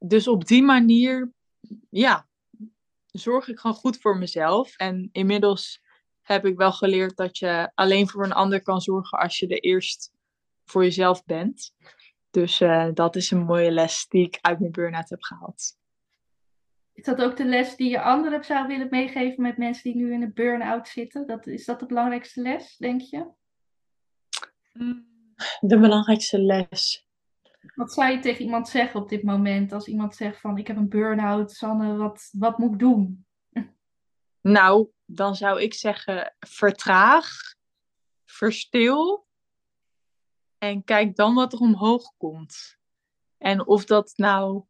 Dus 0.05 0.29
op 0.29 0.47
die 0.47 0.63
manier, 0.63 1.33
ja, 1.91 2.27
zorg 3.07 3.49
ik 3.49 3.59
gewoon 3.59 3.77
goed 3.77 4.01
voor 4.01 4.19
mezelf. 4.19 4.77
En 4.77 5.09
inmiddels 5.13 5.81
heb 6.23 6.47
ik 6.47 6.57
wel 6.57 6.73
geleerd 6.73 7.17
dat 7.17 7.39
je 7.39 7.71
alleen 7.75 8.09
voor 8.09 8.25
een 8.25 8.33
ander 8.33 8.63
kan 8.63 8.81
zorgen 8.81 9.19
als 9.19 9.39
je 9.39 9.47
er 9.47 9.61
eerst 9.61 10.13
voor 10.65 10.83
jezelf 10.83 11.25
bent. 11.25 11.75
Dus 12.31 12.61
uh, 12.61 12.89
dat 12.95 13.17
is 13.17 13.31
een 13.31 13.45
mooie 13.45 13.71
les 13.71 14.07
die 14.09 14.27
ik 14.27 14.39
uit 14.41 14.61
mijn 14.61 14.73
burn-out 14.73 15.09
heb 15.09 15.23
gehaald. 15.23 15.79
Is 16.93 17.05
dat 17.05 17.23
ook 17.23 17.37
de 17.37 17.45
les 17.45 17.77
die 17.77 17.91
je 17.91 18.03
anderen 18.03 18.45
zou 18.45 18.67
willen 18.67 18.87
meegeven 18.91 19.43
met 19.43 19.57
mensen 19.57 19.93
die 19.93 20.03
nu 20.03 20.13
in 20.13 20.23
een 20.23 20.35
burn-out 20.35 20.89
zitten? 20.89 21.27
Dat, 21.27 21.47
is 21.47 21.65
dat 21.65 21.81
de 21.81 21.87
belangrijkste 21.87 22.41
les, 22.41 22.77
denk 22.77 23.01
je? 23.01 23.27
De 25.61 25.79
belangrijkste 25.79 26.39
les. 26.39 27.09
Wat 27.75 27.93
zou 27.93 28.11
je 28.11 28.19
tegen 28.19 28.45
iemand 28.45 28.69
zeggen 28.69 29.01
op 29.01 29.09
dit 29.09 29.23
moment? 29.23 29.73
Als 29.73 29.87
iemand 29.87 30.15
zegt 30.15 30.41
van 30.41 30.59
ik 30.59 30.67
heb 30.67 30.77
een 30.77 30.89
burn-out, 30.89 31.53
Sanne, 31.53 31.97
wat, 31.97 32.29
wat 32.33 32.59
moet 32.59 32.73
ik 32.73 32.79
doen? 32.79 33.27
Nou, 34.43 34.89
dan 35.05 35.37
zou 35.37 35.61
ik 35.61 35.75
zeggen 35.75 36.35
vertraag, 36.39 37.55
verstil 38.25 39.27
en 40.59 40.85
kijk 40.85 41.17
dan 41.17 41.35
wat 41.35 41.53
er 41.53 41.59
omhoog 41.59 42.13
komt. 42.17 42.77
En 43.39 43.67
of 43.67 43.85
dat 43.85 44.13
nou 44.17 44.65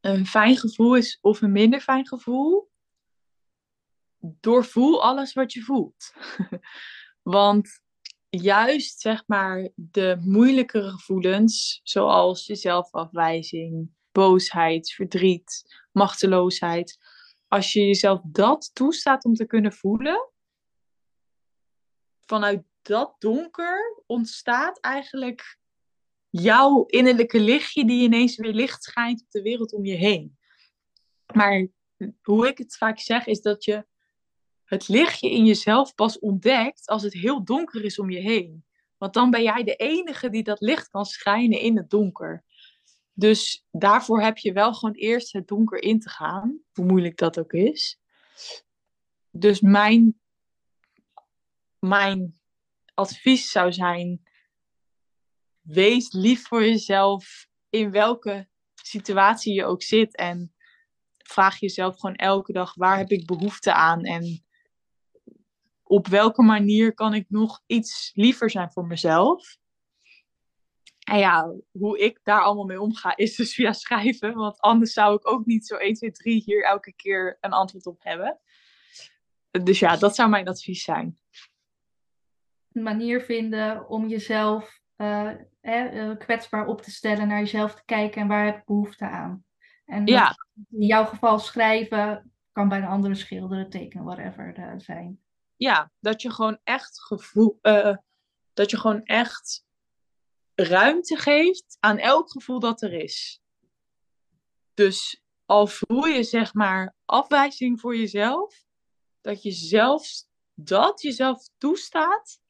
een 0.00 0.26
fijn 0.26 0.56
gevoel 0.56 0.96
is 0.96 1.18
of 1.20 1.42
een 1.42 1.52
minder 1.52 1.80
fijn 1.80 2.06
gevoel, 2.06 2.70
doorvoel 4.18 5.02
alles 5.02 5.32
wat 5.32 5.52
je 5.52 5.62
voelt. 5.62 6.12
Want 7.22 7.80
juist 8.40 9.00
zeg 9.00 9.22
maar 9.26 9.68
de 9.74 10.16
moeilijkere 10.20 10.90
gevoelens, 10.90 11.80
zoals 11.82 12.46
jezelfafwijzing, 12.46 13.90
boosheid, 14.12 14.92
verdriet, 14.92 15.62
machteloosheid, 15.92 16.98
als 17.48 17.72
je 17.72 17.86
jezelf 17.86 18.20
dat 18.24 18.70
toestaat 18.72 19.24
om 19.24 19.34
te 19.34 19.46
kunnen 19.46 19.72
voelen, 19.72 20.30
vanuit 22.20 22.62
dat 22.82 23.14
donker 23.18 24.02
ontstaat 24.06 24.80
eigenlijk 24.80 25.58
jouw 26.28 26.84
innerlijke 26.84 27.40
lichtje 27.40 27.84
die 27.84 28.02
ineens 28.02 28.36
weer 28.36 28.52
licht 28.52 28.82
schijnt 28.82 29.20
op 29.22 29.30
de 29.30 29.42
wereld 29.42 29.72
om 29.72 29.84
je 29.84 29.94
heen. 29.94 30.38
Maar 31.34 31.68
hoe 32.22 32.48
ik 32.48 32.58
het 32.58 32.76
vaak 32.76 32.98
zeg 32.98 33.26
is 33.26 33.40
dat 33.40 33.64
je 33.64 33.86
het 34.72 34.88
lichtje 34.88 35.30
in 35.30 35.44
jezelf 35.44 35.94
pas 35.94 36.18
ontdekt 36.18 36.86
als 36.86 37.02
het 37.02 37.12
heel 37.12 37.44
donker 37.44 37.84
is 37.84 37.98
om 37.98 38.10
je 38.10 38.18
heen. 38.18 38.64
Want 38.98 39.14
dan 39.14 39.30
ben 39.30 39.42
jij 39.42 39.64
de 39.64 39.76
enige 39.76 40.30
die 40.30 40.42
dat 40.42 40.60
licht 40.60 40.88
kan 40.88 41.04
schijnen 41.04 41.60
in 41.60 41.76
het 41.76 41.90
donker. 41.90 42.44
Dus 43.12 43.64
daarvoor 43.70 44.22
heb 44.22 44.38
je 44.38 44.52
wel 44.52 44.74
gewoon 44.74 44.94
eerst 44.94 45.32
het 45.32 45.48
donker 45.48 45.82
in 45.82 46.00
te 46.00 46.08
gaan, 46.08 46.58
hoe 46.72 46.84
moeilijk 46.84 47.16
dat 47.16 47.38
ook 47.38 47.52
is. 47.52 48.00
Dus 49.30 49.60
mijn, 49.60 50.20
mijn 51.78 52.40
advies 52.94 53.50
zou 53.50 53.72
zijn: 53.72 54.22
wees 55.60 56.12
lief 56.12 56.46
voor 56.46 56.64
jezelf 56.64 57.48
in 57.70 57.90
welke 57.90 58.48
situatie 58.74 59.54
je 59.54 59.64
ook 59.64 59.82
zit. 59.82 60.16
En 60.16 60.54
vraag 61.18 61.58
jezelf 61.58 61.98
gewoon 61.98 62.16
elke 62.16 62.52
dag: 62.52 62.74
waar 62.74 62.96
heb 62.96 63.10
ik 63.10 63.26
behoefte 63.26 63.72
aan? 63.72 64.02
En 64.02 64.44
op 65.92 66.06
welke 66.06 66.42
manier 66.42 66.94
kan 66.94 67.14
ik 67.14 67.24
nog 67.28 67.62
iets 67.66 68.10
liever 68.14 68.50
zijn 68.50 68.72
voor 68.72 68.86
mezelf? 68.86 69.56
En 71.04 71.18
ja, 71.18 71.54
hoe 71.70 71.98
ik 71.98 72.20
daar 72.22 72.40
allemaal 72.40 72.64
mee 72.64 72.80
omga 72.80 73.16
is 73.16 73.36
dus 73.36 73.54
via 73.54 73.72
schrijven. 73.72 74.34
Want 74.34 74.60
anders 74.60 74.92
zou 74.92 75.14
ik 75.14 75.28
ook 75.28 75.46
niet 75.46 75.66
zo 75.66 75.76
1, 75.76 75.94
2, 75.94 76.10
3 76.10 76.42
hier 76.44 76.64
elke 76.64 76.92
keer 76.92 77.36
een 77.40 77.52
antwoord 77.52 77.86
op 77.86 78.02
hebben. 78.02 78.38
Dus 79.50 79.78
ja, 79.78 79.96
dat 79.96 80.14
zou 80.14 80.30
mijn 80.30 80.48
advies 80.48 80.82
zijn. 80.82 81.18
Een 82.72 82.82
manier 82.82 83.20
vinden 83.20 83.88
om 83.88 84.08
jezelf 84.08 84.80
uh, 84.96 85.30
eh, 85.60 86.18
kwetsbaar 86.18 86.66
op 86.66 86.82
te 86.82 86.90
stellen, 86.90 87.28
naar 87.28 87.38
jezelf 87.38 87.74
te 87.74 87.84
kijken 87.84 88.20
en 88.20 88.28
waar 88.28 88.44
heb 88.44 88.56
ik 88.56 88.64
behoefte 88.64 89.08
aan. 89.08 89.44
En 89.84 90.06
ja. 90.06 90.36
in 90.70 90.86
jouw 90.86 91.04
geval 91.04 91.38
schrijven, 91.38 92.32
kan 92.52 92.68
bij 92.68 92.78
een 92.78 92.84
andere 92.84 93.14
schilderen, 93.14 93.70
tekenen, 93.70 94.04
whatever 94.04 94.58
uh, 94.58 94.72
zijn. 94.76 95.21
Ja, 95.62 95.90
dat 96.00 96.22
je 96.22 96.30
gewoon 96.30 96.58
echt 96.64 97.02
gevoel, 97.02 97.58
uh, 97.62 97.96
dat 98.52 98.70
je 98.70 98.78
gewoon 98.78 99.02
echt 99.02 99.64
ruimte 100.54 101.16
geeft 101.16 101.76
aan 101.80 101.98
elk 101.98 102.30
gevoel 102.30 102.60
dat 102.60 102.82
er 102.82 102.92
is. 102.92 103.40
Dus 104.74 105.22
al 105.46 105.66
voel 105.66 106.04
je 106.04 106.22
zeg 106.22 106.54
maar 106.54 106.94
afwijzing 107.04 107.80
voor 107.80 107.96
jezelf, 107.96 108.64
dat 109.20 109.42
je 109.42 109.50
zelfs 109.50 110.28
dat 110.54 111.02
jezelf 111.02 111.48
toestaat 111.58 112.40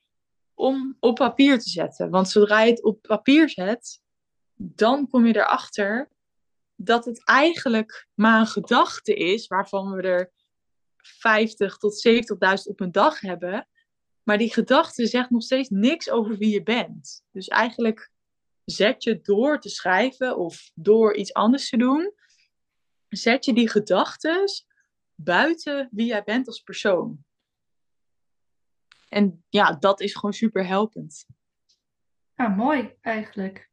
om 0.54 0.96
op 1.00 1.14
papier 1.14 1.58
te 1.58 1.70
zetten. 1.70 2.10
Want 2.10 2.28
zodra 2.28 2.60
je 2.60 2.70
het 2.70 2.82
op 2.82 3.02
papier 3.02 3.48
zet, 3.48 4.00
dan 4.54 5.08
kom 5.08 5.26
je 5.26 5.36
erachter 5.36 6.10
dat 6.76 7.04
het 7.04 7.24
eigenlijk 7.24 8.08
maar 8.14 8.40
een 8.40 8.46
gedachte 8.46 9.14
is 9.14 9.46
waarvan 9.46 9.92
we 9.92 10.02
er 10.02 10.32
50 11.02 11.76
tot 11.76 12.08
70.000 12.08 12.70
op 12.70 12.80
een 12.80 12.92
dag 12.92 13.20
hebben. 13.20 13.68
Maar 14.22 14.38
die 14.38 14.52
gedachte 14.52 15.06
zegt 15.06 15.30
nog 15.30 15.42
steeds 15.42 15.68
niks 15.68 16.10
over 16.10 16.36
wie 16.36 16.50
je 16.50 16.62
bent. 16.62 17.24
Dus 17.30 17.48
eigenlijk 17.48 18.10
zet 18.64 19.02
je 19.02 19.20
door 19.20 19.60
te 19.60 19.68
schrijven 19.68 20.36
of 20.36 20.70
door 20.74 21.14
iets 21.14 21.32
anders 21.32 21.68
te 21.68 21.76
doen, 21.76 22.14
zet 23.08 23.44
je 23.44 23.52
die 23.52 23.68
gedachten 23.68 24.44
buiten 25.14 25.88
wie 25.90 26.06
jij 26.06 26.22
bent 26.22 26.46
als 26.46 26.60
persoon. 26.60 27.24
En 29.08 29.44
ja, 29.48 29.72
dat 29.72 30.00
is 30.00 30.14
gewoon 30.14 30.32
super 30.32 30.66
helpend. 30.66 31.26
Ja, 32.34 32.48
mooi 32.48 32.96
eigenlijk. 33.00 33.70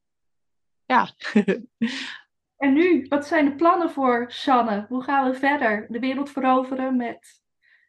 Ja. 0.85 1.13
en 2.59 2.73
nu, 2.73 3.05
wat 3.09 3.27
zijn 3.27 3.45
de 3.45 3.55
plannen 3.55 3.89
voor 3.89 4.25
Sanne? 4.27 4.85
Hoe 4.89 5.03
gaan 5.03 5.31
we 5.31 5.37
verder? 5.37 5.85
De 5.89 5.99
wereld 5.99 6.29
veroveren 6.29 6.97
met 6.97 7.41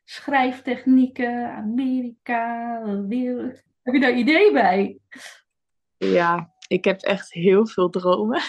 schrijftechnieken, 0.04 1.50
Amerika, 1.50 2.82
wereld. 3.08 3.62
Heb 3.82 3.94
je 3.94 4.00
daar 4.00 4.14
idee 4.14 4.52
bij? 4.52 4.98
Ja, 5.96 6.54
ik 6.66 6.84
heb 6.84 7.00
echt 7.00 7.32
heel 7.32 7.66
veel 7.66 7.90
dromen. 7.90 8.42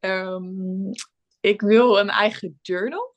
um, 0.00 0.90
ik 1.40 1.60
wil 1.60 1.98
een 1.98 2.10
eigen 2.10 2.58
journal. 2.62 3.14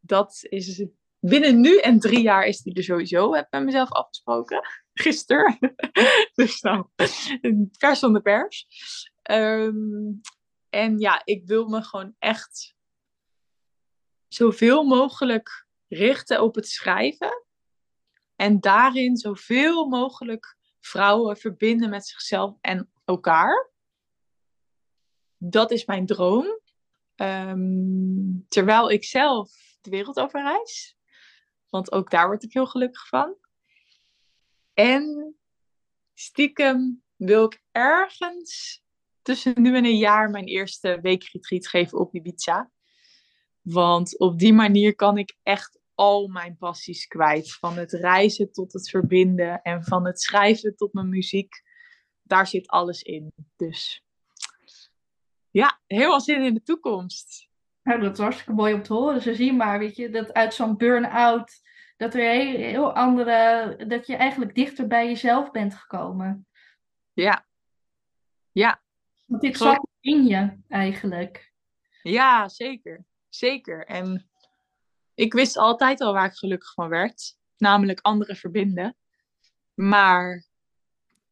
Dat 0.00 0.38
is 0.40 0.86
binnen 1.20 1.60
nu 1.60 1.78
en 1.78 2.00
drie 2.00 2.22
jaar 2.22 2.44
is 2.44 2.60
die 2.60 2.74
er 2.74 2.82
sowieso. 2.82 3.34
Heb 3.34 3.44
ik 3.44 3.50
met 3.50 3.64
mezelf 3.64 3.92
afgesproken. 3.92 4.60
Gisteren. 4.92 5.58
dus 6.34 6.60
nou, 6.60 6.86
vers 7.78 7.98
van 7.98 8.12
de 8.12 8.20
pers. 8.20 8.66
Um, 9.30 10.20
en 10.68 10.98
ja, 10.98 11.22
ik 11.24 11.46
wil 11.46 11.68
me 11.68 11.82
gewoon 11.82 12.14
echt 12.18 12.76
zoveel 14.28 14.84
mogelijk 14.84 15.66
richten 15.88 16.42
op 16.42 16.54
het 16.54 16.68
schrijven. 16.68 17.44
En 18.36 18.60
daarin 18.60 19.16
zoveel 19.16 19.86
mogelijk 19.86 20.56
vrouwen 20.80 21.36
verbinden 21.36 21.90
met 21.90 22.06
zichzelf 22.06 22.56
en 22.60 22.90
elkaar. 23.04 23.70
Dat 25.36 25.70
is 25.70 25.84
mijn 25.84 26.06
droom. 26.06 26.60
Um, 27.16 28.44
terwijl 28.48 28.90
ik 28.90 29.04
zelf 29.04 29.50
de 29.80 29.90
wereld 29.90 30.18
over 30.18 30.42
reis. 30.42 30.96
Want 31.68 31.92
ook 31.92 32.10
daar 32.10 32.26
word 32.26 32.42
ik 32.42 32.52
heel 32.52 32.66
gelukkig 32.66 33.08
van. 33.08 33.36
En 34.74 35.36
stiekem 36.14 37.02
wil 37.16 37.44
ik 37.44 37.62
ergens 37.72 38.84
tussen 39.26 39.62
nu 39.62 39.76
en 39.76 39.84
een 39.84 39.96
jaar 39.96 40.30
mijn 40.30 40.44
eerste 40.44 40.98
weekretreat 41.02 41.68
geven 41.68 41.98
op 41.98 42.14
Ibiza. 42.14 42.70
Want 43.60 44.18
op 44.18 44.38
die 44.38 44.52
manier 44.52 44.94
kan 44.94 45.18
ik 45.18 45.36
echt 45.42 45.78
al 45.94 46.28
mijn 46.28 46.56
passies 46.56 47.06
kwijt. 47.06 47.52
Van 47.52 47.76
het 47.76 47.92
reizen 47.92 48.52
tot 48.52 48.72
het 48.72 48.90
verbinden 48.90 49.62
en 49.62 49.84
van 49.84 50.06
het 50.06 50.20
schrijven 50.20 50.76
tot 50.76 50.92
mijn 50.92 51.08
muziek. 51.08 51.62
Daar 52.22 52.46
zit 52.46 52.68
alles 52.68 53.02
in. 53.02 53.32
Dus 53.56 54.04
ja, 55.50 55.80
helemaal 55.86 56.20
zin 56.20 56.44
in 56.44 56.54
de 56.54 56.62
toekomst. 56.62 57.48
Nou, 57.82 58.00
dat 58.00 58.12
is 58.12 58.18
hartstikke 58.18 58.52
mooi 58.52 58.74
om 58.74 58.82
te 58.82 58.92
horen. 58.92 59.22
Ze 59.22 59.34
zien 59.34 59.56
maar, 59.56 59.78
weet 59.78 59.96
je, 59.96 60.10
dat 60.10 60.32
uit 60.32 60.54
zo'n 60.54 60.76
burn-out, 60.76 61.52
dat 61.96 62.14
er 62.14 62.30
heel, 62.30 62.56
heel 62.56 62.92
andere, 62.94 63.76
dat 63.88 64.06
je 64.06 64.16
eigenlijk 64.16 64.54
dichter 64.54 64.86
bij 64.86 65.06
jezelf 65.06 65.50
bent 65.50 65.74
gekomen. 65.74 66.46
Ja. 67.12 67.46
Ja. 68.52 68.84
Want 69.26 69.42
dit 69.42 69.56
zat 69.56 69.86
in 70.00 70.26
je 70.26 70.56
eigenlijk. 70.68 71.52
Ja, 72.02 72.48
zeker. 72.48 73.04
Zeker. 73.28 73.86
En 73.86 74.30
ik 75.14 75.32
wist 75.32 75.56
altijd 75.56 76.00
al 76.00 76.12
waar 76.12 76.26
ik 76.26 76.36
gelukkig 76.36 76.72
van 76.72 76.88
werd. 76.88 77.36
Namelijk 77.56 78.00
anderen 78.00 78.36
verbinden. 78.36 78.96
Maar 79.74 80.46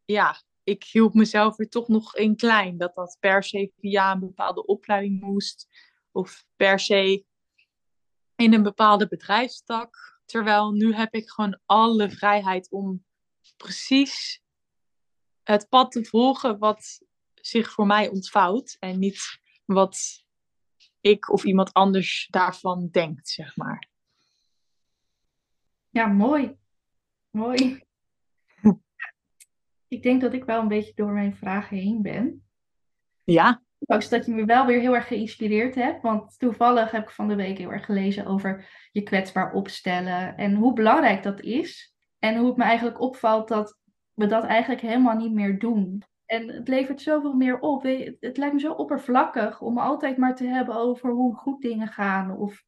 ja, 0.04 0.42
ik 0.64 0.84
hield 0.84 1.14
mezelf 1.14 1.58
er 1.58 1.68
toch 1.68 1.88
nog 1.88 2.16
in 2.16 2.36
klein. 2.36 2.78
Dat 2.78 2.94
dat 2.94 3.16
per 3.20 3.42
se 3.42 3.72
via 3.78 4.12
een 4.12 4.20
bepaalde 4.20 4.66
opleiding 4.66 5.20
moest. 5.20 5.68
Of 6.12 6.46
per 6.56 6.80
se 6.80 7.24
in 8.36 8.54
een 8.54 8.62
bepaalde 8.62 9.08
bedrijfstak. 9.08 10.20
Terwijl 10.24 10.72
nu 10.72 10.94
heb 10.94 11.14
ik 11.14 11.30
gewoon 11.30 11.60
alle 11.66 12.10
vrijheid 12.10 12.70
om 12.70 13.04
precies 13.56 14.42
het 15.42 15.68
pad 15.68 15.92
te 15.92 16.04
volgen 16.04 16.58
wat 16.58 17.00
zich 17.46 17.72
voor 17.72 17.86
mij 17.86 18.08
ontvouwt. 18.08 18.76
En 18.80 18.98
niet 18.98 19.40
wat 19.64 20.24
ik 21.00 21.30
of 21.30 21.44
iemand 21.44 21.72
anders 21.72 22.26
daarvan 22.30 22.88
denkt, 22.90 23.28
zeg 23.28 23.56
maar. 23.56 23.88
Ja, 25.90 26.06
mooi. 26.06 26.56
Mooi. 27.30 27.82
ik 29.88 30.02
denk 30.02 30.20
dat 30.20 30.32
ik 30.32 30.44
wel 30.44 30.60
een 30.60 30.68
beetje 30.68 30.92
door 30.94 31.12
mijn 31.12 31.36
vragen 31.36 31.76
heen 31.76 32.02
ben. 32.02 32.44
Ja. 33.24 33.62
Ook 33.86 34.08
dat 34.08 34.26
je 34.26 34.32
me 34.32 34.44
wel 34.44 34.66
weer 34.66 34.80
heel 34.80 34.94
erg 34.94 35.06
geïnspireerd 35.06 35.74
hebt. 35.74 36.02
Want 36.02 36.38
toevallig 36.38 36.90
heb 36.90 37.02
ik 37.02 37.10
van 37.10 37.28
de 37.28 37.34
week 37.34 37.58
heel 37.58 37.72
erg 37.72 37.84
gelezen 37.84 38.26
over 38.26 38.68
je 38.92 39.02
kwetsbaar 39.02 39.52
opstellen. 39.52 40.36
En 40.36 40.54
hoe 40.54 40.72
belangrijk 40.72 41.22
dat 41.22 41.40
is. 41.40 41.94
En 42.18 42.36
hoe 42.36 42.46
het 42.46 42.56
me 42.56 42.64
eigenlijk 42.64 43.00
opvalt 43.00 43.48
dat 43.48 43.78
we 44.14 44.26
dat 44.26 44.44
eigenlijk 44.44 44.80
helemaal 44.80 45.16
niet 45.16 45.32
meer 45.32 45.58
doen. 45.58 46.02
En 46.26 46.48
het 46.48 46.68
levert 46.68 47.00
zoveel 47.00 47.32
meer 47.32 47.58
op. 47.58 47.82
Het 48.20 48.36
lijkt 48.36 48.54
me 48.54 48.60
zo 48.60 48.72
oppervlakkig 48.72 49.60
om 49.60 49.78
altijd 49.78 50.16
maar 50.16 50.36
te 50.36 50.44
hebben 50.44 50.74
over 50.74 51.10
hoe 51.10 51.34
goed 51.34 51.62
dingen 51.62 51.88
gaan. 51.88 52.36
Of, 52.36 52.64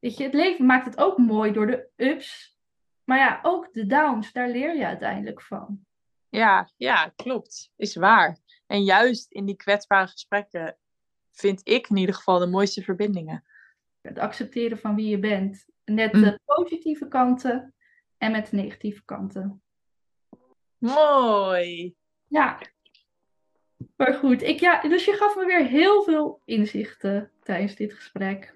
weet 0.00 0.16
je, 0.16 0.24
het 0.24 0.34
leven 0.34 0.66
maakt 0.66 0.86
het 0.86 0.98
ook 0.98 1.18
mooi 1.18 1.52
door 1.52 1.66
de 1.66 1.88
ups. 1.96 2.58
Maar 3.04 3.18
ja, 3.18 3.40
ook 3.42 3.72
de 3.72 3.86
downs, 3.86 4.32
daar 4.32 4.48
leer 4.48 4.76
je 4.76 4.86
uiteindelijk 4.86 5.42
van. 5.42 5.84
Ja, 6.28 6.70
ja, 6.76 7.12
klopt. 7.16 7.72
Is 7.76 7.94
waar. 7.94 8.38
En 8.66 8.84
juist 8.84 9.32
in 9.32 9.44
die 9.44 9.56
kwetsbare 9.56 10.06
gesprekken 10.06 10.76
vind 11.32 11.60
ik 11.68 11.88
in 11.88 11.96
ieder 11.96 12.14
geval 12.14 12.38
de 12.38 12.46
mooiste 12.46 12.82
verbindingen. 12.82 13.44
Het 14.00 14.18
accepteren 14.18 14.78
van 14.78 14.94
wie 14.94 15.08
je 15.08 15.18
bent. 15.18 15.66
Met 15.84 16.12
mm. 16.12 16.22
de 16.22 16.40
positieve 16.44 17.08
kanten 17.08 17.74
en 18.18 18.32
met 18.32 18.50
de 18.50 18.56
negatieve 18.56 19.04
kanten. 19.04 19.62
Mooi. 20.78 21.94
Ja, 22.26 22.58
maar 23.96 24.14
goed, 24.14 24.42
ik, 24.42 24.60
ja, 24.60 24.80
dus 24.80 25.04
je 25.04 25.12
gaf 25.12 25.36
me 25.36 25.44
weer 25.44 25.66
heel 25.66 26.02
veel 26.02 26.40
inzichten 26.44 27.30
tijdens 27.42 27.74
dit 27.74 27.92
gesprek. 27.92 28.54